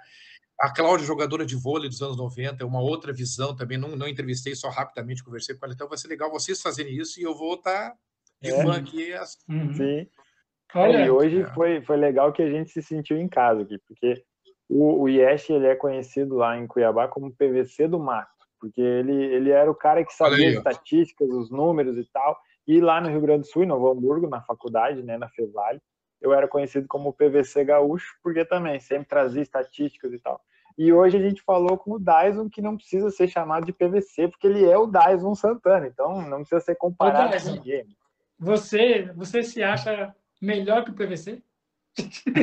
[0.58, 3.78] A Cláudia, jogadora de vôlei dos anos 90, é uma outra visão também.
[3.78, 5.74] Não, não entrevistei, só rapidamente conversei com ela.
[5.74, 7.96] Então vai ser legal vocês fazerem isso e eu vou estar tá
[8.40, 8.62] de é.
[8.62, 9.12] fã aqui.
[9.12, 9.38] Assim.
[9.48, 9.74] Uhum.
[9.74, 10.08] Sim.
[10.74, 11.46] Olha, e hoje é.
[11.54, 14.22] foi, foi legal que a gente se sentiu em casa aqui, porque
[14.68, 19.12] o, o Yesh, ele é conhecido lá em Cuiabá como PVC do mato, porque ele,
[19.12, 23.08] ele era o cara que sabia as estatísticas, os números e tal, e lá no
[23.08, 25.80] Rio Grande do Sul, em Novo Hamburgo, na faculdade, né, na Fevale,
[26.20, 30.40] eu era conhecido como PVC gaúcho, porque também sempre trazia estatísticas e tal.
[30.78, 34.28] E hoje a gente falou com o Dyson que não precisa ser chamado de PVC,
[34.28, 37.84] porque ele é o Dyson Santana, então não precisa ser comparado com ninguém.
[38.38, 41.42] Você, você se acha melhor que o PVC?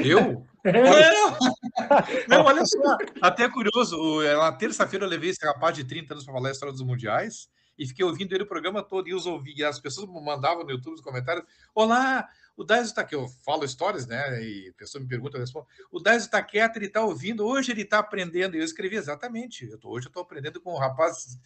[0.06, 0.48] Eu?
[0.62, 2.28] É.
[2.28, 6.34] Não, olha só, até curioso, na terça-feira eu levei esse rapaz de 30 anos para
[6.34, 9.54] falar a história dos mundiais e fiquei ouvindo ele o programa todo e os ouvi,
[9.56, 12.28] e as pessoas mandavam no YouTube os comentários, olá,
[12.58, 15.66] o Daiso está aqui, eu falo histórias, né, e a pessoa me pergunta, eu respondo,
[15.90, 19.66] o Daiso está quieto, ele está ouvindo, hoje ele está aprendendo, e eu escrevi exatamente,
[19.66, 21.40] eu tô, hoje eu estou aprendendo com um rapaz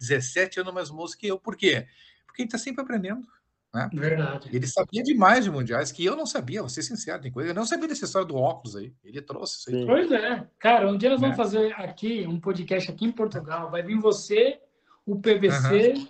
[0.00, 1.86] 17 anos mais moço que eu, por quê?
[2.24, 3.28] Porque a gente está sempre aprendendo,
[3.74, 3.90] né?
[3.92, 4.48] Verdade.
[4.52, 7.50] Ele sabia demais de mundiais que eu não sabia, vou ser sincero, tem coisa.
[7.50, 8.94] Eu não sabia dessa história do óculos aí.
[9.02, 9.84] Ele trouxe isso aí.
[9.84, 10.46] Pois é.
[10.60, 11.36] Cara, um dia nós vamos é.
[11.36, 13.72] fazer aqui um podcast aqui em Portugal.
[13.72, 14.60] Vai vir você,
[15.04, 16.08] o PVC uhum.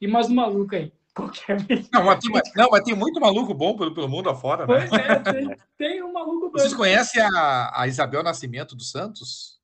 [0.00, 0.92] e mais um maluco aí.
[1.12, 1.56] Qualquer
[1.92, 4.86] não mas, tem, não, mas tem muito maluco bom pelo, pelo mundo afora, né?
[4.86, 6.60] Pois é, tem, tem um maluco doido.
[6.60, 9.60] Vocês conhecem a, a Isabel Nascimento dos Santos?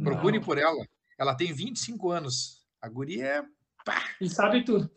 [0.00, 0.86] Procure por ela.
[1.18, 2.64] Ela tem 25 anos.
[2.80, 3.42] A guria é.
[3.84, 4.00] Pá.
[4.20, 4.88] E sabe tudo.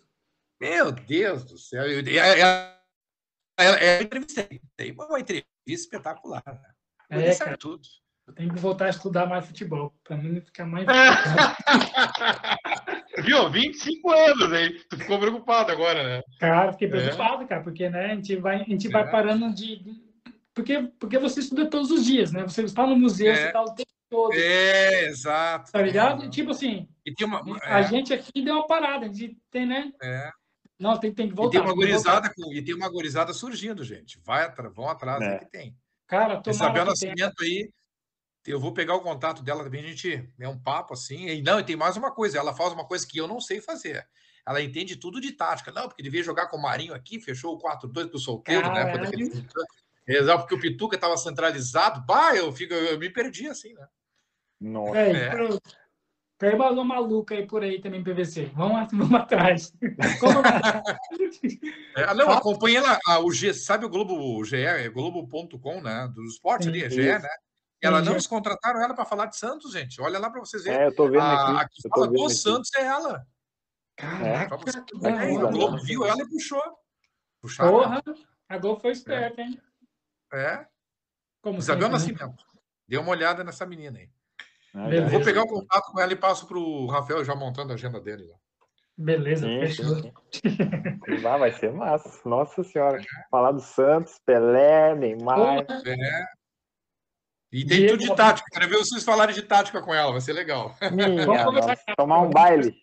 [0.60, 1.84] Meu Deus do céu.
[1.84, 2.46] Eu, eu,
[3.60, 4.62] eu, eu entrevistei.
[4.76, 6.44] Tem uma entrevista espetacular.
[7.10, 7.28] Né?
[7.28, 7.82] É, sabe tudo.
[8.28, 10.88] Eu tenho que voltar a estudar mais futebol, para mim ficar mais.
[13.24, 13.52] Viu?
[13.52, 14.80] 25 anos aí.
[14.90, 16.24] Tu ficou preocupado agora, né?
[16.40, 16.92] Cara, fiquei é.
[16.92, 17.48] preocupado, é.
[17.48, 19.12] cara, porque né, a gente vai, a gente vai é.
[19.12, 19.80] parando de.
[20.56, 22.42] Porque, porque você estuda todos os dias, né?
[22.44, 23.36] Você está no museu, é.
[23.36, 24.34] você está o tempo todo.
[24.34, 25.72] É, exato.
[25.72, 26.28] Tá ligado?
[26.30, 26.88] Tipo assim,
[27.22, 29.92] uma, a gente aqui deu uma parada, a gente tem, né?
[30.02, 30.32] É.
[30.80, 31.58] Não, tem, tem que voltar.
[31.58, 34.20] E tem uma gorizada, e tem uma gorizada surgindo, gente.
[34.24, 35.40] Vai, vão atrás, é.
[35.40, 35.78] que tem.
[36.08, 37.70] Cara, tomara Isabel Nascimento aí,
[38.46, 41.28] eu vou pegar o contato dela também, a gente é um papo assim.
[41.28, 43.62] E não, e tem mais uma coisa, ela faz uma coisa que eu não sei
[43.62, 44.06] fazer.
[44.48, 45.72] Ela entende tudo de tática.
[45.72, 48.94] Não, porque devia jogar com o Marinho aqui, fechou o 4-2 pro solteiro, né?
[50.08, 52.06] Exato, porque o Pituca estava centralizado.
[52.06, 53.88] Bah, eu, fico, eu me perdi assim, né?
[54.62, 55.00] Nossa.
[55.00, 55.32] É, é.
[56.38, 58.52] Tem balão maluco aí por aí também, PVC.
[58.54, 59.74] Vamos, vamos atrás.
[61.96, 63.00] é, não, acompanha lá.
[63.08, 66.12] Ah, o G, sabe o Globo, o GE, é Globo.com, né?
[66.14, 67.30] Do esporte ali, é GE, né?
[67.82, 70.02] Ela não eles contrataram ela para falar de Santos, gente.
[70.02, 70.82] Olha lá para vocês verem.
[70.82, 71.64] É, eu tô vendo a, aqui.
[71.64, 73.26] A que fala do Santos é ela.
[73.96, 76.62] Caraca, é, o Globo viu ela e puxou.
[77.40, 77.72] Puxaram.
[77.72, 78.04] Porra,
[78.50, 79.46] a Globo foi esperta, é.
[79.46, 79.62] hein?
[80.34, 80.66] É.
[81.42, 82.26] Como Isabel sempre, né?
[82.26, 82.46] Nascimento.
[82.54, 82.62] Né?
[82.88, 84.10] Dê uma olhada nessa menina aí.
[84.92, 87.76] Eu vou pegar o contato com ela e passo para o Rafael já montando a
[87.76, 88.26] agenda dele.
[88.26, 88.38] Lá.
[88.98, 89.96] Beleza, sim, fechou.
[89.96, 91.18] Sim, sim.
[91.22, 92.22] vai ser massa.
[92.28, 93.00] Nossa Senhora.
[93.00, 93.04] É.
[93.30, 95.66] Falar do Santos, Pelé, Neymar.
[95.86, 96.26] É.
[97.52, 98.48] E tem Diego, tudo de tática.
[98.52, 100.76] Quero ver vocês falarem de tática com ela, vai ser legal.
[101.26, 102.74] Nossa, tomar um baile.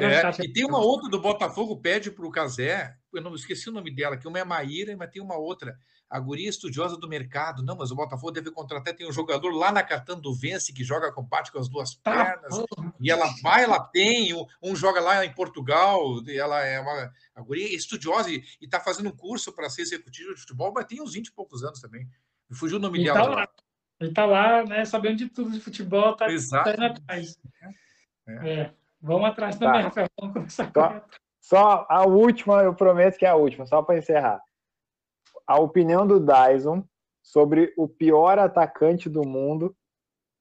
[0.00, 3.72] É, e tem uma outra do Botafogo, pede para o Casé, eu não esqueci o
[3.72, 5.76] nome dela, que uma é Maíra, mas tem uma outra.
[6.14, 7.60] A guria estudiosa do mercado.
[7.60, 8.94] Não, mas o Botafogo deve contratar.
[8.94, 12.36] Tem um jogador lá na Catando Vence que joga com bate com as duas tá,
[12.38, 12.64] pernas.
[13.00, 14.32] e ela vai, ela tem.
[14.32, 16.00] Um, um, joga lá em Portugal.
[16.28, 17.12] Ela é uma.
[17.34, 20.84] A guria é estudiosa e está fazendo um curso para ser executiva de futebol, mas
[20.84, 22.08] tem uns 20 e poucos anos também.
[22.48, 23.20] Me fugiu o nome dela.
[23.20, 23.48] Tá lá.
[23.98, 27.36] Ele está lá, né, sabendo de tudo de futebol, tá, tá indo atrás.
[28.28, 28.50] É.
[28.50, 28.74] é.
[29.02, 29.88] Vamos atrás também, tá.
[29.88, 30.08] Rafael.
[30.20, 31.04] Vamos começar só,
[31.40, 34.40] só a última, eu prometo que é a última, só para encerrar
[35.46, 36.84] a opinião do Dyson
[37.22, 39.74] sobre o pior atacante do mundo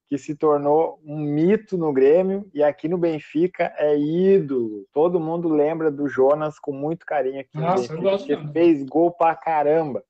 [0.08, 4.86] que se tornou um mito no Grêmio e aqui no Benfica é ídolo.
[4.92, 9.12] Todo mundo lembra do Jonas com muito carinho aqui Nossa, no Benfica, que fez gol
[9.12, 10.04] pra caramba.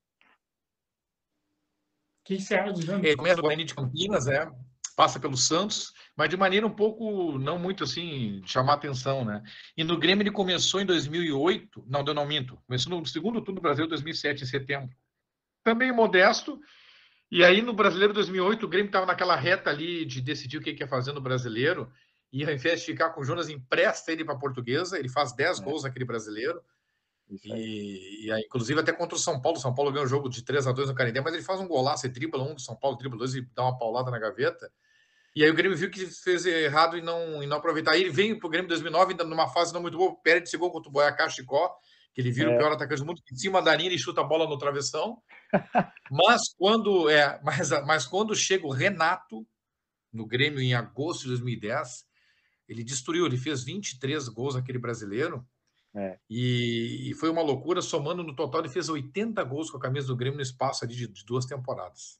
[2.26, 3.04] Que acha do Jonas?
[3.04, 4.52] Ele começa de Campinas, é,
[4.94, 9.42] passa pelo Santos, mas de maneira um pouco, não muito assim, chamar atenção, né?
[9.76, 13.60] E no Grêmio ele começou em 2008, não, deu não minto, começou no segundo turno
[13.60, 14.96] do Brasil, 2007, em setembro.
[15.64, 16.60] Também modesto,
[17.32, 20.72] e aí no Brasileiro 2008, o Grêmio estava naquela reta ali de decidir o que
[20.72, 21.92] ia fazer no Brasileiro,
[22.32, 25.34] e ao invés de ficar com o Jonas, empresta ele para a Portuguesa, ele faz
[25.34, 25.64] 10 é.
[25.64, 26.62] gols naquele Brasileiro,
[27.30, 30.30] e, e aí, inclusive até contra o São Paulo, o São Paulo ganhou um jogo
[30.30, 32.62] de 3 a 2 no Canindé, mas ele faz um golaço, ele dribla um do
[32.62, 34.72] São Paulo, dribla dois e dá uma paulada na gaveta,
[35.36, 37.98] e aí o Grêmio viu que fez errado e não, e não aproveitar.
[37.98, 40.72] Ele vem para o Grêmio 2009, ainda numa fase não muito boa, perde esse gol
[40.72, 41.76] contra o Boyacá Chicó,
[42.14, 42.56] que ele vira é.
[42.56, 45.18] o pior atacante do mundo, em cima da linha ele chuta a bola no travessão.
[46.12, 49.46] mas quando é, mas, mas quando chega o Renato
[50.12, 52.06] no Grêmio em agosto de 2010,
[52.70, 55.46] ele destruiu, ele fez 23 gols naquele brasileiro.
[55.96, 56.18] É.
[56.30, 60.08] E, e, foi uma loucura, somando no total, ele fez 80 gols com a camisa
[60.08, 62.20] do Grêmio no espaço ali de, de duas temporadas.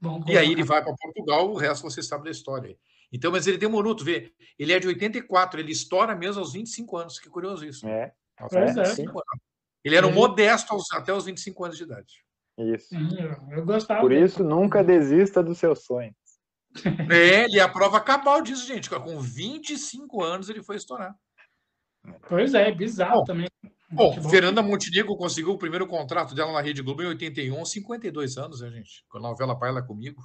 [0.00, 2.76] Bom, e aí ele vai para Portugal, o resto você sabe da história.
[3.12, 6.96] Então, mas ele demorou, tu vê, ele é de 84, ele estoura mesmo aos 25
[6.96, 7.86] anos, que curioso isso.
[7.86, 8.12] É.
[8.38, 8.64] É.
[8.72, 9.44] 25 anos.
[9.84, 12.24] Ele era um modesto aos, até os 25 anos de idade.
[12.58, 12.94] Isso.
[13.50, 14.00] Eu gostava.
[14.00, 16.14] Por isso, nunca desista dos seus sonhos.
[17.12, 18.90] É, ele é a prova cabal disso, gente.
[18.90, 21.14] Com 25 anos ele foi estourar.
[22.28, 23.48] Pois é, bizarro Bom, também.
[23.94, 28.60] Bom, Fernanda Montenegro conseguiu o primeiro contrato dela na Rede Globo em 81, 52 anos,
[28.60, 29.04] né, gente?
[29.08, 30.22] Com a novela Pai Ela Comigo.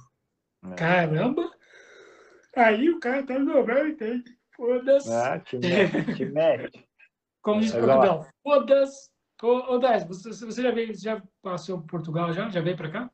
[0.64, 0.74] É.
[0.74, 1.50] Caramba!
[2.56, 4.36] Aí o cara tá no novela, entende?
[4.56, 5.10] Foda-se.
[5.12, 6.84] Ah, te mete, te mete.
[7.40, 9.10] Como diz Portugal, foda-se.
[9.42, 12.50] Ô, ô Dez, você, você já veio, já passou por Portugal já?
[12.50, 13.10] Já veio para cá?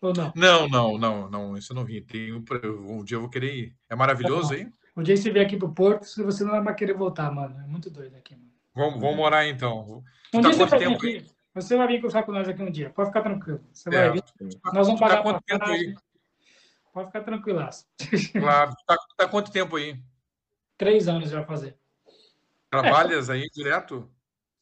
[0.00, 0.32] Ou não?
[0.36, 1.56] Não, não, não, não.
[1.56, 2.00] Isso eu não vi.
[2.00, 2.44] Tem um,
[2.88, 3.76] um dia eu vou querer ir.
[3.88, 4.68] É maravilhoso tá aí?
[4.96, 7.58] Um dia você vier aqui pro Porto, você não vai mais querer voltar, mano.
[7.60, 8.53] É muito doido aqui, mano.
[8.74, 10.02] Vamos, vamos morar então.
[10.32, 11.26] Um tá dia você vai vir aqui.
[11.54, 12.90] Você vai vir conversar com nós aqui um dia.
[12.90, 13.60] Pode ficar tranquilo.
[13.72, 14.24] Você vai é, vir.
[14.72, 15.94] Nós vamos tá pagar tá quanto tempo aí?
[16.92, 17.86] Pode ficar tranquilaço.
[18.32, 18.72] Claro.
[18.86, 19.96] Tá, tá quanto tempo aí?
[20.76, 21.76] Três anos já fazer.
[22.68, 23.34] Trabalhas é.
[23.34, 24.10] aí direto?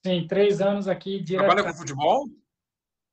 [0.05, 1.47] Sim, três anos aqui direto.
[1.47, 2.26] Trabalha com futebol?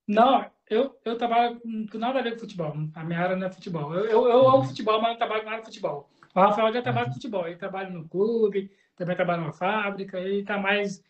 [0.06, 2.74] Não, eu, eu trabalho com nada a ver com futebol.
[2.94, 3.94] A minha área não é futebol.
[3.94, 6.10] Eu, eu, eu amo futebol, mas não trabalho com nada de futebol.
[6.36, 7.48] O Rafael já trabalha com futebol.
[7.48, 11.02] Ele trabalha no clube, também trabalha numa fábrica e está mais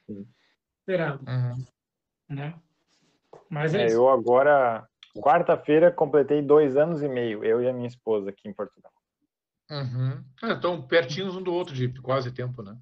[0.79, 1.25] esperado.
[1.27, 1.65] Uhum.
[2.29, 2.53] Né?
[3.49, 4.87] Mas é, é eu agora,
[5.19, 8.91] quarta-feira, completei dois anos e meio, eu e a minha esposa aqui em Portugal.
[9.71, 10.23] Uhum.
[10.43, 12.77] É, então, pertinhos um do outro, de quase tempo, né?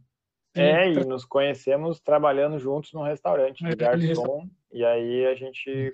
[0.54, 5.94] É, e nos conhecemos trabalhando juntos num restaurante de garçom, e aí a gente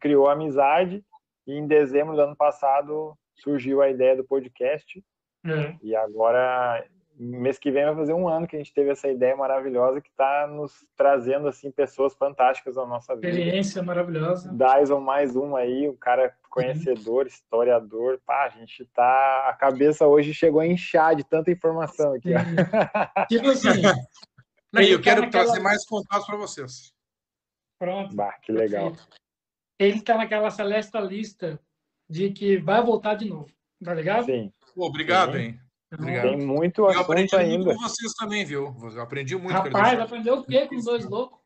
[0.00, 1.02] criou amizade,
[1.46, 5.02] e em dezembro do ano passado surgiu a ideia do podcast,
[5.46, 5.76] é.
[5.80, 6.84] e agora
[7.16, 10.08] mês que vem vai fazer um ano que a gente teve essa ideia maravilhosa que
[10.08, 13.28] está nos trazendo assim pessoas fantásticas na nossa vida.
[13.28, 14.52] Experiência maravilhosa.
[14.52, 17.28] Dyson mais um aí, um cara conhecedor, uhum.
[17.28, 18.20] historiador.
[18.26, 22.30] Pá, a gente tá a cabeça hoje chegou a inchar de tanta informação aqui.
[23.28, 23.82] Tipo assim.
[24.76, 25.44] Eu quero tá naquela...
[25.44, 26.92] trazer mais contatos para vocês.
[27.78, 28.14] Pronto.
[28.16, 28.92] Bah, que legal.
[29.78, 31.60] Ele está naquela celesta lista
[32.08, 33.48] de que vai voltar de novo.
[33.84, 34.24] Tá ligado?
[34.24, 34.52] Sim.
[34.74, 35.38] Pô, obrigado, Sim.
[35.38, 35.60] hein?
[35.98, 36.28] Obrigado.
[36.28, 37.64] Tem muito assunto eu aprendi ainda.
[37.64, 38.74] Muito com vocês também, viu?
[38.94, 39.52] Eu aprendi muito.
[39.52, 41.38] Rapaz, aprendeu o quê com os dois loucos?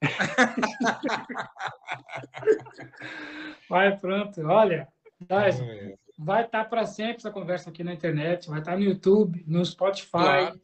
[3.68, 4.40] vai, pronto.
[4.46, 4.88] Olha,
[6.18, 9.44] vai estar tá para sempre essa conversa aqui na internet, vai estar tá no YouTube,
[9.46, 10.60] no Spotify, claro.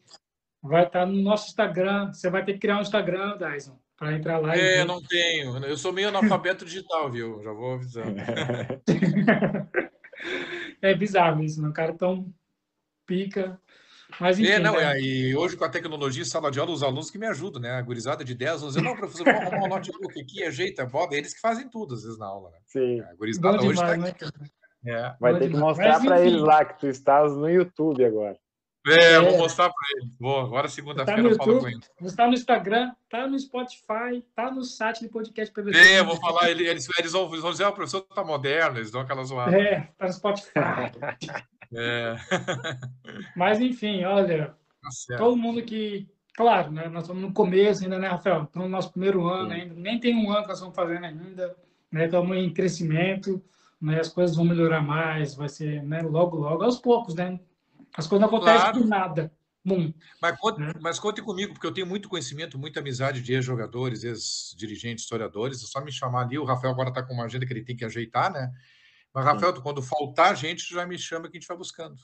[0.62, 2.12] vai estar tá no nosso Instagram.
[2.12, 4.56] Você vai ter que criar um Instagram, Dyson, para entrar lá.
[4.56, 5.58] É, não tenho.
[5.64, 7.42] Eu sou meio analfabeto digital, viu?
[7.42, 8.16] Já vou avisando.
[10.82, 11.70] é bizarro isso, não?
[11.70, 12.32] Um cara tão
[13.08, 13.58] pica.
[14.20, 15.00] Mas, enfim, é, não, né?
[15.00, 17.72] e hoje com a tecnologia sala de aula, os alunos que me ajudam, né?
[17.72, 21.14] A gurizada de 10 anos, eu, não, professor, vamos arrumar um notebook aqui, ajeita, bota,
[21.14, 22.58] eles que fazem tudo, às vezes, na aula, né?
[22.66, 23.00] Sim.
[23.00, 24.24] A gurizada hoje demais, tá aqui.
[24.24, 24.48] Né,
[24.86, 25.14] é.
[25.20, 25.50] Vai Bom ter demais.
[25.50, 28.38] que mostrar para eles lá que tu estás no YouTube agora.
[28.90, 29.20] É, é.
[29.20, 30.10] vou mostrar para ele.
[30.18, 31.80] Vou, agora segunda-feira tá eu falo com ele.
[32.02, 35.78] Está no Instagram, está no Spotify, está no site do podcast PVC.
[35.78, 38.24] É, eu vou falar, eles, eles, eles, vão, eles vão dizer, oh, o professor está
[38.24, 39.56] moderno, eles dão aquela zoada.
[39.56, 40.52] É, está no Spotify.
[41.74, 42.16] é.
[43.36, 44.54] Mas, enfim, olha,
[45.08, 46.08] tá todo mundo que...
[46.36, 48.44] Claro, né, nós estamos no começo ainda, né, Rafael?
[48.44, 49.74] Estamos no nosso primeiro ano ainda.
[49.74, 51.56] Nem tem um ano que nós estamos fazendo ainda.
[51.90, 53.42] Né, estamos em crescimento,
[53.80, 57.40] né, as coisas vão melhorar mais, vai ser né, logo, logo, aos poucos, né?
[57.96, 58.78] As coisas não acontecem claro.
[58.78, 59.32] por nada.
[59.64, 59.92] Bum.
[60.22, 60.72] Mas, conte, né?
[60.80, 65.62] mas conte comigo, porque eu tenho muito conhecimento, muita amizade de ex-jogadores, ex-dirigentes, historiadores.
[65.62, 66.38] É só me chamar ali.
[66.38, 68.50] O Rafael agora está com uma agenda que ele tem que ajeitar, né?
[69.12, 71.96] Mas, Rafael, quando faltar gente, já me chama que a gente vai buscando.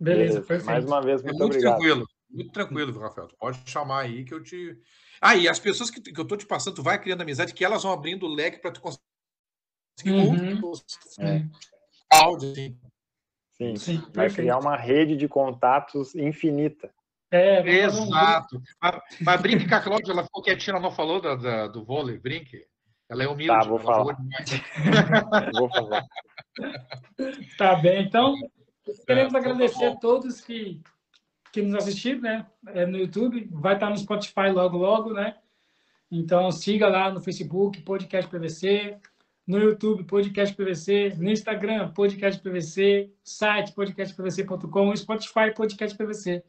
[0.00, 0.66] Beleza, perfeito.
[0.66, 1.76] Mais uma vez, muito, é muito obrigado.
[1.76, 2.08] tranquilo.
[2.30, 3.28] Muito tranquilo, Rafael.
[3.28, 4.78] Tu pode chamar aí que eu te.
[5.20, 7.64] Ah, e as pessoas que, que eu tô te passando, tu vai criando amizade, que
[7.64, 8.98] elas vão abrindo o leque para tu conseguir
[10.10, 10.72] uhum.
[11.20, 11.44] é.
[12.10, 12.78] áudio, assim.
[13.58, 14.36] Sim, Sim vai perfeito.
[14.36, 16.90] criar uma rede de contatos infinita.
[17.30, 18.62] É, Exato.
[18.80, 21.84] Mas, mas brinque com a Cláudia, ela ficou quietinha, ela não falou da, da, do
[21.84, 22.64] vôlei, brinque.
[23.08, 23.60] Ela é humilde.
[23.60, 24.16] Tá, vou falar.
[25.54, 26.04] vou falar.
[27.56, 28.34] Tá bem, então
[29.06, 30.80] queremos é, agradecer a todos que,
[31.52, 32.46] que nos assistiram, né?
[32.68, 35.36] É no YouTube, vai estar no Spotify logo, logo, né?
[36.10, 38.98] Então siga lá no Facebook, Podcast PVC,
[39.48, 46.44] no YouTube, Podcast PVC, no Instagram, Podcast PVC, site podcastpvc.com, Spotify, Podcast PVC.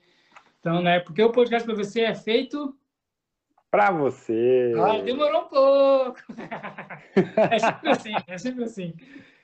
[0.59, 2.75] Então, né, porque o Podcast PVC é feito
[3.71, 4.73] para você.
[4.77, 6.19] Ah, demorou um pouco.
[7.49, 8.93] é sempre assim, é sempre assim.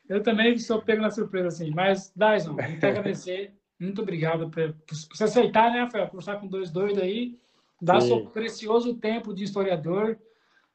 [0.09, 4.95] Eu também sou pego na surpresa assim, mas Dyson, muito agradecer, muito obrigado por, por,
[4.95, 7.39] você aceitar, né, Rafael, conversar com dois doidos aí,
[7.81, 10.19] dar seu precioso tempo de historiador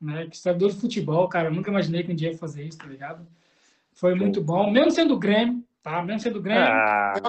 [0.01, 0.27] né?
[0.27, 2.87] Que historiador de futebol, cara, eu nunca imaginei que um dia ia fazer isso, tá
[2.87, 3.27] ligado?
[3.93, 6.03] Foi muito bom, mesmo sendo Grêmio, tá?
[6.03, 7.23] Mesmo sendo Grêmio, ah, eu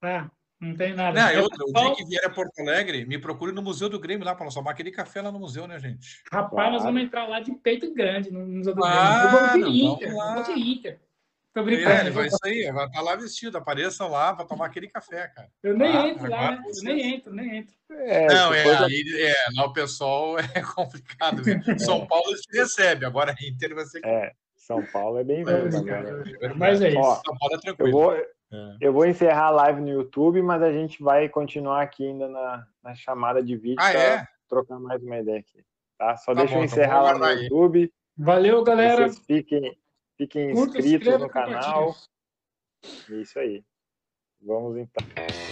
[0.00, 0.30] tá?
[0.60, 1.18] Não tem nada.
[1.18, 4.26] Não, outra, o dia que vier a Porto Alegre, me procure no Museu do Grêmio
[4.26, 6.22] lá para nós tomar aquele café lá no museu, né, gente?
[6.30, 6.72] Rapaz, claro.
[6.72, 9.00] nós vamos entrar lá de peito grande no Museu do Grêmio.
[9.00, 11.00] Eu vou de Inter, eu vou de Inter.
[11.52, 11.90] Tô brincando.
[11.90, 15.28] É, vai isso aí, vai estar tá lá vestido, apareçam lá para tomar aquele café,
[15.28, 15.48] cara.
[15.62, 16.62] Eu nem ah, entro lá, né?
[16.64, 17.74] Eu nem entro, nem entro.
[17.90, 21.42] É, não, é, aí, é, lá o pessoal é complicado.
[21.48, 21.78] É.
[21.78, 24.00] São Paulo te recebe, agora Inter vai ser.
[24.04, 26.24] É, São Paulo é bem vindo agora.
[26.54, 26.98] Mas é isso.
[26.98, 27.88] Ó, São Paulo é tranquilo.
[27.88, 28.26] Eu vou, é.
[28.80, 32.64] eu vou encerrar a live no YouTube, mas a gente vai continuar aqui ainda na,
[32.84, 34.24] na chamada de vídeo ah, é?
[34.48, 35.64] trocar mais uma ideia aqui.
[35.98, 36.16] Tá?
[36.16, 37.42] Só tá deixa bom, eu encerrar lá no aí.
[37.42, 37.92] YouTube.
[38.16, 39.08] Valeu, galera.
[39.08, 39.79] Vocês fiquem
[40.20, 41.96] Fiquem inscritos no canal.
[43.08, 43.64] Isso aí.
[44.42, 45.49] Vamos então.